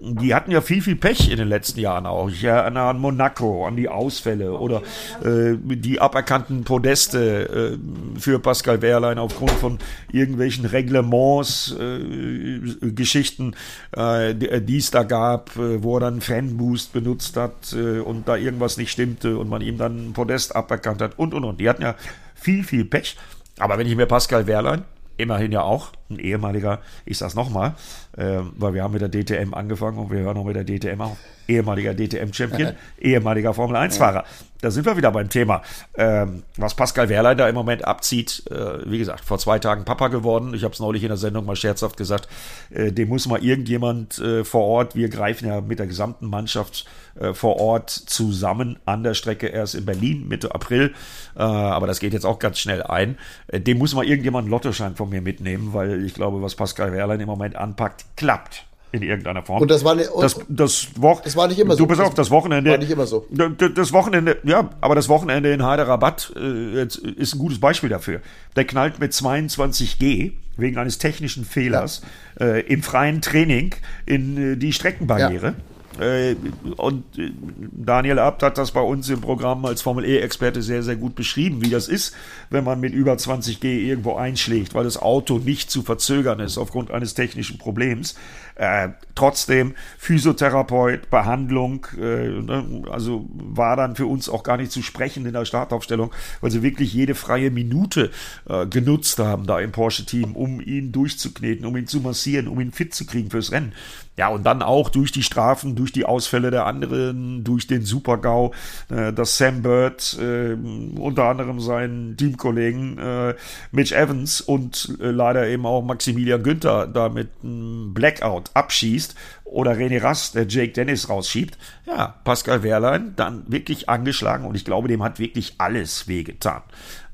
die 0.01 0.34
hatten 0.34 0.53
ja 0.53 0.61
viel, 0.61 0.80
viel 0.80 0.96
Pech 0.96 1.30
in 1.30 1.38
den 1.38 1.49
letzten 1.49 1.80
Jahren 1.80 2.07
auch. 2.07 2.28
Ich 2.28 2.44
erinnere 2.44 2.84
an 2.84 3.01
Monaco, 3.01 3.66
an 3.66 3.76
die 3.76 3.88
Ausfälle 3.88 4.53
oder 4.53 4.82
äh, 5.24 5.57
die 5.57 6.01
aberkannten 6.01 6.64
Podeste 6.64 7.78
äh, 7.78 8.18
für 8.18 8.38
Pascal 8.38 8.80
Wehrlein 8.80 9.18
aufgrund 9.18 9.51
von 9.51 9.78
irgendwelchen 10.12 10.66
Reglements, 10.66 11.74
äh, 11.78 12.90
Geschichten, 12.92 13.55
äh, 13.92 14.34
die 14.34 14.78
es 14.78 14.90
da 14.92 15.03
gab, 15.03 15.57
äh, 15.57 15.82
wo 15.82 15.96
er 15.96 16.01
dann 16.01 16.20
Fanboost 16.20 16.92
benutzt 16.92 17.36
hat 17.36 17.72
äh, 17.72 17.99
und 17.99 18.28
da 18.28 18.36
irgendwas 18.36 18.76
nicht 18.76 18.92
stimmte 18.92 19.36
und 19.36 19.49
man 19.49 19.62
ihm 19.62 19.78
dann 19.78 20.11
ein 20.11 20.12
Podest 20.12 20.55
aberkannt 20.55 21.03
hat 21.03 21.18
und 21.18 21.34
und 21.34 21.44
und. 21.44 21.61
Die 21.61 21.68
hatten 21.68 21.82
ja 21.82 21.96
viel, 22.34 22.62
viel 22.62 22.84
Pech. 22.84 23.16
Aber 23.59 23.78
wenn 23.78 23.86
ich 23.88 23.96
mir 23.96 24.07
Pascal 24.07 24.46
Wehrlein, 24.46 24.84
immerhin 25.16 25.51
ja 25.51 25.62
auch 25.62 25.90
ein 26.11 26.18
ehemaliger, 26.18 26.80
ich 27.04 27.18
sag's 27.18 27.34
nochmal, 27.34 27.74
äh, 28.16 28.38
weil 28.56 28.74
wir 28.74 28.82
haben 28.82 28.92
mit 28.92 29.02
der 29.02 29.11
DTM 29.11 29.54
angefangen 29.54 29.98
und 29.98 30.11
wir 30.11 30.20
hören 30.20 30.36
auch 30.36 30.44
mit 30.44 30.56
der 30.56 30.64
DTM 30.64 31.00
auf. 31.00 31.16
Ehemaliger 31.46 31.94
DTM-Champion, 31.94 32.72
ehemaliger 33.00 33.54
Formel-1-Fahrer. 33.54 34.24
Da 34.61 34.70
sind 34.72 34.86
wir 34.86 34.96
wieder 34.96 35.12
beim 35.12 35.28
Thema. 35.28 35.62
Ähm, 35.96 36.42
was 36.56 36.74
Pascal 36.74 37.09
Wehrlein 37.09 37.38
da 37.38 37.48
im 37.48 37.54
Moment 37.54 37.84
abzieht, 37.86 38.42
äh, 38.50 38.90
wie 38.90 38.98
gesagt, 38.98 39.24
vor 39.24 39.38
zwei 39.38 39.61
Tagen 39.61 39.84
Papa 39.84 40.09
geworden. 40.09 40.52
Ich 40.52 40.64
habe 40.64 40.74
es 40.74 40.80
neulich 40.80 41.04
in 41.04 41.09
der 41.09 41.16
Sendung 41.16 41.46
mal 41.46 41.54
scherzhaft 41.54 41.96
gesagt, 41.96 42.28
äh, 42.70 42.90
dem 42.90 43.09
muss 43.09 43.28
mal 43.28 43.42
irgendjemand 43.42 44.18
äh, 44.18 44.44
vor 44.44 44.64
Ort, 44.64 44.96
wir 44.96 45.09
greifen 45.09 45.46
ja 45.46 45.61
mit 45.61 45.78
der 45.78 45.86
gesamten 45.86 46.26
Mannschaft 46.26 46.86
äh, 47.20 47.34
vor 47.34 47.61
Ort 47.61 47.90
zusammen 47.90 48.78
an 48.84 49.04
der 49.04 49.14
Strecke 49.14 49.46
erst 49.46 49.76
in 49.76 49.86
Berlin 49.86 50.26
Mitte 50.26 50.52
April, 50.54 50.92
äh, 51.36 51.40
aber 51.40 51.86
das 51.86 52.00
geht 52.00 52.12
jetzt 52.12 52.26
auch 52.26 52.40
ganz 52.40 52.59
schnell 52.59 52.82
ein. 52.82 53.16
Dem 53.52 53.78
muss 53.78 53.94
mal 53.94 54.04
irgendjemand 54.04 54.44
einen 54.44 54.50
Lottoschein 54.50 54.96
von 54.96 55.09
mir 55.09 55.22
mitnehmen, 55.22 55.72
weil 55.72 55.97
ich 56.05 56.14
glaube, 56.14 56.42
was 56.42 56.55
Pascal 56.55 56.92
Wehrlein 56.92 57.20
im 57.20 57.26
Moment 57.26 57.57
anpackt, 57.57 58.05
klappt 58.16 58.64
in 58.92 59.03
irgendeiner 59.03 59.42
Form. 59.42 59.61
Und 59.61 59.70
das 59.70 59.84
war, 59.84 59.94
ne, 59.94 60.09
und, 60.11 60.22
das, 60.22 60.40
das, 60.49 60.88
Wo 60.96 61.20
das 61.22 61.36
war 61.36 61.49
nicht 61.49 61.59
immer 61.59 61.74
so. 61.74 61.84
Du 61.84 61.86
pass 61.86 62.01
auf, 62.01 62.14
das 62.14 62.30
Wochenende. 62.30 62.70
War 62.70 62.78
nicht 62.78 62.90
immer 62.90 63.07
so. 63.07 63.26
Das 63.30 63.92
Wochenende, 63.92 64.38
ja, 64.44 64.70
aber 64.80 64.94
das 64.94 65.09
Wochenende 65.09 65.53
in 65.53 65.62
Hyderabad 65.62 66.32
äh, 66.36 66.82
ist 66.84 67.34
ein 67.34 67.38
gutes 67.38 67.61
Beispiel 67.61 67.90
dafür. 67.90 68.20
Der 68.57 68.64
knallt 68.64 68.99
mit 68.99 69.12
22G 69.12 70.32
wegen 70.57 70.78
eines 70.78 70.99
technischen 70.99 71.44
Fehlers 71.44 72.03
ja. 72.38 72.46
äh, 72.46 72.61
im 72.61 72.82
freien 72.82 73.20
Training 73.20 73.74
in 74.07 74.55
äh, 74.55 74.57
die 74.57 74.72
Streckenbarriere. 74.72 75.46
Ja. 75.46 75.55
Äh, 76.01 76.36
und 76.76 77.18
äh, 77.18 77.32
Daniel 77.72 78.18
Abt 78.18 78.42
hat 78.42 78.59
das 78.59 78.72
bei 78.72 78.80
uns 78.80 79.09
im 79.09 79.20
Programm 79.20 79.64
als 79.64 79.82
Formel 79.82 80.05
E-Experte 80.05 80.62
sehr, 80.62 80.82
sehr 80.82 80.96
gut 80.96 81.14
beschrieben, 81.14 81.62
wie 81.62 81.70
das 81.70 81.88
ist, 81.88 82.14
wenn 82.51 82.64
man 82.64 82.80
mit 82.80 82.92
über 82.92 83.16
20 83.16 83.61
G 83.61 83.88
irgendwo 83.88 84.14
einschlägt, 84.14 84.74
weil 84.74 84.84
das 84.84 84.96
Auto 84.96 85.38
nicht 85.38 85.70
zu 85.70 85.82
verzögern 85.82 86.40
ist 86.40 86.59
aufgrund 86.59 86.90
eines 86.90 87.14
technischen 87.14 87.59
Problems. 87.59 88.14
Äh, 88.55 88.90
trotzdem 89.14 89.74
Physiotherapeut, 89.99 91.11
Behandlung, 91.11 91.86
äh, 91.96 92.28
ne, 92.28 92.82
also 92.90 93.26
war 93.30 93.76
dann 93.76 93.94
für 93.94 94.07
uns 94.07 94.28
auch 94.28 94.42
gar 94.42 94.57
nicht 94.57 94.72
zu 94.72 94.82
sprechen 94.82 95.26
in 95.26 95.32
der 95.32 95.44
Startaufstellung, 95.44 96.12
weil 96.40 96.51
sie 96.51 96.62
wirklich 96.62 96.92
jede 96.92 97.14
freie 97.14 97.51
Minute 97.51 98.11
äh, 98.49 98.66
genutzt 98.66 99.18
haben 99.18 99.46
da 99.46 99.61
im 99.61 99.72
Porsche-Team, 99.72 100.34
um 100.34 100.61
ihn 100.61 100.92
durchzukneten, 100.92 101.66
um 101.66 101.76
ihn 101.76 101.86
zu 101.86 102.01
massieren, 102.01 102.49
um 102.49 102.61
ihn 102.61 102.72
fit 102.72 102.94
zu 102.94 103.07
kriegen 103.07 103.30
fürs 103.30 103.53
Rennen. 103.53 103.72
Ja, 104.19 104.29
und 104.31 104.45
dann 104.45 104.62
auch 104.62 104.91
durch 104.91 105.12
die 105.12 105.23
Strafen, 105.23 105.77
durch 105.77 105.93
die 105.93 106.05
Ausfälle 106.05 106.51
der 106.51 106.66
anderen, 106.66 107.45
durch 107.45 107.69
den 107.69 107.83
Super-GAU, 107.83 108.53
äh, 108.91 109.12
dass 109.12 109.39
Sam 109.39 109.62
Bird 109.62 110.19
äh, 110.21 110.55
unter 110.99 111.27
anderem 111.27 111.61
seinen 111.61 112.16
Teamkollegen 112.16 112.99
äh, 112.99 113.35
Mitch 113.71 113.95
Evans 113.95 114.41
und 114.41 114.99
äh, 115.01 115.12
leider 115.12 115.47
eben 115.47 115.64
auch 115.66 115.83
Maximilian 115.83 116.43
Günther 116.43 116.89
da 116.89 117.09
mit 117.09 117.29
einem 117.45 117.95
Blackout 117.95 118.51
abschießt 118.55 119.14
oder 119.45 119.75
René 119.77 120.03
Rast, 120.03 120.35
der 120.35 120.49
Jake 120.49 120.73
Dennis 120.73 121.09
rausschiebt. 121.09 121.57
Ja, 121.87 122.16
Pascal 122.25 122.64
Wehrlein 122.64 123.12
dann 123.14 123.45
wirklich 123.47 123.89
angeschlagen 123.89 124.47
und 124.47 124.57
ich 124.57 124.64
glaube, 124.64 124.89
dem 124.89 125.05
hat 125.05 125.21
wirklich 125.21 125.55
alles 125.59 126.09
wehgetan. 126.09 126.62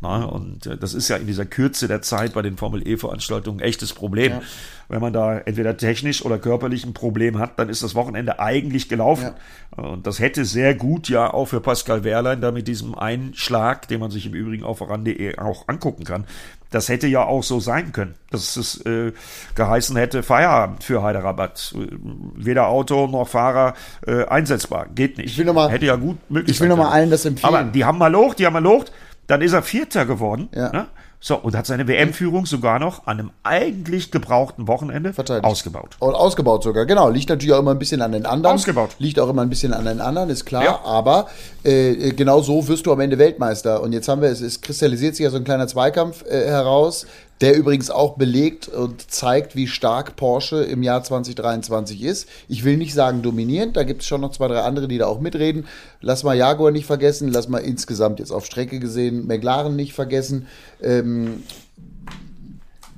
Na, 0.01 0.25
und 0.25 0.67
äh, 0.67 0.79
das 0.79 0.95
ist 0.95 1.09
ja 1.09 1.17
in 1.17 1.27
dieser 1.27 1.45
Kürze 1.45 1.87
der 1.87 2.01
Zeit 2.01 2.33
bei 2.33 2.41
den 2.41 2.57
Formel 2.57 2.87
E-Veranstaltungen 2.89 3.61
ein 3.61 3.67
echtes 3.67 3.93
Problem. 3.93 4.33
Ja 4.33 4.43
wenn 4.95 5.01
man 5.01 5.13
da 5.13 5.39
entweder 5.39 5.77
technisch 5.77 6.25
oder 6.25 6.39
körperlich 6.39 6.87
ein 6.87 6.95
Problem 6.95 7.41
hat, 7.41 7.59
dann 7.59 7.69
ist 7.69 7.83
das 7.83 7.97
Wochenende 7.97 8.39
eigentlich 8.39 8.89
gelaufen. 8.89 9.31
Ja. 9.77 9.83
Und 9.83 10.07
das 10.07 10.21
hätte 10.21 10.45
sehr 10.45 10.77
gut 10.77 11.09
ja 11.09 11.35
auch 11.35 11.47
für 11.47 11.61
Pascal 11.61 12.05
Wehrlein 12.05 12.41
da 12.41 12.53
mit 12.53 12.69
diesem 12.69 12.95
Einschlag, 12.95 13.89
den 13.89 13.99
man 13.99 14.13
sich 14.13 14.25
im 14.25 14.35
Übrigen 14.35 14.63
auf 14.63 14.79
voran.de 14.79 15.37
auch 15.39 15.67
angucken 15.67 16.05
kann, 16.05 16.27
das 16.71 16.89
hätte 16.89 17.09
ja 17.09 17.25
auch 17.25 17.43
so 17.43 17.59
sein 17.59 17.91
können, 17.91 18.15
dass 18.31 18.55
es 18.57 18.87
äh, 18.87 19.11
geheißen 19.57 19.97
hätte, 19.97 20.23
Feierabend 20.23 20.85
für 20.85 21.03
Hyderabad. 21.03 21.75
Weder 22.37 22.69
Auto 22.69 23.09
noch 23.09 23.27
Fahrer 23.27 23.75
äh, 24.07 24.25
einsetzbar. 24.27 24.87
Geht 24.95 25.19
nicht. 25.19 25.31
Ich 25.31 25.39
will 25.39 25.47
noch 25.47 25.55
mal, 25.55 25.71
hätte 25.71 25.87
ja 25.87 25.97
gut 25.97 26.19
möglich 26.31 26.55
Ich 26.55 26.61
will 26.61 26.69
nochmal 26.69 26.93
allen 26.93 27.11
das 27.11 27.25
empfehlen. 27.25 27.53
Aber 27.53 27.65
die 27.65 27.85
haben 27.85 27.99
mal 27.99 28.13
locht, 28.13 28.39
die 28.39 28.47
haben 28.47 28.53
mal 28.53 28.63
locht. 28.63 28.93
Dann 29.27 29.43
ist 29.43 29.55
er 29.55 29.63
Vierter 29.63 30.07
geworden. 30.07 30.49
Ja. 30.55 30.71
Ne? 30.71 30.87
So, 31.27 31.37
und 31.37 31.57
hat 31.57 31.65
seine 31.65 31.89
WM-Führung 31.89 32.45
sogar 32.45 32.79
noch 32.79 33.07
an 33.07 33.19
einem 33.19 33.31
eigentlich 33.45 34.11
gebrauchten 34.11 34.69
Wochenende 34.69 35.15
Verteidigt. 35.15 35.47
ausgebaut. 35.47 35.97
Und 35.99 36.13
ausgebaut 36.13 36.63
sogar, 36.63 36.85
genau. 36.85 37.09
Liegt 37.09 37.31
natürlich 37.31 37.55
auch 37.55 37.61
immer 37.61 37.71
ein 37.71 37.79
bisschen 37.79 38.03
an 38.03 38.13
den 38.13 38.27
anderen. 38.27 38.57
Ausgebaut. 38.57 38.91
Liegt 38.99 39.19
auch 39.19 39.31
immer 39.31 39.41
ein 39.41 39.49
bisschen 39.49 39.73
an 39.73 39.87
den 39.87 40.03
anderen, 40.03 40.29
ist 40.29 40.45
klar. 40.45 40.65
Ja. 40.65 40.81
Aber 40.85 41.29
äh, 41.63 42.13
genau 42.13 42.43
so 42.43 42.69
wirst 42.69 42.85
du 42.85 42.93
am 42.93 43.01
Ende 43.01 43.17
Weltmeister. 43.17 43.81
Und 43.83 43.95
jetzt 43.95 44.07
haben 44.07 44.21
wir, 44.21 44.29
es, 44.29 44.43
es 44.43 44.61
kristallisiert 44.61 45.17
sich 45.17 45.25
ja 45.25 45.31
so 45.31 45.39
ein 45.39 45.45
kleiner 45.45 45.67
Zweikampf 45.67 46.27
äh, 46.27 46.45
heraus 46.47 47.07
der 47.41 47.57
übrigens 47.57 47.91
auch 47.91 48.17
belegt 48.17 48.69
und 48.69 49.11
zeigt, 49.11 49.57
wie 49.57 49.67
stark 49.67 50.17
Porsche 50.17 50.63
im 50.63 50.83
Jahr 50.83 51.03
2023 51.03 52.03
ist. 52.03 52.29
Ich 52.49 52.65
will 52.65 52.77
nicht 52.77 52.95
sagen 52.95 53.23
dominierend, 53.23 53.77
da 53.77 53.83
gibt 53.83 54.03
es 54.03 54.09
schon 54.09 54.21
noch 54.21 54.31
zwei, 54.31 54.49
drei 54.49 54.61
andere, 54.61 54.89
die 54.89 54.99
da 54.99 55.07
auch 55.07 55.21
mitreden. 55.21 55.67
Lass 56.01 56.23
mal 56.23 56.37
Jaguar 56.37 56.71
nicht 56.71 56.87
vergessen, 56.87 57.31
lass 57.33 57.49
mal 57.49 57.59
insgesamt 57.59 58.21
jetzt 58.21 58.31
auf 58.31 58.47
Strecke 58.47 58.79
gesehen 58.79 59.27
McLaren 59.27 59.75
nicht 59.75 59.95
vergessen. 59.95 60.47
Ähm, 60.83 61.43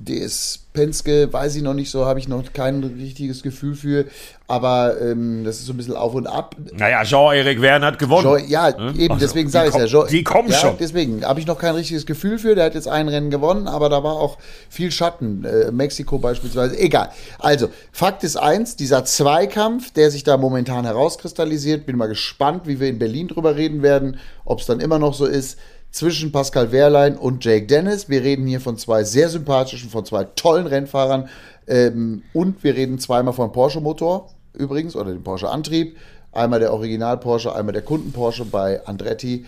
DS 0.07 0.67
Penske, 0.77 1.33
weiß 1.33 1.55
ich 1.55 1.63
noch 1.63 1.73
nicht 1.73 1.89
so, 1.89 2.05
habe 2.05 2.19
ich 2.19 2.27
noch 2.27 2.53
kein 2.53 2.83
richtiges 2.83 3.41
Gefühl 3.41 3.73
für. 3.73 4.05
Aber 4.47 5.01
ähm, 5.01 5.43
das 5.43 5.57
ist 5.57 5.65
so 5.65 5.73
ein 5.73 5.77
bisschen 5.77 5.95
auf 5.95 6.13
und 6.13 6.27
ab. 6.27 6.55
Naja, 6.73 7.03
Jean-Eric 7.03 7.59
Verne 7.59 7.85
hat 7.85 7.99
gewonnen. 7.99 8.37
Jean, 8.37 8.47
ja, 8.47 8.77
hm? 8.77 8.97
eben, 8.97 9.13
also, 9.15 9.25
deswegen 9.25 9.49
sage 9.49 9.69
ich 9.69 9.75
ja. 9.75 9.85
Jean, 9.87 10.07
die 10.07 10.23
kommen 10.23 10.49
ja, 10.49 10.57
schon. 10.57 10.77
Deswegen 10.79 11.25
habe 11.25 11.39
ich 11.39 11.47
noch 11.47 11.57
kein 11.57 11.73
richtiges 11.73 12.05
Gefühl 12.05 12.37
für. 12.37 12.55
Der 12.55 12.65
hat 12.65 12.75
jetzt 12.75 12.87
ein 12.87 13.09
Rennen 13.09 13.31
gewonnen, 13.31 13.67
aber 13.67 13.89
da 13.89 14.03
war 14.03 14.13
auch 14.13 14.37
viel 14.69 14.91
Schatten. 14.91 15.43
Äh, 15.43 15.71
Mexiko 15.71 16.19
beispielsweise. 16.19 16.77
Egal. 16.79 17.09
Also, 17.39 17.69
Fakt 17.91 18.23
ist 18.23 18.37
eins, 18.37 18.75
dieser 18.75 19.03
Zweikampf, 19.03 19.91
der 19.91 20.11
sich 20.11 20.23
da 20.23 20.37
momentan 20.37 20.85
herauskristallisiert, 20.85 21.85
bin 21.85 21.97
mal 21.97 22.07
gespannt, 22.07 22.67
wie 22.67 22.79
wir 22.79 22.87
in 22.87 22.99
Berlin 22.99 23.27
drüber 23.27 23.55
reden 23.55 23.81
werden, 23.81 24.19
ob 24.45 24.59
es 24.59 24.67
dann 24.67 24.79
immer 24.79 24.99
noch 24.99 25.15
so 25.15 25.25
ist 25.25 25.57
zwischen 25.97 26.31
Pascal 26.31 26.71
Wehrlein 26.71 27.17
und 27.17 27.43
Jake 27.43 27.65
Dennis. 27.65 28.07
Wir 28.07 28.21
reden 28.21 28.45
hier 28.45 28.61
von 28.61 28.77
zwei 28.77 29.03
sehr 29.03 29.29
sympathischen, 29.29 29.89
von 29.89 30.05
zwei 30.05 30.25
tollen 30.25 30.67
Rennfahrern. 30.67 31.27
Ähm, 31.65 32.21
und 32.33 32.63
wir 32.63 32.75
reden 32.75 32.99
zweimal 32.99 33.33
vom 33.33 33.51
Porsche-Motor 33.51 34.29
übrigens 34.53 34.95
oder 34.95 35.11
dem 35.11 35.23
Porsche-Antrieb. 35.23 35.97
Einmal 36.31 36.59
der 36.59 36.71
Original-Porsche, 36.71 37.55
einmal 37.55 37.73
der 37.73 37.81
Kunden-Porsche 37.81 38.45
bei 38.45 38.85
Andretti. 38.85 39.45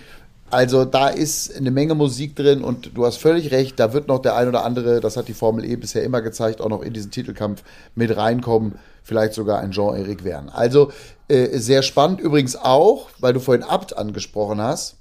Also 0.50 0.86
da 0.86 1.10
ist 1.10 1.56
eine 1.56 1.70
Menge 1.70 1.94
Musik 1.94 2.36
drin 2.36 2.64
und 2.64 2.98
du 2.98 3.06
hast 3.06 3.18
völlig 3.18 3.52
recht, 3.52 3.80
da 3.80 3.94
wird 3.94 4.08
noch 4.08 4.18
der 4.18 4.36
ein 4.36 4.48
oder 4.48 4.66
andere, 4.66 5.02
das 5.02 5.18
hat 5.18 5.28
die 5.28 5.36
Formel 5.36 5.64
E 5.64 5.76
bisher 5.76 6.02
immer 6.02 6.24
gezeigt, 6.24 6.62
auch 6.62 6.70
noch 6.70 6.82
in 6.82 6.94
diesen 6.94 7.12
Titelkampf 7.12 7.62
mit 7.94 8.18
reinkommen. 8.18 8.80
Vielleicht 9.04 9.36
sogar 9.36 9.60
ein 9.60 9.70
Jean-Éric 9.70 10.24
Verne. 10.24 10.52
Also 10.52 10.92
äh, 11.28 11.60
sehr 11.60 11.84
spannend. 11.84 12.20
Übrigens 12.20 12.56
auch, 12.56 13.10
weil 13.20 13.34
du 13.34 13.40
vorhin 13.40 13.64
Abt 13.64 13.96
angesprochen 13.96 14.60
hast, 14.60 14.99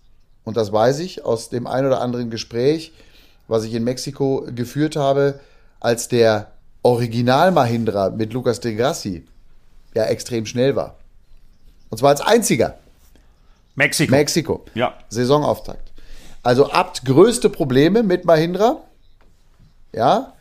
und 0.48 0.56
das 0.56 0.72
weiß 0.72 1.00
ich 1.00 1.26
aus 1.26 1.50
dem 1.50 1.66
ein 1.66 1.84
oder 1.84 2.00
anderen 2.00 2.30
Gespräch, 2.30 2.94
was 3.48 3.64
ich 3.64 3.74
in 3.74 3.84
Mexiko 3.84 4.46
geführt 4.54 4.96
habe, 4.96 5.40
als 5.78 6.08
der 6.08 6.52
Original 6.82 7.52
Mahindra 7.52 8.08
mit 8.08 8.32
Lucas 8.32 8.58
de 8.58 8.74
Grassi 8.74 9.26
ja 9.94 10.04
extrem 10.04 10.46
schnell 10.46 10.74
war. 10.74 10.96
Und 11.90 11.98
zwar 11.98 12.08
als 12.08 12.22
einziger. 12.22 12.78
Mexiko. 13.74 14.10
Mexiko. 14.10 14.64
Ja. 14.72 14.94
Saisonauftakt. 15.10 15.92
Also 16.42 16.72
Abt 16.72 17.04
größte 17.04 17.50
Probleme 17.50 18.02
mit 18.02 18.24
Mahindra. 18.24 18.80
Ja. 19.92 20.32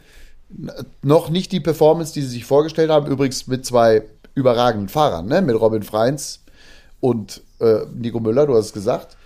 Noch 1.02 1.30
nicht 1.30 1.52
die 1.52 1.60
Performance, 1.60 2.14
die 2.14 2.22
sie 2.22 2.30
sich 2.30 2.46
vorgestellt 2.46 2.92
haben. 2.92 3.08
Übrigens 3.08 3.46
mit 3.48 3.66
zwei 3.66 4.04
überragenden 4.36 4.88
Fahrern, 4.88 5.26
ne? 5.26 5.42
Mit 5.42 5.60
Robin 5.60 5.84
Freins 5.84 6.46
und 7.02 7.42
äh, 7.60 7.80
Nico 7.94 8.22
Müller, 8.22 8.48
du 8.48 8.56
hast 8.56 8.68
es 8.68 8.74
gesagt. 8.74 9.18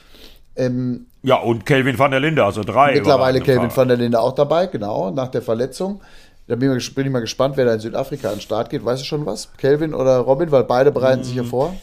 Ähm, 0.56 1.06
Ja, 1.24 1.36
und 1.38 1.66
Kelvin 1.66 1.98
van 1.98 2.12
der 2.12 2.20
Linde, 2.20 2.44
also 2.44 2.64
drei. 2.64 2.94
mittlerweile 2.96 3.40
Kelvin 3.42 3.76
van 3.76 3.88
der 3.88 3.98
Linde 3.98 4.20
auch 4.20 4.34
dabei, 4.34 4.68
genau, 4.68 5.12
nach 5.12 5.30
der 5.30 5.42
Verletzung. 5.42 6.02
Da 6.48 6.56
bin 6.56 6.76
ich, 6.76 6.96
mal, 7.12 7.20
gespannt, 7.22 7.56
wer 7.56 7.66
da 7.66 7.74
in 7.74 7.80
Südafrika 7.80 8.28
an 8.30 8.36
den 8.36 8.42
Start 8.42 8.70
geht. 8.70 8.84
Weißt 8.84 9.02
du 9.02 9.06
schon 9.06 9.26
was? 9.26 9.50
Kelvin 9.58 9.94
oder 9.94 10.18
Robin? 10.18 10.52
Weil 10.52 10.64
beide 10.66 10.92
bereiten 10.92 11.22
Mm. 11.22 11.24
sich 11.24 11.36
ja 11.36 11.44
vor. 11.44 11.76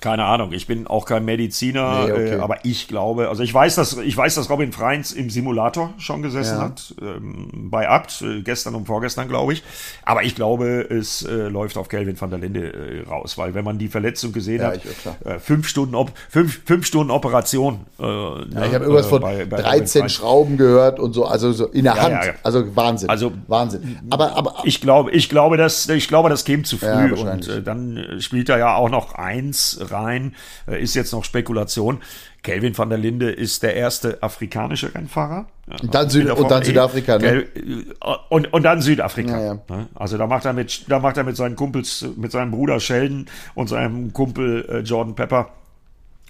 Keine 0.00 0.24
Ahnung, 0.24 0.52
ich 0.52 0.66
bin 0.66 0.86
auch 0.86 1.04
kein 1.04 1.24
Mediziner, 1.24 2.06
Nee, 2.06 2.12
okay. 2.12 2.36
äh, 2.36 2.40
aber 2.40 2.58
ich 2.64 2.88
glaube, 2.88 3.28
also 3.28 3.42
ich 3.42 3.52
weiß, 3.52 3.74
dass 3.74 3.96
ich 3.96 4.16
weiß, 4.16 4.34
dass 4.36 4.48
Robin 4.50 4.72
Freins 4.72 5.12
im 5.12 5.30
Simulator 5.30 5.92
schon 5.98 6.22
gesessen 6.22 6.56
Ja. 6.58 6.62
hat, 6.64 6.94
ähm, 7.00 7.50
bei 7.70 7.88
Abt, 7.88 8.22
äh, 8.22 8.42
gestern 8.42 8.74
und 8.74 8.86
vorgestern, 8.86 9.28
glaube 9.28 9.52
ich. 9.54 9.62
Aber 10.04 10.22
ich 10.22 10.34
glaube, 10.34 10.82
es 10.90 11.22
äh, 11.24 11.48
läuft 11.48 11.76
auf 11.76 11.88
Kelvin 11.88 12.20
van 12.20 12.30
der 12.30 12.38
Linde 12.38 12.72
äh, 12.72 13.08
raus, 13.08 13.36
weil 13.38 13.54
wenn 13.54 13.64
man 13.64 13.78
die 13.78 13.88
Verletzung 13.88 14.32
gesehen 14.32 14.60
Ja, 14.62 14.68
hat, 14.72 14.80
äh, 15.24 15.38
fünf 15.38 15.66
Stunden 15.68 15.94
Op 15.94 16.12
fünf, 16.28 16.60
fünf 16.64 16.86
Stunden 16.86 17.10
Operation. 17.10 17.80
Äh, 17.98 18.02
Ja, 18.04 18.64
ich 18.66 18.74
habe 18.74 18.84
irgendwas 18.84 19.06
äh, 19.06 19.10
von 19.10 19.20
bei- 19.22 19.44
bei 19.46 19.56
Robin 19.56 19.64
13 19.70 20.00
Freins. 20.02 20.12
Schrauben 20.12 20.56
gehört 20.56 21.00
und 21.00 21.12
so, 21.12 21.24
also 21.26 21.52
so 21.52 21.66
in 21.66 21.84
der 21.84 22.00
Hand. 22.00 22.34
Also 22.42 22.76
Wahnsinn. 22.76 23.08
Also- 23.08 23.32
Wahnsinn. 23.48 23.98
Aber, 24.10 24.36
aber 24.36 24.54
Ich 24.64 24.80
glaube, 24.80 25.10
ich 25.10 25.28
glaube, 25.28 25.56
das, 25.56 25.88
ich 25.88 26.08
glaube, 26.08 26.28
das 26.28 26.44
käme 26.44 26.62
zu 26.62 26.76
früh 26.78 27.12
und 27.14 27.48
äh, 27.48 27.62
dann 27.62 27.96
äh, 27.96 28.20
spielt 28.20 28.48
da 28.48 28.58
ja 28.58 28.74
auch 28.76 28.90
noch 28.90 29.14
eins 29.14 29.80
rein, 29.92 30.34
äh, 30.66 30.82
ist 30.82 30.94
jetzt 30.94 31.12
noch 31.12 31.24
Spekulation. 31.24 31.98
Kelvin 32.42 32.76
van 32.76 32.88
der 32.88 32.98
Linde 32.98 33.30
ist 33.30 33.62
der 33.62 33.74
erste 33.74 34.22
afrikanische 34.22 34.94
Rennfahrer. 34.94 35.46
Und 35.82 35.94
dann 35.94 36.08
Süd- 36.08 36.30
und 36.30 36.50
dann 36.50 36.62
E. 36.62 36.66
Südafrika, 36.66 37.18
ne? 37.18 37.42
Äh, 37.42 37.84
Und, 38.28 38.52
und 38.52 38.62
dann 38.62 38.80
Südafrika. 38.80 39.38
Ja, 39.38 39.44
ja. 39.44 39.54
ne? 39.68 39.88
Also 39.94 40.16
da 40.16 40.26
macht 40.26 40.44
er 40.44 40.52
mit, 40.52 40.84
da 40.88 40.98
macht 40.98 41.16
er 41.16 41.24
mit 41.24 41.36
seinen 41.36 41.56
Kumpels, 41.56 42.06
mit 42.16 42.32
seinem 42.32 42.50
Bruder 42.52 42.80
Sheldon 42.80 43.26
und 43.54 43.68
seinem 43.68 44.12
Kumpel 44.12 44.64
äh, 44.68 44.78
Jordan 44.80 45.14
Pepper 45.14 45.50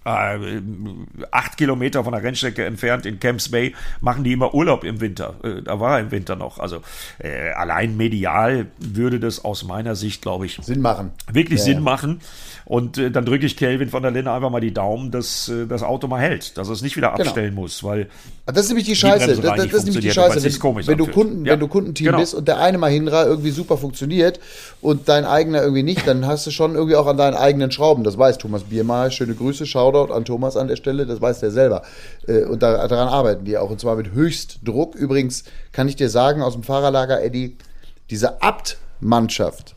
äh, 0.09 0.61
acht 1.31 1.57
Kilometer 1.57 2.05
von 2.05 2.13
der 2.13 2.23
Rennstrecke 2.23 2.65
entfernt 2.65 3.07
in 3.07 3.21
Camps 3.21 3.51
Bay 3.51 3.75
machen 4.01 4.25
die 4.25 4.33
immer 4.33 4.55
Urlaub 4.55 4.85
im 4.85 5.01
Winter. 5.01 5.35
Äh, 5.43 5.63
da 5.63 5.81
war 5.81 5.97
er 5.97 6.01
im 6.01 6.11
Winter 6.11 6.37
noch. 6.37 6.59
Also 6.59 6.81
äh, 7.19 7.51
allein 7.51 7.97
medial 7.97 8.67
würde 8.79 9.21
das 9.21 9.45
aus 9.45 9.65
meiner 9.65 9.95
Sicht, 9.97 10.23
glaube 10.23 10.47
ich, 10.47 10.59
Sinn 10.63 10.81
machen. 10.81 11.13
wirklich 11.33 11.59
Ja, 11.61 11.65
Sinn 11.65 11.75
ja. 11.75 11.81
machen. 11.81 12.21
Und 12.65 12.99
dann 12.99 13.25
drücke 13.25 13.47
ich 13.47 13.57
Kelvin 13.57 13.89
von 13.89 14.03
der 14.03 14.11
Linde 14.11 14.31
einfach 14.31 14.51
mal 14.51 14.61
die 14.61 14.75
Daumen, 14.75 15.11
dass 15.11 15.51
das 15.71 15.83
Auto 15.83 16.07
mal 16.07 16.21
hält, 16.21 16.59
dass 16.59 16.69
es 16.69 16.83
nicht 16.83 16.99
wieder 16.99 17.13
Genau. 17.13 17.31
abstellen 17.31 17.55
muss, 17.55 17.83
weil 17.83 18.09
Das 18.45 18.59
ist 18.59 18.69
nämlich 18.69 18.87
die 18.87 18.95
Scheiße. 18.97 19.27
Bremse 19.27 19.43
Das, 19.43 19.57
das, 19.57 19.73
ist 19.73 19.85
nämlich 19.85 20.05
die 20.05 20.11
Scheiße. 20.11 20.43
Wenn, 20.43 20.59
komisch 20.59 20.87
wenn, 20.87 20.99
du. 20.99 21.07
Kunden, 21.07 21.45
Ja, 21.47 21.53
wenn 21.53 21.61
du 21.61 21.69
Kundenteam 21.69 22.07
genau. 22.07 22.19
bist 22.19 22.35
und 22.35 22.47
der 22.47 22.59
eine 22.61 22.77
Mahindra 22.79 23.25
irgendwie 23.25 23.51
super 23.51 23.79
funktioniert 23.79 24.39
und 24.81 25.09
dein 25.09 25.25
eigener 25.25 25.63
irgendwie 25.63 25.83
nicht, 25.83 26.07
dann 26.07 26.27
hast 26.27 26.47
du 26.47 26.51
schon 26.51 26.75
irgendwie 26.75 26.97
auch 26.97 27.07
an 27.07 27.17
deinen 27.17 27.35
eigenen 27.35 27.71
Schrauben. 27.71 28.05
Das 28.05 28.19
weiß 28.19 28.39
Thomas 28.39 28.65
Biermeier. 28.65 29.11
Schöne 29.11 29.35
Grüße, 29.35 29.67
Shoutout 29.99 30.13
an 30.13 30.25
Thomas 30.25 30.57
an 30.57 30.69
der 30.69 30.77
Stelle. 30.77 31.07
Das 31.07 31.21
weiß 31.21 31.41
der 31.41 31.51
selber. 31.51 31.83
Äh, 32.27 32.45
Und 32.45 32.63
da, 32.63 32.87
daran 32.89 33.09
arbeiten 33.09 33.45
die 33.45 33.57
auch. 33.59 33.71
Und 33.71 33.81
zwar 33.81 33.97
mit 33.97 34.13
Höchstdruck. 34.13 34.95
Übrigens 34.95 35.45
kann 35.73 35.89
ich 35.89 35.97
dir 35.97 36.09
sagen, 36.09 36.43
aus 36.43 36.55
dem 36.55 36.63
Fahrerlager, 36.63 37.23
Eddie, 37.23 37.57
diese 38.11 38.43
Abt-Mannschaft 38.43 39.75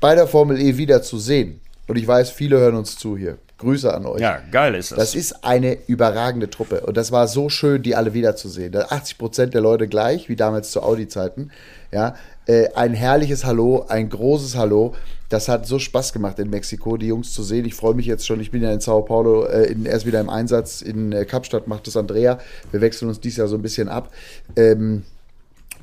bei 0.00 0.14
der 0.14 0.26
Formel 0.26 0.60
E 0.60 0.76
wieder 0.76 1.02
zu 1.02 1.18
sehen. 1.18 1.60
Und 1.86 1.96
ich 1.96 2.06
weiß, 2.06 2.30
viele 2.30 2.58
hören 2.58 2.76
uns 2.76 2.96
zu 2.96 3.16
hier. 3.16 3.38
Grüße 3.64 3.92
an 3.92 4.06
euch. 4.06 4.20
ja, 4.20 4.38
geil 4.50 4.74
ist 4.76 4.92
das. 4.92 4.98
Das 4.98 5.14
ist 5.14 5.44
eine 5.44 5.76
überragende 5.86 6.48
Truppe. 6.48 6.80
Und 6.80 6.96
das 6.96 7.10
war 7.10 7.26
so 7.26 7.48
schön, 7.48 7.82
die 7.82 7.96
alle 7.96 8.14
wiederzusehen. 8.14 8.70
Da 8.70 8.86
80 8.90 9.18
Prozent 9.18 9.54
der 9.54 9.60
Leute 9.60 9.88
gleich, 9.88 10.28
wie 10.28 10.36
damals 10.36 10.70
zu 10.70 10.82
Audi-Zeiten. 10.82 11.50
Ja, 11.90 12.14
äh, 12.46 12.68
ein 12.74 12.94
herrliches 12.94 13.44
Hallo, 13.44 13.86
ein 13.88 14.08
großes 14.08 14.56
Hallo. 14.56 14.94
Das 15.28 15.48
hat 15.48 15.66
so 15.66 15.78
Spaß 15.78 16.12
gemacht 16.12 16.38
in 16.38 16.50
Mexiko, 16.50 16.96
die 16.96 17.08
Jungs 17.08 17.32
zu 17.32 17.42
sehen. 17.42 17.64
Ich 17.64 17.74
freue 17.74 17.94
mich 17.94 18.06
jetzt 18.06 18.26
schon. 18.26 18.40
Ich 18.40 18.50
bin 18.50 18.62
ja 18.62 18.72
in 18.72 18.80
Sao 18.80 19.02
Paulo, 19.02 19.46
äh, 19.46 19.72
in, 19.72 19.86
erst 19.86 20.06
wieder 20.06 20.20
im 20.20 20.28
Einsatz. 20.28 20.82
In 20.82 21.12
äh, 21.12 21.24
Kapstadt 21.24 21.66
macht 21.66 21.86
das 21.86 21.96
Andrea. 21.96 22.38
Wir 22.70 22.80
wechseln 22.80 23.08
uns 23.08 23.20
dieses 23.20 23.38
Jahr 23.38 23.48
so 23.48 23.56
ein 23.56 23.62
bisschen 23.62 23.88
ab. 23.88 24.12
Ähm, 24.56 25.04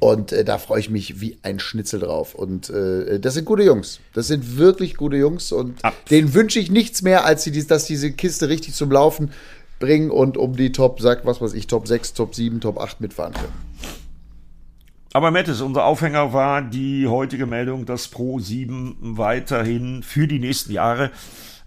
und 0.02 0.32
äh, 0.32 0.44
da 0.44 0.58
freue 0.58 0.80
ich 0.80 0.90
mich 0.90 1.22
wie 1.22 1.38
ein 1.44 1.60
Schnitzel 1.60 2.00
drauf. 2.00 2.34
Und 2.34 2.72
äh, 2.72 3.20
das 3.20 3.36
sind 3.36 3.46
gute 3.46 3.62
Jungs. 3.62 4.00
Das 4.16 4.26
sind 4.26 4.58
wirklich 4.58 4.98
gute 4.98 5.16
Jungs. 5.16 5.52
Und 5.52 5.86
Ab. 5.86 5.94
denen 6.10 6.34
wünsche 6.34 6.58
ich 6.58 6.72
nichts 6.72 7.04
mehr, 7.04 7.24
als 7.24 7.44
sie, 7.44 7.68
dass 7.68 7.86
diese 7.86 8.12
Kiste 8.12 8.50
richtig 8.50 8.74
zum 8.74 8.92
Laufen 8.92 9.32
bringen 9.80 10.10
und 10.10 10.38
um 10.38 10.56
die 10.56 10.72
Top, 10.72 11.02
sag 11.02 11.24
was 11.28 11.40
weiß 11.40 11.54
ich, 11.54 11.68
Top 11.68 11.88
6, 11.88 12.14
Top 12.14 12.34
7, 12.34 12.62
Top 12.62 12.80
8 12.80 13.00
mitfahren 13.00 13.34
können. 13.34 13.54
Aber 15.14 15.30
Mattes, 15.30 15.62
unser 15.62 15.86
Aufhänger 15.86 16.34
war 16.34 16.64
die 16.64 17.08
heutige 17.08 17.46
Meldung, 17.46 17.86
dass 17.86 18.08
Pro 18.08 18.40
7 18.40 18.98
weiterhin 19.02 20.02
für 20.02 20.28
die 20.28 20.40
nächsten 20.40 20.72
Jahre 20.72 21.12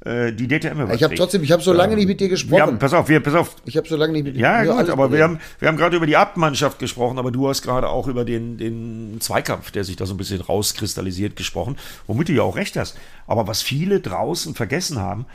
äh, 0.05 0.33
die 0.33 0.47
DTM 0.47 0.73
überträgt. 0.73 0.97
Ich 0.97 1.03
habe 1.03 1.15
trotzdem, 1.15 1.43
ich 1.43 1.53
habe 1.53 1.63
so 1.63 1.73
lange 1.73 1.97
nicht 1.97 2.07
mit 2.07 2.21
dir 2.21 2.29
gesprochen. 2.29 2.63
haben, 2.63 2.79
pass 2.79 2.93
auf, 2.93 3.09
wir, 3.09 3.21
pass 3.21 3.35
auf, 3.35 3.57
ich 3.65 3.77
habe 3.77 3.89
so 3.89 3.97
lange 3.97 4.13
nicht 4.13 4.25
mit 4.25 4.37
dir 4.37 4.41
Ja, 4.41 4.65
gut, 4.65 4.91
aber 4.91 5.11
wir 5.11 5.23
haben, 5.23 5.41
wir 5.59 5.69
haben 5.69 5.77
gerade 5.77 5.97
über 5.97 6.07
die 6.07 6.17
Abmannschaft 6.17 6.79
gesprochen, 6.79 7.19
aber 7.19 7.31
du 7.31 7.49
hast 7.49 7.63
gerade 7.63 7.89
auch 7.89 8.07
über 8.07 8.25
den, 8.25 8.59
den 8.59 9.17
Zweikampf, 9.21 9.71
der 9.71 9.85
sich 9.85 9.97
da 9.97 10.07
so 10.07 10.15
ein 10.15 10.19
bisschen 10.19 10.41
rauskristallisiert, 10.41 11.37
gesprochen, 11.37 11.77
womit 12.07 12.29
du 12.29 12.33
ja 12.33 12.43
auch 12.43 12.57
recht 12.57 12.77
hast. 12.77 12.99
Aber 13.27 13.47
was 13.47 13.63
viele 13.63 14.01
draußen 14.01 14.55
vergessen 14.55 15.01
haben, 15.01 15.27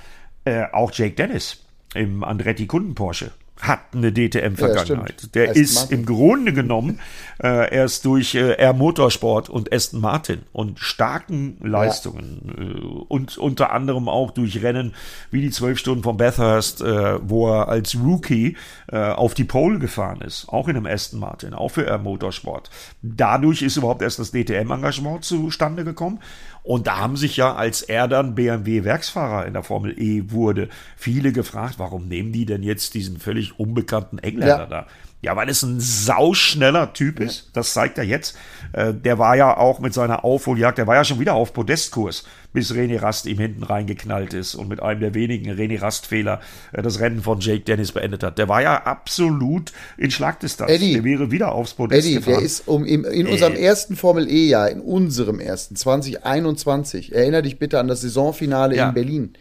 äh, 0.45 0.65
auch 0.71 0.91
Jake 0.93 1.15
Dennis 1.15 1.57
im 1.95 2.23
Andretti 2.23 2.67
Kunden 2.67 2.95
Porsche 2.95 3.31
hat 3.59 3.79
eine 3.93 4.13
DTM-Vergangenheit. 4.13 5.15
stimmt. 5.17 5.35
der 5.35 5.49
Aston 5.49 5.61
ist 5.61 5.75
Martin. 5.75 5.99
im 5.99 6.05
Grunde 6.05 6.53
genommen 6.53 6.99
äh, 7.43 7.73
erst 7.75 8.05
durch 8.05 8.35
äh, 8.35 8.53
R 8.53 8.73
Motorsport 8.73 9.49
und 9.49 9.73
Aston 9.73 9.99
Martin 9.99 10.41
und 10.53 10.79
starken 10.79 11.57
Leistungen 11.61 12.55
äh, 12.57 13.03
und 13.07 13.37
unter 13.37 13.71
anderem 13.71 14.07
auch 14.07 14.31
durch 14.31 14.61
Rennen 14.63 14.93
wie 15.29 15.41
die 15.41 15.51
zwölf 15.51 15.77
Stunden 15.77 16.03
von 16.03 16.17
Bathurst, 16.17 16.81
äh, 16.81 17.19
wo 17.21 17.49
er 17.49 17.67
als 17.67 17.95
Rookie 17.95 18.55
äh, 18.87 18.97
auf 18.97 19.33
die 19.33 19.43
Pole 19.43 19.79
gefahren 19.79 20.21
ist, 20.21 20.47
auch 20.49 20.67
in 20.69 20.77
einem 20.77 20.85
Aston 20.85 21.19
Martin, 21.19 21.53
auch 21.53 21.69
für 21.69 21.85
R 21.85 21.97
Motorsport. 21.97 22.69
Dadurch 23.01 23.61
ist 23.61 23.75
überhaupt 23.75 24.01
erst 24.01 24.19
das 24.19 24.31
DTM-Engagement 24.31 25.25
zustande 25.25 25.83
gekommen. 25.83 26.19
Und 26.63 26.87
da 26.87 26.97
haben 26.97 27.17
sich 27.17 27.37
ja, 27.37 27.55
als 27.55 27.81
er 27.81 28.07
dann 28.07 28.35
BMW-Werksfahrer 28.35 29.45
in 29.45 29.53
der 29.53 29.63
Formel 29.63 29.97
E 29.99 30.31
wurde, 30.31 30.69
viele 30.97 31.31
gefragt, 31.31 31.75
warum 31.77 32.07
nehmen 32.07 32.31
die 32.31 32.45
denn 32.45 32.63
jetzt 32.63 32.93
diesen 32.93 33.19
völlig 33.19 33.59
unbekannten 33.59 34.19
Engländer 34.19 34.59
Ja. 34.59 34.65
da? 34.65 34.87
Ja, 35.21 35.35
weil 35.35 35.49
es 35.49 35.63
ein 35.63 35.81
sauschneller 35.81 36.93
Typ 36.93 37.19
ist. 37.19 37.49
Das 37.53 37.73
zeigt 37.73 37.97
er 37.97 38.05
jetzt. 38.05 38.37
Äh, 38.71 38.93
der 38.93 39.19
war 39.19 39.35
ja 39.35 39.57
auch 39.57 39.79
mit 39.79 39.93
seiner 39.93 40.23
Aufholjagd, 40.23 40.77
der 40.77 40.87
war 40.87 40.95
ja 40.95 41.03
schon 41.03 41.19
wieder 41.19 41.33
auf 41.33 41.51
Podestkurs, 41.51 42.23
bis 42.53 42.71
René 42.71 43.01
Rast 43.01 43.25
ihm 43.25 43.37
hinten 43.37 43.63
reingeknallt 43.63 44.33
ist 44.33 44.55
und 44.55 44.69
mit 44.69 44.81
einem 44.81 45.01
der 45.01 45.13
wenigen 45.13 45.51
René 45.51 45.81
Rast-Fehler 45.81 46.39
äh, 46.71 46.81
das 46.81 47.01
Rennen 47.01 47.21
von 47.21 47.41
Jake 47.41 47.65
Dennis 47.65 47.91
beendet 47.91 48.23
hat. 48.23 48.37
Der 48.37 48.47
war 48.47 48.61
ja 48.61 48.83
absolut 48.85 49.73
in 49.97 50.09
Schlagdistanz. 50.09 50.71
Eddie. 50.71 50.93
der 50.93 51.03
wäre 51.03 51.31
wieder 51.31 51.51
aufs 51.51 51.73
Podest 51.73 52.05
Eddie, 52.05 52.15
gefahren. 52.15 52.35
der 52.35 52.43
ist 52.45 52.65
um 52.69 52.85
im, 52.85 53.03
in 53.03 53.27
unserem 53.27 53.55
ersten 53.55 53.97
Formel 53.97 54.29
E-Jahr, 54.31 54.69
in 54.69 54.79
unserem 54.79 55.41
ersten, 55.41 55.75
2021, 55.75 57.13
erinnere 57.13 57.41
dich 57.43 57.59
bitte 57.59 57.79
an 57.79 57.89
das 57.89 58.01
Saisonfinale 58.01 58.75
Ja. 58.77 58.87
in 58.89 58.93
Berlin. 58.93 59.33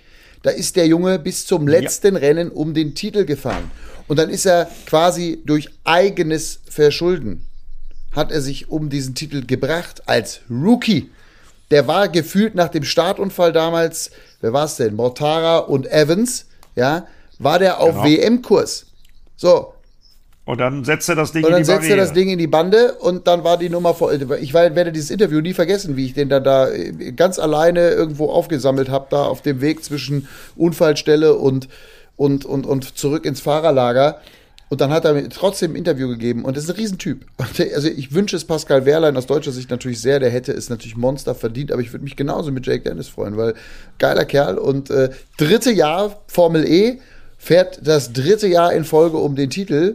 Da 0.42 0.50
ist 0.50 0.76
der 0.76 0.86
Junge 0.86 1.18
bis 1.18 1.46
zum 1.46 1.66
letzten 1.68 2.16
Rennen 2.16 2.50
um 2.50 2.74
den 2.74 2.94
Titel 2.94 3.24
gefahren. 3.24 3.70
Und 4.08 4.18
dann 4.18 4.30
ist 4.30 4.46
er 4.46 4.68
quasi 4.86 5.40
durch 5.44 5.68
eigenes 5.84 6.60
Verschulden, 6.68 7.46
hat 8.12 8.32
er 8.32 8.40
sich 8.40 8.70
um 8.70 8.88
diesen 8.88 9.14
Titel 9.14 9.44
gebracht 9.46 10.02
als 10.06 10.40
Rookie. 10.50 11.10
Der 11.70 11.86
war 11.86 12.08
gefühlt 12.08 12.54
nach 12.54 12.68
dem 12.68 12.84
Startunfall 12.84 13.52
damals, 13.52 14.10
wer 14.40 14.52
war 14.54 14.64
es 14.64 14.76
denn? 14.76 14.94
Mortara 14.96 15.58
und 15.58 15.86
Evans, 15.90 16.46
ja, 16.74 17.06
war 17.38 17.58
der 17.58 17.80
auf 17.80 17.90
Genau. 17.90 18.04
WM-Kurs. 18.04 18.86
So, 19.36 19.74
Und 20.46 20.58
dann 20.58 20.82
setzt 20.84 21.08
er 21.10 21.14
das 21.14 21.32
Ding 21.32 21.44
in 21.44 21.56
die 21.56 21.64
setzt 21.64 21.86
Barriere. 21.88 21.98
Bande 21.98 21.98
und 21.98 21.98
dann 21.98 21.98
war 21.98 21.98
die 21.98 22.08
das 22.08 22.12
Ding 22.14 22.28
in 22.30 22.38
die 22.38 22.46
Bande 22.46 22.94
und 22.94 23.26
dann 23.26 23.44
war 23.44 23.56
die 23.58 23.68
Nummer 23.68 23.94
vor. 23.94 24.12
Ich 24.40 24.54
werde 24.54 24.92
dieses 24.92 25.10
Interview 25.10 25.40
nie 25.42 25.52
vergessen, 25.52 25.96
wie 25.96 26.06
ich 26.06 26.14
den 26.14 26.30
dann 26.30 26.42
da 26.42 26.70
äh, 26.70 27.12
ganz 27.12 27.38
alleine 27.38 27.90
irgendwo 27.90 28.30
aufgesammelt 28.30 28.88
habe, 28.88 29.08
da 29.10 29.24
auf 29.24 29.42
dem 29.42 29.60
Weg 29.60 29.84
zwischen 29.84 30.26
Unfallstelle 30.56 31.34
und, 31.34 31.68
und, 32.18 32.44
und, 32.44 32.66
und 32.66 32.98
zurück 32.98 33.24
ins 33.24 33.40
Fahrerlager. 33.40 34.20
Und 34.68 34.82
dann 34.82 34.90
hat 34.90 35.06
er 35.06 35.28
trotzdem 35.30 35.72
ein 35.72 35.76
Interview 35.76 36.08
gegeben 36.08 36.44
und 36.44 36.54
das 36.54 36.64
ist 36.64 36.70
ein 36.70 36.76
Riesentyp. 36.76 37.24
Also 37.74 37.88
ich 37.88 38.12
wünsche 38.12 38.36
es 38.36 38.44
Pascal 38.44 38.84
Wehrlein 38.84 39.16
aus 39.16 39.26
deutscher 39.26 39.52
Sicht 39.52 39.70
natürlich 39.70 40.02
sehr, 40.02 40.20
der 40.20 40.28
hätte 40.28 40.52
es 40.52 40.68
natürlich 40.68 40.96
Monster 40.96 41.34
verdient, 41.34 41.72
aber 41.72 41.80
ich 41.80 41.92
würde 41.92 42.04
mich 42.04 42.16
genauso 42.16 42.52
mit 42.52 42.66
Jake 42.66 42.82
Dennis 42.82 43.08
freuen, 43.08 43.38
weil 43.38 43.54
geiler 43.98 44.26
Kerl 44.26 44.58
und 44.58 44.90
äh, 44.90 45.08
dritte 45.38 45.72
Jahr 45.72 46.20
Formel 46.26 46.66
E, 46.68 46.98
fährt 47.38 47.80
das 47.82 48.12
dritte 48.12 48.46
Jahr 48.46 48.74
in 48.74 48.84
Folge 48.84 49.16
um 49.16 49.36
den 49.36 49.48
Titel. 49.48 49.94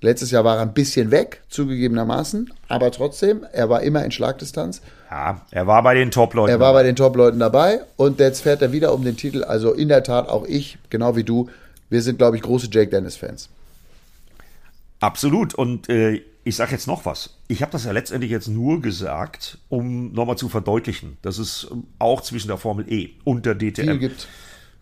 Letztes 0.00 0.30
Jahr 0.30 0.44
war 0.44 0.58
er 0.58 0.62
ein 0.62 0.74
bisschen 0.74 1.10
weg, 1.10 1.40
zugegebenermaßen, 1.48 2.52
aber 2.68 2.92
trotzdem, 2.92 3.44
er 3.52 3.68
war 3.68 3.82
immer 3.82 4.04
in 4.04 4.12
Schlagdistanz. 4.12 4.80
Ja, 5.14 5.40
er 5.52 5.68
war 5.68 5.80
bei 5.84 5.94
den 5.94 6.10
Top-Leuten. 6.10 6.50
Er 6.50 6.58
war 6.58 6.72
bei 6.72 6.82
den 6.82 6.96
Top-Leuten 6.96 7.38
dabei 7.38 7.82
und 7.96 8.18
jetzt 8.18 8.40
fährt 8.40 8.62
er 8.62 8.72
wieder 8.72 8.92
um 8.92 9.04
den 9.04 9.16
Titel. 9.16 9.44
Also 9.44 9.72
in 9.72 9.86
der 9.86 10.02
Tat 10.02 10.28
auch 10.28 10.44
ich, 10.44 10.76
genau 10.90 11.14
wie 11.14 11.22
du, 11.22 11.48
wir 11.88 12.02
sind, 12.02 12.18
glaube 12.18 12.36
ich, 12.36 12.42
große 12.42 12.66
Jake 12.68 12.90
Dennis-Fans. 12.90 13.48
Absolut. 14.98 15.54
Und 15.54 15.88
äh, 15.88 16.20
ich 16.42 16.56
sage 16.56 16.72
jetzt 16.72 16.88
noch 16.88 17.06
was. 17.06 17.30
Ich 17.46 17.62
habe 17.62 17.70
das 17.70 17.84
ja 17.84 17.92
letztendlich 17.92 18.32
jetzt 18.32 18.48
nur 18.48 18.82
gesagt, 18.82 19.58
um 19.68 20.12
nochmal 20.12 20.36
zu 20.36 20.48
verdeutlichen, 20.48 21.16
dass 21.22 21.38
es 21.38 21.68
auch 22.00 22.20
zwischen 22.20 22.48
der 22.48 22.58
Formel 22.58 22.92
E 22.92 23.10
und 23.22 23.46
der 23.46 23.54
DTM 23.54 23.82
Viel 23.82 23.98
gibt. 23.98 24.26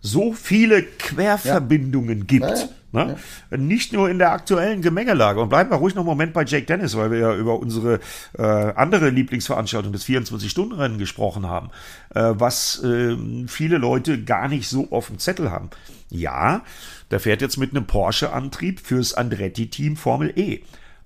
So 0.03 0.32
viele 0.32 0.82
Querverbindungen 0.82 2.26
gibt. 2.26 2.44
Ja, 2.44 2.68
Ne? 2.92 3.16
Nicht 3.50 3.94
nur 3.94 4.11
in 4.11 4.18
der 4.18 4.32
aktuellen 4.32 4.82
Gemengelage. 4.82 5.40
Und 5.40 5.48
bleiben 5.48 5.70
wir 5.70 5.76
ruhig 5.76 5.94
noch 5.94 6.03
einen 6.03 6.11
Moment 6.11 6.34
bei 6.34 6.44
Jake 6.44 6.66
Dennis, 6.66 6.94
weil 6.94 7.11
wir 7.11 7.18
ja 7.18 7.34
über 7.34 7.59
unsere 7.59 8.00
äh, 8.38 8.42
andere 8.42 9.09
Lieblingsveranstaltung 9.09 9.92
des 9.92 10.05
24-Stunden-Rennen 10.05 10.98
gesprochen 10.98 11.46
haben, 11.46 11.70
äh, 12.14 12.34
was 12.34 12.84
äh, 12.84 13.16
viele 13.46 13.78
Leute 13.78 14.22
gar 14.22 14.46
nicht 14.46 14.68
so 14.68 14.88
auf 14.90 15.07
dem 15.07 15.18
Zettel 15.18 15.50
haben. 15.50 15.70
Ja, 16.11 16.62
der 17.11 17.20
fährt 17.20 17.40
jetzt 17.40 17.57
mit 17.57 17.70
einem 17.70 17.86
Porsche-Antrieb 17.86 18.80
fürs 18.80 19.14
Andretti-Team 19.14 19.96
Formel 19.96 20.38
E. 20.38 20.61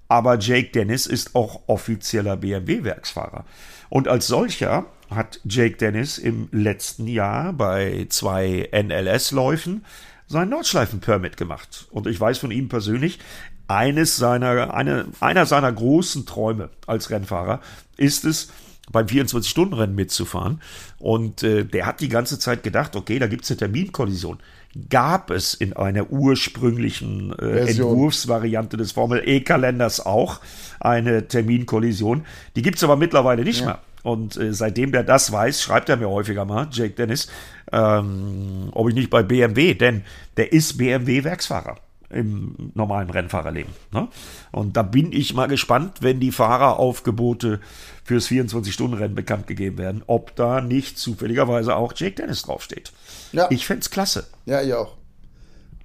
Aber 0.08 0.38
Jake 0.38 0.70
Dennis 0.72 1.06
ist 1.06 1.36
auch 1.36 1.62
offizieller 1.68 2.36
BMW-Werksfahrer. 2.36 3.44
Und 3.88 4.08
als 4.08 4.26
solcher 4.26 4.86
hat 5.10 5.40
Jake 5.44 5.76
Dennis 5.76 6.18
im 6.18 6.48
letzten 6.52 7.06
Jahr 7.06 7.52
bei 7.52 8.06
zwei 8.08 8.68
NLS-Läufen 8.72 9.84
sein 10.28 10.48
Nordschleifen-Permit 10.48 11.36
gemacht. 11.36 11.86
Und 11.90 12.06
ich 12.06 12.20
weiß 12.20 12.38
von 12.38 12.50
ihm 12.50 12.68
persönlich, 12.68 13.18
eines 13.68 14.16
seiner, 14.16 14.74
eine, 14.74 15.06
einer 15.20 15.46
seiner 15.46 15.72
großen 15.72 16.26
Träume 16.26 16.70
als 16.86 17.10
Rennfahrer 17.10 17.60
ist 17.96 18.24
es, 18.24 18.48
beim 18.90 19.06
24-Stunden-Rennen 19.06 19.94
mitzufahren. 19.94 20.60
Und 20.98 21.42
äh, 21.42 21.64
der 21.64 21.86
hat 21.86 22.00
die 22.00 22.08
ganze 22.08 22.38
Zeit 22.38 22.62
gedacht, 22.62 22.94
okay, 22.96 23.18
da 23.18 23.26
gibt 23.26 23.44
es 23.44 23.50
eine 23.50 23.58
Terminkollision. 23.58 24.38
Gab 24.90 25.30
es 25.30 25.54
in 25.54 25.72
einer 25.72 26.10
ursprünglichen 26.10 27.36
äh. 27.38 27.68
Entwurfsvariante 27.68 28.76
des 28.76 28.92
Formel-E-Kalenders 28.92 30.04
auch 30.04 30.40
eine 30.78 31.26
Terminkollision. 31.26 32.24
Die 32.54 32.62
gibt 32.62 32.76
es 32.76 32.84
aber 32.84 32.96
mittlerweile 32.96 33.42
nicht 33.42 33.64
mehr. 33.64 33.80
Und 34.06 34.36
äh, 34.36 34.54
seitdem 34.54 34.92
der 34.92 35.02
das 35.02 35.32
weiß, 35.32 35.60
schreibt 35.60 35.88
er 35.88 35.96
mir 35.96 36.08
häufiger 36.08 36.44
mal, 36.44 36.68
Jake 36.70 36.94
Dennis, 36.94 37.26
ähm, 37.72 38.68
ob 38.70 38.88
ich 38.88 38.94
nicht 38.94 39.10
bei 39.10 39.24
BMW, 39.24 39.74
denn 39.74 40.04
der 40.36 40.52
ist 40.52 40.78
BMW-Werksfahrer 40.78 41.74
im 42.10 42.70
normalen 42.74 43.10
Rennfahrerleben. 43.10 43.72
Ne? 43.90 44.06
Und 44.52 44.76
da 44.76 44.84
bin 44.84 45.12
ich 45.12 45.34
mal 45.34 45.48
gespannt, 45.48 46.02
wenn 46.02 46.20
die 46.20 46.30
Fahreraufgebote 46.30 47.58
fürs 48.04 48.28
24-Stunden-Rennen 48.28 49.16
bekannt 49.16 49.48
gegeben 49.48 49.78
werden, 49.78 50.04
ob 50.06 50.36
da 50.36 50.60
nicht 50.60 51.00
zufälligerweise 51.00 51.74
auch 51.74 51.92
Jake 51.96 52.14
Dennis 52.14 52.42
draufsteht. 52.42 52.92
Ja. 53.32 53.48
Ich 53.50 53.66
fänd's 53.66 53.90
klasse. 53.90 54.28
Ja, 54.44 54.62
ich 54.62 54.72
auch. 54.72 54.94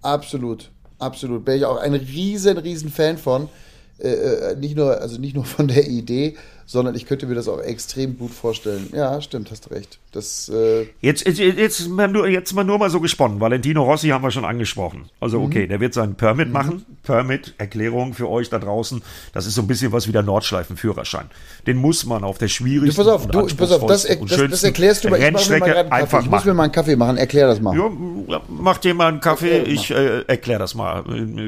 Absolut. 0.03 0.69
Absolut. 0.99 1.43
Bin 1.43 1.55
ich 1.55 1.65
auch 1.65 1.77
ein 1.77 1.95
riesen, 1.95 2.59
riesen 2.59 2.91
Fan 2.91 3.17
von. 3.17 3.49
Äh, 3.97 4.09
äh, 4.09 4.55
nicht 4.55 4.75
nur, 4.75 4.99
also 4.99 5.19
nicht 5.19 5.35
nur 5.35 5.45
von 5.45 5.67
der 5.67 5.87
Idee, 5.87 6.35
sondern 6.71 6.95
ich 6.95 7.05
könnte 7.05 7.25
mir 7.27 7.35
das 7.35 7.49
auch 7.49 7.59
extrem 7.59 8.17
gut 8.17 8.31
vorstellen. 8.31 8.87
Ja, 8.93 9.19
stimmt, 9.21 9.51
hast 9.51 9.69
recht. 9.71 9.99
Das, 10.13 10.47
äh, 10.49 10.87
Jetzt, 11.01 11.25
jetzt, 11.27 11.39
jetzt, 11.39 11.89
mal 11.89 12.07
nur, 12.07 12.27
jetzt 12.29 12.53
mal 12.53 12.63
nur 12.63 12.77
mal 12.77 12.89
so 12.89 13.01
gesponnen. 13.01 13.41
Valentino 13.41 13.83
Rossi 13.83 14.07
haben 14.07 14.23
wir 14.23 14.31
schon 14.31 14.45
angesprochen. 14.45 15.09
Also 15.19 15.39
Mhm. 15.39 15.45
okay, 15.45 15.67
der 15.67 15.81
wird 15.81 15.93
seinen 15.93 16.15
Permit 16.15 16.49
machen. 16.51 16.85
Permit, 17.03 17.55
Erklärung 17.57 18.13
für 18.13 18.29
euch 18.29 18.49
da 18.49 18.57
draußen. 18.57 19.01
Das 19.33 19.45
ist 19.45 19.55
so 19.55 19.61
ein 19.61 19.67
bisschen 19.67 19.91
was 19.91 20.07
wie 20.07 20.13
der 20.13 20.23
Nordschleifenführerschein. 20.23 21.25
Den 21.67 21.75
muss 21.77 22.05
man 22.05 22.23
auf 22.23 22.37
der 22.37 22.47
du, 22.47 22.53
schwierigsten 22.53 23.03
pass 23.03 23.13
auf, 23.13 23.25
und 23.25 23.33
du, 23.35 23.55
pass 23.55 23.71
auf, 23.71 23.85
das, 23.87 24.03
das, 24.03 24.49
das, 24.49 24.63
erklärst 24.63 25.03
du 25.03 25.09
mal. 25.09 25.17
Ich 25.17 25.21
mir 25.21 25.27
Rennstrecke 25.27 25.65
Kaffee. 25.73 25.91
einfach 25.91 26.19
Ich 26.21 26.29
muss 26.29 26.45
mir 26.45 26.51
machen. 26.51 26.57
mal 26.57 26.63
einen 26.63 26.71
Kaffee 26.71 26.95
machen. 26.95 27.17
Erklär 27.17 27.47
das 27.47 27.59
mal. 27.59 27.77
Ja, 27.77 28.41
mach 28.47 28.77
dir 28.77 28.93
mal 28.93 29.07
einen 29.09 29.19
Kaffee, 29.19 29.57
Erklär 29.57 29.73
ich 29.73 29.91
äh, 29.91 30.21
erkläre 30.21 30.59
das 30.59 30.73
mal. 30.75 31.03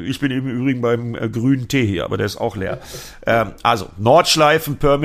Ich 0.05 0.19
bin 0.19 0.31
im 0.31 0.47
Übrigen 0.47 0.81
beim 0.81 1.15
äh, 1.15 1.29
grünen 1.29 1.69
Tee 1.69 1.85
hier, 1.85 2.03
aber 2.03 2.17
der 2.17 2.25
ist 2.25 2.37
auch 2.37 2.55
leer. 2.57 2.79
Ähm, 3.25 3.51
also, 3.61 3.87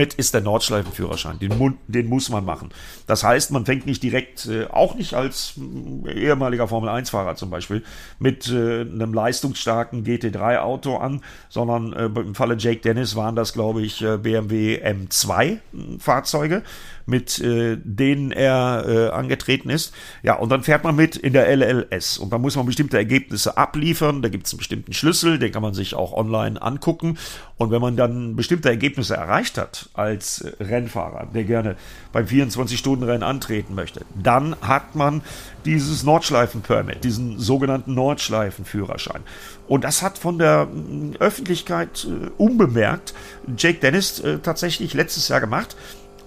Nordschleifen-Permit 0.09 0.15
ist 0.15 0.35
der 0.35 0.41
Nordschleifenführerschein. 0.41 1.39
Den, 1.39 1.79
den 1.87 2.07
muss 2.07 2.29
man 2.29 2.45
machen. 2.45 2.71
Das 3.07 3.25
heißt, 3.25 3.51
man 3.51 3.67
fängt 3.67 3.87
nicht 3.87 4.03
direkt, 4.03 4.47
äh, 4.47 4.67
auch 4.67 4.95
nicht 4.95 5.15
als 5.15 5.55
mh, 5.57 6.11
ehemaliger 6.13 6.69
Formel-1-Fahrer 6.69 7.37
zum 7.37 7.51
Beispiel, 7.51 7.83
mit 8.19 8.49
äh, 8.49 8.81
einem 8.81 9.13
leistungsstarken 9.13 10.05
GT3-Auto 10.05 10.97
an, 10.97 11.23
sondern 11.49 11.93
äh, 11.93 12.07
im 12.07 12.35
Falle 12.35 12.57
Jake 12.59 12.81
Dennis 12.81 13.17
waren 13.17 13.37
das, 13.37 13.53
glaube 13.53 13.83
ich, 13.83 14.03
äh, 14.03 14.17
BMW 14.19 14.83
M2-Fahrzeuge 14.85 16.63
mit 17.09 17.39
äh, 17.41 17.79
denen 17.83 18.33
er 18.33 18.85
äh, 18.87 19.09
angetreten 19.09 19.71
ist. 19.71 19.95
Ja, 20.23 20.35
und 20.35 20.51
dann 20.51 20.63
fährt 20.63 20.85
man 20.85 20.95
mit 20.95 21.17
in 21.17 21.33
der 21.33 21.49
LLS 21.57 22.19
und 22.19 22.33
da 22.33 22.39
muss 22.39 22.55
man 22.55 22.67
bestimmte 22.67 22.99
Ergebnisse 22.99 23.57
abliefern. 23.57 24.21
Da 24.21 24.29
gibt 24.29 24.47
es 24.47 24.53
einen 24.53 24.59
bestimmten 24.59 24.93
Schlüssel, 24.93 25.39
den 25.39 25.51
kann 25.51 25.63
man 25.63 25.73
sich 25.73 25.95
auch 25.95 26.13
online 26.13 26.61
angucken. 26.61 27.17
Und 27.57 27.71
wenn 27.71 27.81
man 27.81 27.97
dann 27.97 28.37
bestimmte 28.37 28.69
Ergebnisse 28.69 29.17
erreicht 29.17 29.57
hat 29.59 29.89
als 29.95 30.43
äh, 30.43 30.63
Rennfahrer, 30.63 31.27
der 31.33 31.45
gerne 31.45 31.77
beim 32.13 32.27
24-Stunden-Rennen 32.27 33.23
antreten 33.23 33.75
möchte, 33.75 34.03
dann 34.15 34.55
hat 34.61 34.95
man 34.95 35.23
dieses 35.65 36.03
Nordschleifen-Permit, 36.03 37.05
diesen 37.05 37.39
sogenannten 37.39 37.95
Nordschleifen-Führerschein. 37.95 39.23
Und 39.67 39.85
das 39.85 40.03
hat 40.03 40.19
von 40.19 40.39
der 40.39 40.67
mm, 40.67 41.17
Öffentlichkeit 41.19 42.07
äh, 42.07 42.31
unbemerkt 42.37 43.15
Jake 43.57 43.81
Dennis 43.81 44.21
äh, 44.21 44.39
tatsächlich 44.39 44.95
letztes 44.95 45.29
Jahr 45.29 45.41
gemacht. 45.41 45.77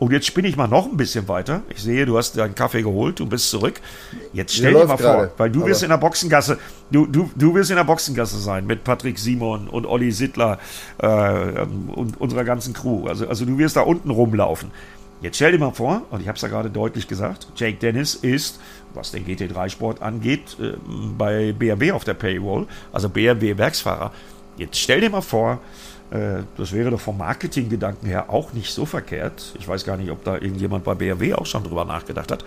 Und 0.01 0.11
jetzt 0.11 0.25
spinne 0.25 0.47
ich 0.47 0.57
mal 0.57 0.67
noch 0.67 0.87
ein 0.87 0.97
bisschen 0.97 1.27
weiter. 1.27 1.61
Ich 1.69 1.83
sehe, 1.83 2.07
du 2.07 2.17
hast 2.17 2.35
deinen 2.35 2.55
Kaffee 2.55 2.81
geholt, 2.81 3.19
du 3.19 3.27
bist 3.27 3.51
zurück. 3.51 3.79
Jetzt 4.33 4.55
stell 4.55 4.71
dir 4.71 4.79
läuft 4.79 4.87
mal 4.87 4.97
vor, 4.97 5.11
gerade, 5.11 5.31
weil 5.37 5.51
du 5.51 5.63
wirst 5.63 5.83
in 5.83 5.89
der 5.89 5.97
Boxengasse, 5.97 6.57
du, 6.89 7.05
du, 7.05 7.29
du 7.35 7.53
wirst 7.53 7.69
in 7.69 7.75
der 7.75 7.83
Boxengasse 7.83 8.39
sein 8.39 8.65
mit 8.65 8.83
Patrick 8.83 9.19
Simon 9.19 9.67
und 9.67 9.85
Olli 9.85 10.11
Sittler 10.11 10.57
äh, 10.97 11.07
und 11.93 12.19
unserer 12.19 12.43
ganzen 12.43 12.73
Crew. 12.73 13.05
Also, 13.07 13.27
also 13.27 13.45
du 13.45 13.59
wirst 13.59 13.75
da 13.75 13.81
unten 13.81 14.09
rumlaufen. 14.09 14.71
Jetzt 15.21 15.35
stell 15.35 15.51
dir 15.51 15.59
mal 15.59 15.69
vor, 15.69 16.01
und 16.09 16.19
ich 16.19 16.27
habe 16.27 16.35
es 16.35 16.41
ja 16.41 16.47
gerade 16.47 16.71
deutlich 16.71 17.07
gesagt, 17.07 17.49
Jake 17.55 17.77
Dennis 17.77 18.15
ist, 18.15 18.59
was 18.95 19.11
den 19.11 19.23
GT3-Sport 19.23 20.01
angeht, 20.01 20.57
äh, 20.59 20.77
bei 21.15 21.51
BMW 21.51 21.91
auf 21.91 22.05
der 22.05 22.15
Paywall, 22.15 22.65
also 22.91 23.07
BMW-Werksfahrer. 23.07 24.11
Jetzt 24.57 24.79
stell 24.79 25.01
dir 25.01 25.11
mal 25.11 25.21
vor, 25.21 25.59
das 26.57 26.73
wäre 26.73 26.89
doch 26.91 26.99
vom 26.99 27.17
Marketinggedanken 27.17 28.05
her 28.07 28.29
auch 28.29 28.51
nicht 28.53 28.73
so 28.73 28.85
verkehrt. 28.85 29.53
Ich 29.59 29.67
weiß 29.67 29.85
gar 29.85 29.95
nicht, 29.97 30.11
ob 30.11 30.23
da 30.25 30.33
irgendjemand 30.35 30.83
bei 30.83 30.93
BMW 30.93 31.33
auch 31.35 31.45
schon 31.45 31.63
drüber 31.63 31.85
nachgedacht 31.85 32.31
hat. 32.31 32.43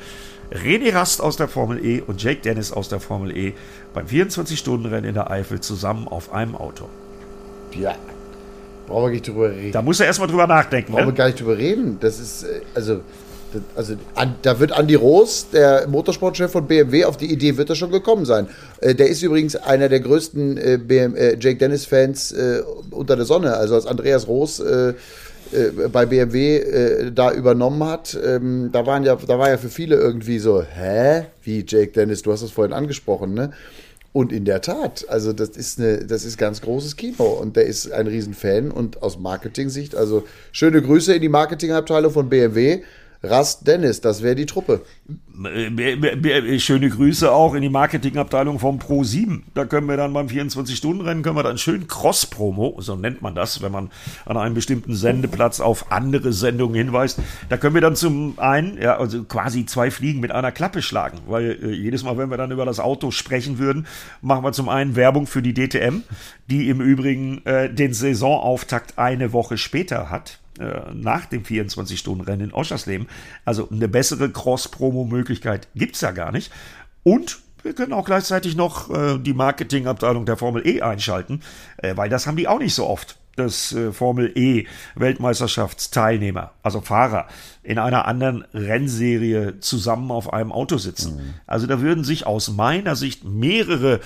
René 0.53 0.93
Rast 0.95 1.23
aus 1.23 1.37
der 1.39 1.49
Formel 1.49 1.83
E 1.85 2.03
und 2.07 2.23
Jake 2.23 2.43
Dennis 2.43 2.73
aus 2.73 2.91
der 2.91 3.01
Formel 3.01 3.35
E 3.37 3.55
beim 3.95 4.07
24-Stunden-Rennen 4.07 5.07
in 5.09 5.15
der 5.15 5.31
Eifel 5.31 5.61
zusammen 5.61 6.07
auf 6.09 6.33
einem 6.33 6.55
Auto. 6.57 6.89
Ja. 7.73 7.95
Brauchen 8.87 9.05
wir 9.07 9.11
nicht 9.13 9.27
drüber 9.27 9.51
reden. 9.51 9.73
Da 9.73 9.81
muss 9.81 9.99
er 9.99 10.07
erstmal 10.07 10.29
drüber 10.29 10.47
nachdenken. 10.47 10.93
Brauchen 10.93 11.07
wir 11.07 11.13
Ne? 11.13 11.15
gar 11.15 11.27
nicht 11.29 11.41
drüber 11.41 11.57
reden. 11.57 11.97
Das 12.01 12.21
ist, 12.21 12.43
äh, 12.43 12.61
also, 12.75 13.01
also 13.77 13.95
an, 14.15 14.35
da 14.43 14.59
wird 14.61 14.79
Andy 14.79 14.95
Roos, 14.95 15.49
der 15.53 15.87
Motorsportchef 15.89 16.51
von 16.51 16.67
BMW, 16.67 17.05
auf 17.05 17.17
die 17.17 17.33
Idee 17.33 17.57
wird 17.57 17.71
er 17.71 17.77
schon 17.77 17.91
gekommen 17.91 18.25
sein. 18.25 18.49
Äh, 18.81 18.95
der 18.95 19.09
ist 19.09 19.23
übrigens 19.23 19.57
einer 19.57 19.89
der 19.89 20.01
größten 20.01 20.57
äh, 20.57 20.79
BM, 20.79 21.15
äh, 21.17 21.37
Jake 21.39 21.57
Dennis-Fans 21.57 22.33
äh, 22.33 22.63
unter 22.91 23.17
der 23.17 23.25
Sonne. 23.25 23.55
Also 23.55 23.75
als 23.75 23.87
Andreas 23.87 24.29
Roos 24.29 24.61
äh, 24.61 24.95
äh, 25.53 25.89
bei 25.93 26.07
BMW 26.07 27.11
da 27.11 27.33
übernommen 27.33 27.85
hat, 27.85 28.19
ähm, 28.25 28.71
da 28.73 28.87
waren 28.87 29.05
ja, 29.05 29.17
da 29.17 29.39
war 29.39 29.51
ja 29.51 29.59
für 29.59 29.69
viele 29.69 29.97
irgendwie 29.97 30.39
so, 30.39 30.63
hä? 30.63 31.27
Wie 31.43 31.65
Jake 31.67 31.93
Dennis, 31.93 32.23
du 32.23 32.33
hast 32.33 32.43
es 32.43 32.51
vorhin 32.51 32.73
angesprochen, 32.73 33.35
ne? 33.35 33.51
Und 34.15 34.33
in 34.33 34.45
der 34.45 34.61
Tat, 34.61 35.05
also 35.09 35.33
das 35.33 35.49
ist 35.51 35.81
eine, 35.81 36.05
das 36.05 36.25
ist 36.25 36.39
ganz 36.39 36.61
großes 36.61 36.95
Kino 36.95 37.25
und 37.25 37.57
der 37.57 37.67
ist 37.67 37.91
ein 37.91 38.07
Riesenfan 38.07 38.71
und 38.71 39.03
aus 39.03 39.19
Marketing-Sicht, 39.19 39.97
also 39.97 40.23
schöne 40.53 40.81
Grüße 40.81 41.17
in 41.17 41.21
die 41.21 41.29
Marketingabteilung 41.29 42.13
von 42.13 42.29
BMW. 42.29 42.85
Rast 43.25 43.67
Dennis, 43.67 44.01
das 44.01 44.23
wäre 44.23 44.35
die 44.35 44.47
Truppe. 44.47 44.83
Äh, 45.45 46.59
schöne 46.61 46.89
Grüße 46.89 47.33
auch 47.33 47.55
in 47.55 47.63
die 47.63 47.69
Marketingabteilung 47.69 48.59
vom 48.59 48.79
Pro 48.79 49.03
7. 49.03 49.45
Da 49.55 49.65
können 49.65 49.89
wir 49.89 49.97
dann 49.97 50.13
beim 50.13 50.29
24-Stunden-Rennen, 50.29 51.23
können 51.23 51.37
wir 51.37 51.43
dann 51.43 51.59
schön 51.59 51.89
Cross-Promo, 51.89 52.77
so 52.79 52.95
nennt 52.95 53.23
man 53.23 53.35
das, 53.35 53.63
wenn 53.63 53.73
man 53.73 53.91
an 54.27 54.37
einem 54.37 54.55
bestimmten 54.55 54.95
Sendeplatz 54.95 55.61
auf 55.61 55.91
andere 55.91 56.33
Sendungen 56.33 56.77
hinweist. 56.77 57.19
Da 57.49 57.57
können 57.57 57.75
wir 57.75 57.81
dann 57.81 57.97
zum 57.97 58.39
einen, 58.39 58.81
ja, 58.81 58.97
also 58.97 59.25
quasi 59.25 59.67
zwei 59.67 59.91
Fliegen 59.91 60.21
mit 60.21 60.31
einer 60.31 60.53
Klappe 60.53 60.83
schlagen, 60.83 61.19
weil 61.27 61.59
äh, 61.63 61.71
jedes 61.73 62.05
Mal, 62.05 62.17
wenn 62.19 62.31
wir 62.31 62.37
dann 62.37 62.53
über 62.53 62.65
das 62.65 62.79
Auto 62.79 63.11
sprechen 63.11 63.59
würden, 63.59 63.87
machen 64.21 64.45
wir 64.45 64.53
zum 64.53 64.69
einen 64.69 64.97
Werbung 64.97 65.27
für 65.27 65.43
die 65.43 65.55
DTM, 65.55 66.03
die 66.49 66.69
im 66.69 66.81
Übrigen 66.81 67.45
äh, 67.47 67.73
den 67.73 67.95
Saisonauftakt 67.95 68.99
eine 68.99 69.33
Woche 69.33 69.57
später 69.57 70.11
hat 70.11 70.39
äh, 70.59 70.93
nach 70.95 71.27
dem 71.27 71.43
24-Stunden-Rennen 71.43 72.49
in 72.49 72.53
Oschersleben. 72.53 73.09
Also 73.45 73.69
eine 73.71 73.89
bessere 73.89 74.31
Cross-Promo-Möglichkeit 74.31 75.69
gibt 75.75 75.97
es 75.97 76.01
ja 76.01 76.11
gar 76.11 76.33
nicht. 76.33 76.53
Und 77.03 77.41
wir 77.63 77.75
können 77.75 77.93
auch 77.93 78.05
gleichzeitig 78.05 78.57
noch 78.57 78.91
äh, 78.91 79.19
die 79.19 79.35
Marketingabteilung 79.35 80.27
der 80.27 80.37
Formel 80.37 80.67
E 80.67 80.83
einschalten, 80.83 81.41
äh, 81.79 81.97
weil 81.97 82.09
das 82.09 82.27
haben 82.27 82.37
die 82.37 82.49
auch 82.49 82.59
nicht 82.59 82.75
so 82.75 82.87
oft 82.87 83.19
dass 83.37 83.73
äh, 83.73 83.93
Formel 83.93 84.33
E 84.37 84.67
Weltmeisterschaftsteilnehmer, 84.95 86.53
also 86.63 86.81
Fahrer, 86.81 87.27
in 87.63 87.79
einer 87.79 88.07
anderen 88.07 88.45
Rennserie 88.55 89.61
zusammen 89.61 90.11
auf 90.11 90.33
einem 90.33 90.53
Auto 90.53 90.79
sitzen. 90.79 91.17
Mhm. 91.17 91.35
Also 91.47 91.67
da 91.67 91.81
würden 91.81 92.05
sich 92.05 92.27
aus 92.27 92.51
meiner 92.51 92.97
Sicht 92.97 93.25
mehrere 93.25 94.01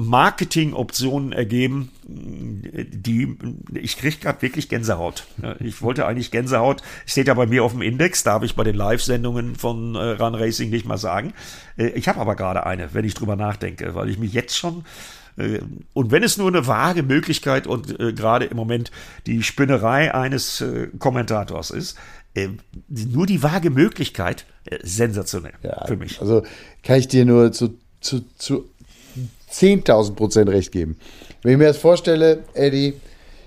Marketingoptionen 0.00 1.32
ergeben, 1.32 1.90
die 2.04 3.36
ich 3.74 3.96
kriege 3.96 4.16
gerade 4.16 4.40
wirklich 4.42 4.68
Gänsehaut. 4.68 5.26
Ich 5.58 5.82
wollte 5.82 6.06
eigentlich 6.06 6.30
Gänsehaut, 6.30 6.82
steht 7.04 7.26
ja 7.26 7.34
bei 7.34 7.46
mir 7.46 7.64
auf 7.64 7.72
dem 7.72 7.82
Index, 7.82 8.22
darf 8.22 8.44
ich 8.44 8.54
bei 8.54 8.62
den 8.62 8.76
Live-Sendungen 8.76 9.56
von 9.56 9.96
äh, 9.96 10.10
Run 10.10 10.36
Racing 10.36 10.70
nicht 10.70 10.86
mal 10.86 10.98
sagen. 10.98 11.32
Äh, 11.76 11.88
ich 11.88 12.06
habe 12.06 12.20
aber 12.20 12.36
gerade 12.36 12.64
eine, 12.64 12.94
wenn 12.94 13.04
ich 13.04 13.14
drüber 13.14 13.34
nachdenke, 13.34 13.96
weil 13.96 14.08
ich 14.08 14.18
mich 14.18 14.32
jetzt 14.32 14.56
schon 14.56 14.84
äh, 15.36 15.58
und 15.94 16.12
wenn 16.12 16.22
es 16.22 16.38
nur 16.38 16.46
eine 16.46 16.68
vage 16.68 17.02
Möglichkeit 17.02 17.66
und 17.66 17.98
gerade 17.98 18.44
im 18.44 18.56
Moment 18.56 18.92
die 19.26 19.42
Spinnerei 19.42 20.14
eines 20.14 20.64
Kommentators 21.00 21.70
ist, 21.70 21.98
nur 22.86 23.26
die 23.26 23.42
vage 23.42 23.70
Möglichkeit, 23.70 24.46
sensationell 24.80 25.54
ja, 25.64 25.86
für 25.86 25.96
mich. 25.96 26.20
Also 26.20 26.44
kann 26.84 27.00
ich 27.00 27.08
dir 27.08 27.24
nur 27.24 27.50
zu, 27.50 27.78
zu, 28.00 28.24
zu 28.36 28.68
10.000 29.52 30.14
Prozent 30.14 30.50
recht 30.50 30.72
geben. 30.72 30.96
Wenn 31.42 31.52
ich 31.52 31.58
mir 31.58 31.68
das 31.68 31.78
vorstelle, 31.78 32.40
Eddie, 32.54 32.94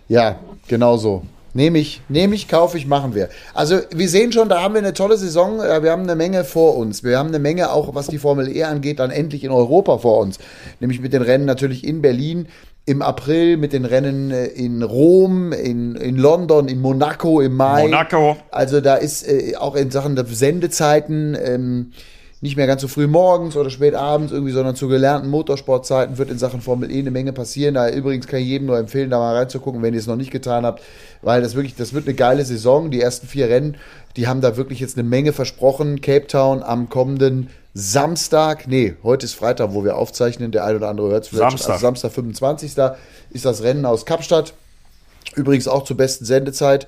ja, 0.07 0.39
genau 0.67 0.97
so. 0.97 1.23
Nehme 1.53 1.79
ich, 1.79 2.01
nehme 2.07 2.33
ich, 2.33 2.47
kaufe 2.47 2.77
ich, 2.77 2.87
machen 2.87 3.13
wir. 3.13 3.27
Also 3.53 3.79
wir 3.93 4.07
sehen 4.07 4.31
schon, 4.31 4.47
da 4.47 4.61
haben 4.61 4.73
wir 4.73 4.79
eine 4.79 4.93
tolle 4.93 5.17
Saison. 5.17 5.59
Wir 5.59 5.91
haben 5.91 6.03
eine 6.03 6.15
Menge 6.15 6.45
vor 6.45 6.77
uns. 6.77 7.03
Wir 7.03 7.17
haben 7.17 7.27
eine 7.27 7.39
Menge 7.39 7.71
auch, 7.71 7.93
was 7.93 8.07
die 8.07 8.19
Formel 8.19 8.47
E 8.55 8.63
angeht, 8.63 8.99
dann 8.99 9.11
endlich 9.11 9.43
in 9.43 9.51
Europa 9.51 9.97
vor 9.97 10.19
uns. 10.19 10.39
Nämlich 10.79 11.01
mit 11.01 11.11
den 11.11 11.21
Rennen 11.21 11.45
natürlich 11.45 11.85
in 11.85 12.01
Berlin 12.01 12.47
im 12.85 13.01
April, 13.01 13.57
mit 13.57 13.73
den 13.73 13.85
Rennen 13.85 14.31
äh, 14.31 14.45
in 14.45 14.81
Rom, 14.81 15.51
in, 15.51 15.95
in 15.95 16.15
London, 16.15 16.67
in 16.67 16.81
Monaco 16.81 17.41
im 17.41 17.55
Mai. 17.55 17.83
Monaco. 17.83 18.37
Also 18.49 18.81
da 18.81 18.95
ist 18.95 19.27
äh, 19.27 19.55
auch 19.55 19.75
in 19.75 19.91
Sachen 19.91 20.15
der 20.15 20.25
Sendezeiten. 20.25 21.37
Ähm, 21.41 21.91
nicht 22.41 22.57
mehr 22.57 22.65
ganz 22.65 22.81
so 22.81 22.87
früh 22.87 23.05
morgens 23.05 23.55
oder 23.55 23.69
spät 23.69 23.93
abends 23.93 24.31
irgendwie, 24.31 24.51
sondern 24.51 24.75
zu 24.75 24.87
gelernten 24.87 25.29
Motorsportzeiten 25.29 26.17
wird 26.17 26.31
in 26.31 26.39
Sachen 26.39 26.59
Formel 26.59 26.91
E 26.91 26.97
eine 26.97 27.11
Menge 27.11 27.33
passieren. 27.33 27.75
Da 27.75 27.87
übrigens 27.89 28.25
kann 28.25 28.39
ich 28.39 28.47
jedem 28.47 28.65
nur 28.65 28.79
empfehlen, 28.79 29.11
da 29.11 29.19
mal 29.19 29.35
reinzugucken, 29.35 29.83
wenn 29.83 29.93
ihr 29.93 29.99
es 29.99 30.07
noch 30.07 30.15
nicht 30.15 30.31
getan 30.31 30.65
habt, 30.65 30.81
weil 31.21 31.43
das 31.43 31.53
wirklich, 31.53 31.75
das 31.75 31.93
wird 31.93 32.07
eine 32.07 32.15
geile 32.15 32.43
Saison. 32.43 32.89
Die 32.89 32.99
ersten 32.99 33.27
vier 33.27 33.47
Rennen, 33.47 33.77
die 34.17 34.27
haben 34.27 34.41
da 34.41 34.57
wirklich 34.57 34.79
jetzt 34.79 34.97
eine 34.97 35.07
Menge 35.07 35.33
versprochen. 35.33 36.01
Cape 36.01 36.25
Town 36.25 36.63
am 36.63 36.89
kommenden 36.89 37.49
Samstag, 37.75 38.67
nee, 38.67 38.95
heute 39.03 39.27
ist 39.27 39.35
Freitag, 39.35 39.73
wo 39.73 39.83
wir 39.83 39.95
aufzeichnen, 39.95 40.51
der 40.51 40.65
ein 40.65 40.75
oder 40.75 40.89
andere 40.89 41.09
hört 41.09 41.25
es 41.25 41.29
vielleicht. 41.29 41.51
Samstag. 41.51 41.73
Also 41.73 41.81
Samstag, 41.81 42.11
25. 42.11 42.73
ist 43.29 43.45
das 43.45 43.61
Rennen 43.61 43.85
aus 43.85 44.05
Kapstadt. 44.07 44.53
Übrigens 45.35 45.67
auch 45.67 45.83
zur 45.83 45.95
besten 45.95 46.25
Sendezeit 46.25 46.87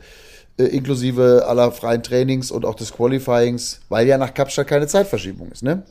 äh, 0.58 0.66
inklusive 0.66 1.46
aller 1.48 1.72
freien 1.72 2.04
Trainings 2.04 2.52
und 2.52 2.66
auch 2.66 2.76
des 2.76 2.94
Qualifyings, 2.94 3.82
weil 3.90 4.08
ja 4.08 4.18
nach 4.18 4.34
Kapstadt 4.34 4.68
keine 4.68 4.88
Zeitverschiebung 4.88 5.52
ist, 5.52 5.64
ne? 5.64 5.84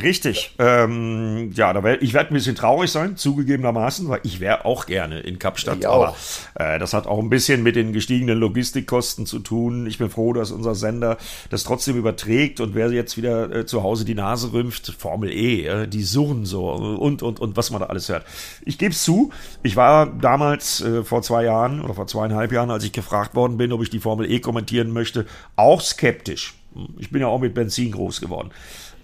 Richtig. 0.00 0.54
Ähm, 0.58 1.50
ja, 1.54 1.72
da 1.72 1.82
wär, 1.82 2.00
ich 2.02 2.14
werde 2.14 2.30
ein 2.30 2.34
bisschen 2.34 2.54
traurig 2.54 2.90
sein, 2.90 3.16
zugegebenermaßen, 3.16 4.08
weil 4.08 4.20
ich 4.22 4.38
wäre 4.40 4.64
auch 4.64 4.86
gerne 4.86 5.20
in 5.20 5.38
Kapstadt. 5.38 5.84
Aber 5.84 6.16
äh, 6.54 6.78
das 6.78 6.92
hat 6.92 7.06
auch 7.06 7.18
ein 7.18 7.30
bisschen 7.30 7.62
mit 7.62 7.74
den 7.74 7.92
gestiegenen 7.92 8.38
Logistikkosten 8.38 9.26
zu 9.26 9.40
tun. 9.40 9.86
Ich 9.86 9.98
bin 9.98 10.08
froh, 10.10 10.32
dass 10.32 10.52
unser 10.52 10.74
Sender 10.74 11.18
das 11.50 11.64
trotzdem 11.64 11.96
überträgt 11.96 12.60
und 12.60 12.74
wer 12.74 12.90
jetzt 12.92 13.16
wieder 13.16 13.54
äh, 13.54 13.66
zu 13.66 13.82
Hause 13.82 14.04
die 14.04 14.14
Nase 14.14 14.52
rümpft, 14.52 14.94
Formel 14.98 15.32
E, 15.32 15.66
äh, 15.66 15.88
die 15.88 16.02
Surren 16.02 16.44
so 16.44 16.70
und, 16.70 17.22
und, 17.22 17.40
und 17.40 17.56
was 17.56 17.70
man 17.70 17.80
da 17.80 17.86
alles 17.86 18.08
hört. 18.08 18.24
Ich 18.64 18.78
gebe 18.78 18.92
es 18.92 19.02
zu, 19.02 19.30
ich 19.62 19.76
war 19.76 20.06
damals 20.06 20.80
äh, 20.80 21.02
vor 21.02 21.22
zwei 21.22 21.44
Jahren 21.44 21.80
oder 21.80 21.94
vor 21.94 22.06
zweieinhalb 22.06 22.52
Jahren, 22.52 22.70
als 22.70 22.84
ich 22.84 22.92
gefragt 22.92 23.34
worden 23.34 23.56
bin, 23.56 23.72
ob 23.72 23.82
ich 23.82 23.90
die 23.90 24.00
Formel 24.00 24.30
E 24.30 24.40
kommentieren 24.40 24.92
möchte, 24.92 25.26
auch 25.56 25.80
skeptisch. 25.80 26.54
Ich 26.98 27.10
bin 27.10 27.20
ja 27.20 27.26
auch 27.26 27.40
mit 27.40 27.54
Benzin 27.54 27.90
groß 27.90 28.20
geworden. 28.20 28.50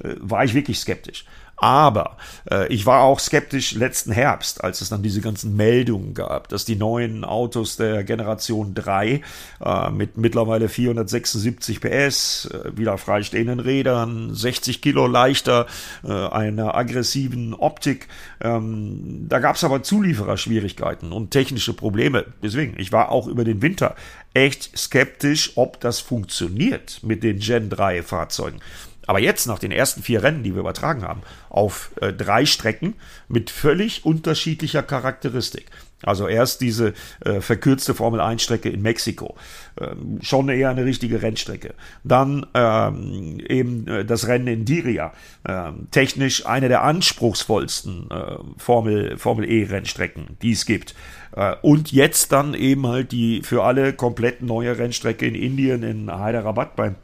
Äh, 0.04 0.16
war 0.20 0.44
ich 0.44 0.54
wirklich 0.54 0.78
skeptisch. 0.78 1.24
Aber 1.56 2.16
äh, 2.50 2.66
ich 2.72 2.84
war 2.84 3.02
auch 3.02 3.20
skeptisch 3.20 3.74
letzten 3.74 4.12
Herbst, 4.12 4.64
als 4.64 4.80
es 4.80 4.88
dann 4.88 5.02
diese 5.02 5.20
ganzen 5.20 5.56
Meldungen 5.56 6.14
gab, 6.14 6.48
dass 6.48 6.64
die 6.64 6.76
neuen 6.76 7.24
Autos 7.24 7.76
der 7.76 8.02
Generation 8.02 8.74
3 8.74 9.22
äh, 9.64 9.90
mit 9.90 10.16
mittlerweile 10.16 10.68
476 10.68 11.80
PS, 11.80 12.46
äh, 12.46 12.76
wieder 12.76 12.98
freistehenden 12.98 13.60
Rädern, 13.60 14.34
60 14.34 14.82
Kilo 14.82 15.06
leichter, 15.06 15.66
äh, 16.02 16.12
einer 16.12 16.74
aggressiven 16.74 17.54
Optik, 17.54 18.08
ähm, 18.40 19.26
da 19.28 19.38
gab 19.38 19.54
es 19.56 19.64
aber 19.64 19.82
Zuliefererschwierigkeiten 19.82 21.12
und 21.12 21.30
technische 21.30 21.72
Probleme. 21.72 22.26
Deswegen, 22.42 22.74
ich 22.78 22.90
war 22.90 23.10
auch 23.10 23.28
über 23.28 23.44
den 23.44 23.62
Winter 23.62 23.94
echt 24.34 24.76
skeptisch, 24.76 25.52
ob 25.54 25.80
das 25.80 26.00
funktioniert 26.00 26.98
mit 27.02 27.22
den 27.22 27.38
Gen 27.38 27.70
3 27.70 28.02
Fahrzeugen. 28.02 28.60
Aber 29.06 29.20
jetzt, 29.20 29.46
nach 29.46 29.58
den 29.58 29.72
ersten 29.72 30.02
vier 30.02 30.22
Rennen, 30.22 30.42
die 30.42 30.54
wir 30.54 30.60
übertragen 30.60 31.02
haben, 31.02 31.22
auf 31.50 31.90
äh, 32.00 32.12
drei 32.12 32.46
Strecken 32.46 32.94
mit 33.28 33.50
völlig 33.50 34.04
unterschiedlicher 34.04 34.82
Charakteristik. 34.82 35.66
Also 36.02 36.28
erst 36.28 36.60
diese 36.60 36.92
äh, 37.24 37.40
verkürzte 37.40 37.94
Formel 37.94 38.20
1 38.20 38.42
Strecke 38.42 38.68
in 38.68 38.82
Mexiko, 38.82 39.36
ähm, 39.80 40.18
schon 40.22 40.48
eher 40.48 40.70
eine 40.70 40.84
richtige 40.84 41.22
Rennstrecke. 41.22 41.74
Dann 42.02 42.46
ähm, 42.54 43.40
eben 43.48 43.86
äh, 43.86 44.04
das 44.04 44.28
Rennen 44.28 44.46
in 44.46 44.64
Diria, 44.64 45.12
ähm, 45.48 45.88
technisch 45.90 46.46
eine 46.46 46.68
der 46.68 46.82
anspruchsvollsten 46.82 48.10
äh, 48.10 48.36
Formel, 48.58 49.16
Formel 49.16 49.50
E 49.50 49.64
Rennstrecken, 49.64 50.36
die 50.42 50.52
es 50.52 50.66
gibt. 50.66 50.94
Äh, 51.36 51.56
und 51.62 51.90
jetzt 51.92 52.32
dann 52.32 52.54
eben 52.54 52.86
halt 52.86 53.12
die 53.12 53.42
für 53.42 53.64
alle 53.64 53.94
komplett 53.94 54.42
neue 54.42 54.76
Rennstrecke 54.76 55.26
in 55.26 55.34
Indien, 55.34 55.82
in 55.82 56.10
Hyderabad 56.10 56.76
beim 56.76 56.96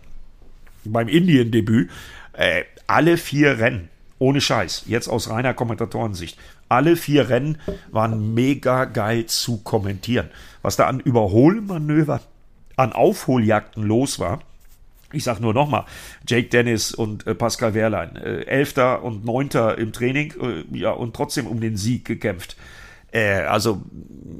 beim 0.84 1.08
Indien-Debüt, 1.08 1.90
äh, 2.32 2.64
alle 2.86 3.16
vier 3.16 3.58
Rennen, 3.58 3.88
ohne 4.18 4.40
Scheiß, 4.40 4.84
jetzt 4.86 5.08
aus 5.08 5.30
reiner 5.30 5.54
Kommentatorensicht, 5.54 6.38
alle 6.68 6.96
vier 6.96 7.28
Rennen 7.28 7.58
waren 7.90 8.34
mega 8.34 8.84
geil 8.84 9.26
zu 9.26 9.58
kommentieren. 9.58 10.30
Was 10.62 10.76
da 10.76 10.86
an 10.86 11.00
Überholmanöver, 11.00 12.20
an 12.76 12.92
Aufholjagden 12.92 13.82
los 13.82 14.18
war, 14.18 14.40
ich 15.12 15.24
sag 15.24 15.40
nur 15.40 15.54
nochmal, 15.54 15.84
Jake 16.26 16.48
Dennis 16.48 16.94
und 16.94 17.26
äh, 17.26 17.34
Pascal 17.34 17.74
Wehrlein, 17.74 18.16
äh, 18.16 18.42
Elfter 18.42 19.02
und 19.02 19.24
Neunter 19.24 19.76
im 19.78 19.92
Training, 19.92 20.34
äh, 20.40 20.78
ja, 20.78 20.92
und 20.92 21.14
trotzdem 21.14 21.46
um 21.46 21.60
den 21.60 21.76
Sieg 21.76 22.04
gekämpft. 22.04 22.56
Äh, 23.12 23.40
also 23.40 23.82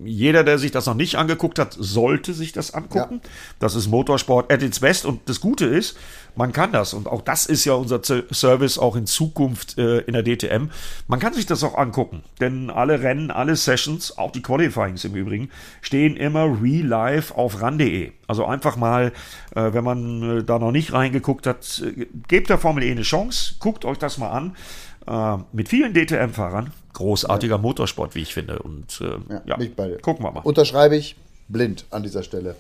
jeder, 0.05 0.45
der 0.45 0.59
sich 0.59 0.71
das 0.71 0.87
noch 0.87 0.95
nicht 0.95 1.17
angeguckt 1.17 1.59
hat, 1.59 1.77
sollte 1.79 2.35
sich 2.35 2.53
das 2.53 2.73
angucken. 2.73 3.21
Ja. 3.23 3.31
Das 3.59 3.75
ist 3.75 3.89
Motorsport 3.89 4.53
at 4.53 4.63
its 4.63 4.81
best. 4.81 5.05
Und 5.07 5.29
das 5.29 5.41
Gute 5.41 5.67
ist, 5.67 5.97
man 6.37 6.53
kann 6.53 6.73
das. 6.73 6.95
Und 6.95 7.09
auch 7.09 7.23
das 7.23 7.47
ist 7.47 7.65
ja 7.65 7.75
unser 7.75 8.01
Service 8.03 8.79
auch 8.79 8.97
in 8.97 9.07
Zukunft 9.07 9.79
äh, 9.79 9.99
in 10.01 10.13
der 10.13 10.23
DTM. 10.23 10.71
Man 11.07 11.21
kann 11.21 11.35
sich 11.35 11.47
das 11.47 11.63
auch 11.65 11.77
angucken. 11.77 12.23
Denn 12.41 12.71
alle 12.71 13.03
Rennen, 13.03 13.31
alle 13.31 13.57
Sessions, 13.57 14.17
auch 14.19 14.33
die 14.33 14.43
Qualifyings 14.43 15.05
im 15.05 15.15
Übrigen, 15.15 15.51
stehen 15.81 16.17
immer 16.17 16.45
real 16.63 16.87
live 16.87 17.33
auf 17.33 17.61
ran.de. 17.61 18.13
Also 18.27 18.45
einfach 18.45 18.77
mal, 18.77 19.13
äh, 19.55 19.73
wenn 19.73 19.85
man 19.85 20.39
äh, 20.39 20.45
da 20.45 20.59
noch 20.59 20.73
nicht 20.73 20.93
reingeguckt 20.93 21.47
hat, 21.47 21.83
äh, 21.85 22.07
gebt 22.29 22.51
der 22.51 22.59
Formel 22.59 22.85
E 22.85 22.91
eine 22.91 23.03
Chance, 23.03 23.55
guckt 23.59 23.85
euch 23.85 23.99
das 23.99 24.19
mal 24.19 24.31
an. 24.31 24.57
Äh, 25.07 25.43
mit 25.53 25.69
vielen 25.69 25.95
DTM-Fahrern 25.95 26.73
großartiger 26.93 27.57
ja. 27.57 27.61
Motorsport, 27.61 28.15
wie 28.15 28.23
ich 28.23 28.35
finde. 28.35 28.59
Und 28.61 29.01
äh, 29.01 29.33
ja, 29.47 29.59
ja 29.59 29.97
gucken 30.03 30.25
wir 30.25 30.33
mal. 30.33 30.41
Unterschreibe 30.41 30.97
ich 30.97 31.17
blind 31.49 31.85
an 31.91 32.03
dieser 32.03 32.23
Stelle. 32.23 32.57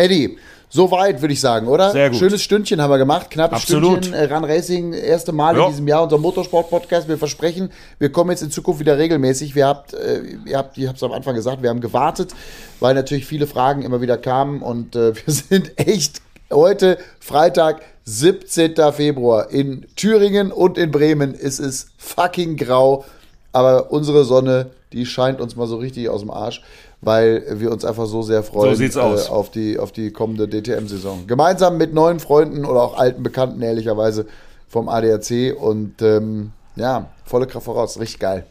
Eddie, 0.00 0.38
soweit 0.68 1.20
würde 1.20 1.34
ich 1.34 1.40
sagen, 1.40 1.68
oder? 1.68 1.90
Sehr 1.92 2.10
gut. 2.10 2.18
Schönes 2.18 2.42
Stündchen 2.42 2.80
haben 2.80 2.90
wir 2.90 2.98
gemacht, 2.98 3.30
knappes 3.30 3.62
Absolut. 3.62 4.04
Stündchen. 4.04 4.14
Äh, 4.14 4.32
Run 4.32 4.44
Racing, 4.44 4.92
erste 4.92 5.32
Mal 5.32 5.56
ja. 5.56 5.64
in 5.64 5.70
diesem 5.70 5.88
Jahr 5.88 6.02
unser 6.02 6.18
Motorsport-Podcast. 6.18 7.08
Wir 7.08 7.18
versprechen, 7.18 7.70
wir 7.98 8.10
kommen 8.10 8.30
jetzt 8.30 8.42
in 8.42 8.50
Zukunft 8.50 8.80
wieder 8.80 8.98
regelmäßig. 8.98 9.54
Wir 9.54 9.66
habt, 9.66 9.94
äh, 9.94 10.22
ihr 10.46 10.58
habt, 10.58 10.78
ich 10.78 10.86
habe 10.86 10.96
es 10.96 11.02
am 11.02 11.12
Anfang 11.12 11.34
gesagt, 11.34 11.62
wir 11.62 11.70
haben 11.70 11.80
gewartet, 11.80 12.32
weil 12.80 12.94
natürlich 12.94 13.26
viele 13.26 13.46
Fragen 13.46 13.82
immer 13.82 14.00
wieder 14.00 14.16
kamen 14.16 14.62
und 14.62 14.96
äh, 14.96 15.14
wir 15.26 15.34
sind 15.34 15.72
echt 15.78 16.22
Heute, 16.52 16.98
Freitag, 17.20 17.82
17. 18.06 18.74
Februar. 18.92 19.50
In 19.50 19.86
Thüringen 19.94 20.50
und 20.50 20.78
in 20.78 20.90
Bremen 20.90 21.32
ist 21.32 21.60
es 21.60 21.92
fucking 21.96 22.56
grau. 22.56 23.04
Aber 23.52 23.92
unsere 23.92 24.24
Sonne, 24.24 24.70
die 24.92 25.06
scheint 25.06 25.40
uns 25.40 25.56
mal 25.56 25.66
so 25.66 25.76
richtig 25.76 26.08
aus 26.08 26.20
dem 26.20 26.30
Arsch, 26.30 26.62
weil 27.00 27.44
wir 27.60 27.70
uns 27.70 27.84
einfach 27.84 28.06
so 28.06 28.22
sehr 28.22 28.42
freuen 28.42 28.74
So. 28.76 29.00
Äh, 29.00 29.28
auf, 29.28 29.50
die, 29.50 29.78
auf 29.78 29.92
die 29.92 30.10
kommende 30.10 30.48
DTM-Saison. 30.48 31.26
Gemeinsam 31.26 31.78
mit 31.78 31.94
neuen 31.94 32.20
Freunden 32.20 32.64
oder 32.64 32.82
auch 32.82 32.98
alten 32.98 33.22
Bekannten, 33.22 33.62
ehrlicherweise, 33.62 34.26
vom 34.68 34.88
ADAC. 34.88 35.56
Und 35.58 36.02
ähm, 36.02 36.52
ja, 36.76 37.10
volle 37.24 37.46
Kraft 37.46 37.66
voraus. 37.66 37.98
Richtig 37.98 38.18
geil. 38.18 38.46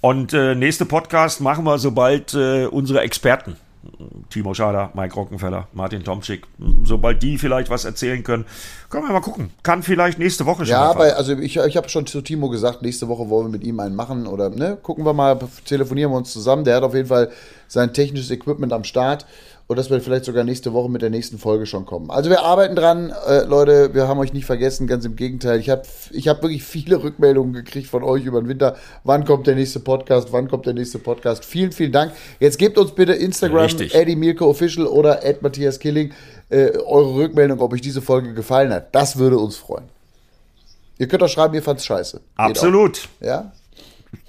Und 0.00 0.32
äh, 0.32 0.54
nächste 0.54 0.86
Podcast 0.86 1.40
machen 1.40 1.64
wir, 1.64 1.78
sobald 1.78 2.34
äh, 2.34 2.66
unsere 2.66 3.00
Experten, 3.00 3.56
Timo 4.30 4.54
Schader, 4.54 4.90
Mike 4.94 5.14
Rockenfeller, 5.14 5.68
Martin 5.72 6.04
Tomczyk, 6.04 6.46
sobald 6.84 7.22
die 7.22 7.38
vielleicht 7.38 7.70
was 7.70 7.84
erzählen 7.84 8.22
können, 8.22 8.44
können 8.90 9.06
wir 9.06 9.12
mal 9.12 9.20
gucken. 9.20 9.50
Kann 9.62 9.82
vielleicht 9.82 10.18
nächste 10.18 10.46
Woche 10.46 10.66
schon. 10.66 10.72
Ja, 10.72 10.90
aber 10.90 11.16
also 11.16 11.36
ich, 11.38 11.56
ich 11.56 11.76
habe 11.76 11.88
schon 11.88 12.06
zu 12.06 12.20
Timo 12.20 12.48
gesagt, 12.48 12.82
nächste 12.82 13.08
Woche 13.08 13.28
wollen 13.28 13.46
wir 13.46 13.52
mit 13.52 13.64
ihm 13.64 13.80
einen 13.80 13.94
machen 13.94 14.26
oder 14.26 14.50
ne, 14.50 14.76
gucken 14.82 15.04
wir 15.04 15.12
mal, 15.12 15.38
telefonieren 15.64 16.12
wir 16.12 16.16
uns 16.16 16.32
zusammen. 16.32 16.64
Der 16.64 16.76
hat 16.76 16.82
auf 16.82 16.94
jeden 16.94 17.08
Fall 17.08 17.30
sein 17.66 17.92
technisches 17.92 18.30
Equipment 18.30 18.72
am 18.72 18.84
Start 18.84 19.26
und 19.68 19.76
das 19.76 19.90
wird 19.90 20.02
vielleicht 20.02 20.24
sogar 20.24 20.44
nächste 20.44 20.72
Woche 20.72 20.88
mit 20.90 21.02
der 21.02 21.10
nächsten 21.10 21.38
Folge 21.38 21.66
schon 21.66 21.84
kommen. 21.84 22.10
Also 22.10 22.30
wir 22.30 22.42
arbeiten 22.42 22.74
dran, 22.74 23.12
äh, 23.26 23.44
Leute, 23.44 23.92
wir 23.92 24.08
haben 24.08 24.18
euch 24.18 24.32
nicht 24.32 24.46
vergessen, 24.46 24.86
ganz 24.86 25.04
im 25.04 25.14
Gegenteil. 25.14 25.60
Ich 25.60 25.68
habe 25.68 25.82
ich 26.10 26.26
hab 26.26 26.40
wirklich 26.40 26.64
viele 26.64 27.02
Rückmeldungen 27.02 27.52
gekriegt 27.52 27.86
von 27.86 28.02
euch 28.02 28.24
über 28.24 28.40
den 28.40 28.48
Winter. 28.48 28.76
Wann 29.04 29.26
kommt 29.26 29.46
der 29.46 29.54
nächste 29.54 29.80
Podcast? 29.80 30.32
Wann 30.32 30.48
kommt 30.48 30.64
der 30.64 30.72
nächste 30.72 30.98
Podcast? 30.98 31.44
Vielen, 31.44 31.72
vielen 31.72 31.92
Dank. 31.92 32.12
Jetzt 32.40 32.58
gebt 32.58 32.78
uns 32.78 32.92
bitte 32.92 33.12
Instagram, 33.12 33.64
Richtig. 33.64 33.94
Eddie 33.94 34.16
Mielke 34.16 34.46
Official 34.46 34.86
oder 34.86 35.22
Ed 35.22 35.42
Matthias 35.42 35.78
Killing, 35.78 36.14
äh, 36.48 36.70
eure 36.78 37.14
Rückmeldung, 37.16 37.60
ob 37.60 37.74
euch 37.74 37.82
diese 37.82 38.00
Folge 38.00 38.32
gefallen 38.32 38.72
hat. 38.72 38.94
Das 38.94 39.18
würde 39.18 39.36
uns 39.36 39.56
freuen. 39.56 39.84
Ihr 40.96 41.08
könnt 41.08 41.22
auch 41.22 41.28
schreiben, 41.28 41.52
ihr 41.52 41.62
fand's 41.62 41.84
scheiße. 41.84 42.22
Absolut. 42.36 43.06
Ja? 43.20 43.52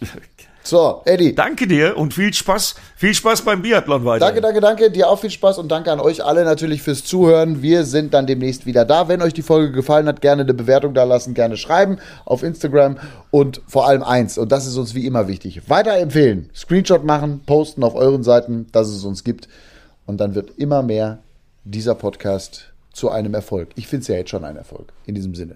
So, 0.70 1.02
Eddie. 1.06 1.34
Danke 1.34 1.66
dir 1.66 1.98
und 1.98 2.14
viel 2.14 2.32
Spaß, 2.32 2.76
viel 2.96 3.16
Spaß 3.16 3.42
beim 3.42 3.64
Biathlon 3.64 4.06
weiter. 4.06 4.28
Danke, 4.28 4.40
danke, 4.40 4.62
danke. 4.62 4.92
Dir 4.92 5.10
auch 5.10 5.18
viel 5.18 5.32
Spaß 5.32 5.58
und 5.58 5.68
danke 5.70 5.92
an 5.92 6.00
euch 6.00 6.24
alle 6.24 6.46
natürlich 6.46 6.84
fürs 6.84 7.04
Zuhören. 7.04 7.64
Wir 7.64 7.86
sind 7.86 8.14
dann 8.14 8.28
demnächst 8.28 8.68
wieder 8.68 8.86
da. 8.86 9.08
Wenn 9.08 9.24
euch 9.24 9.34
die 9.34 9.42
Folge 9.42 9.72
gefallen 9.72 10.06
hat, 10.06 10.22
gerne 10.22 10.44
eine 10.44 10.54
Bewertung 10.54 10.94
da 10.94 11.06
lassen, 11.06 11.34
gerne 11.34 11.58
schreiben 11.58 11.98
auf 12.24 12.44
Instagram 12.44 13.00
und 13.32 13.62
vor 13.66 13.88
allem 13.88 14.04
eins, 14.04 14.38
und 14.38 14.52
das 14.52 14.68
ist 14.68 14.78
uns 14.78 14.94
wie 14.94 15.08
immer 15.08 15.28
wichtig, 15.28 15.68
weiterempfehlen. 15.68 16.52
Screenshot 16.54 17.04
machen, 17.04 17.42
posten 17.48 17.84
auf 17.84 17.96
euren 17.96 18.22
Seiten, 18.22 18.68
dass 18.72 18.90
es 18.90 19.04
uns 19.04 19.24
gibt. 19.24 19.48
Und 20.06 20.22
dann 20.22 20.36
wird 20.36 20.52
immer 20.58 20.84
mehr 20.84 21.18
dieser 21.64 21.96
Podcast 21.96 22.74
zu 22.94 23.10
einem 23.10 23.34
Erfolg. 23.34 23.70
Ich 23.74 23.88
finde 23.88 24.04
es 24.04 24.08
ja 24.08 24.18
jetzt 24.18 24.30
schon 24.30 24.46
ein 24.46 24.56
Erfolg. 24.56 24.94
In 25.08 25.16
diesem 25.16 25.34
Sinne. 25.34 25.56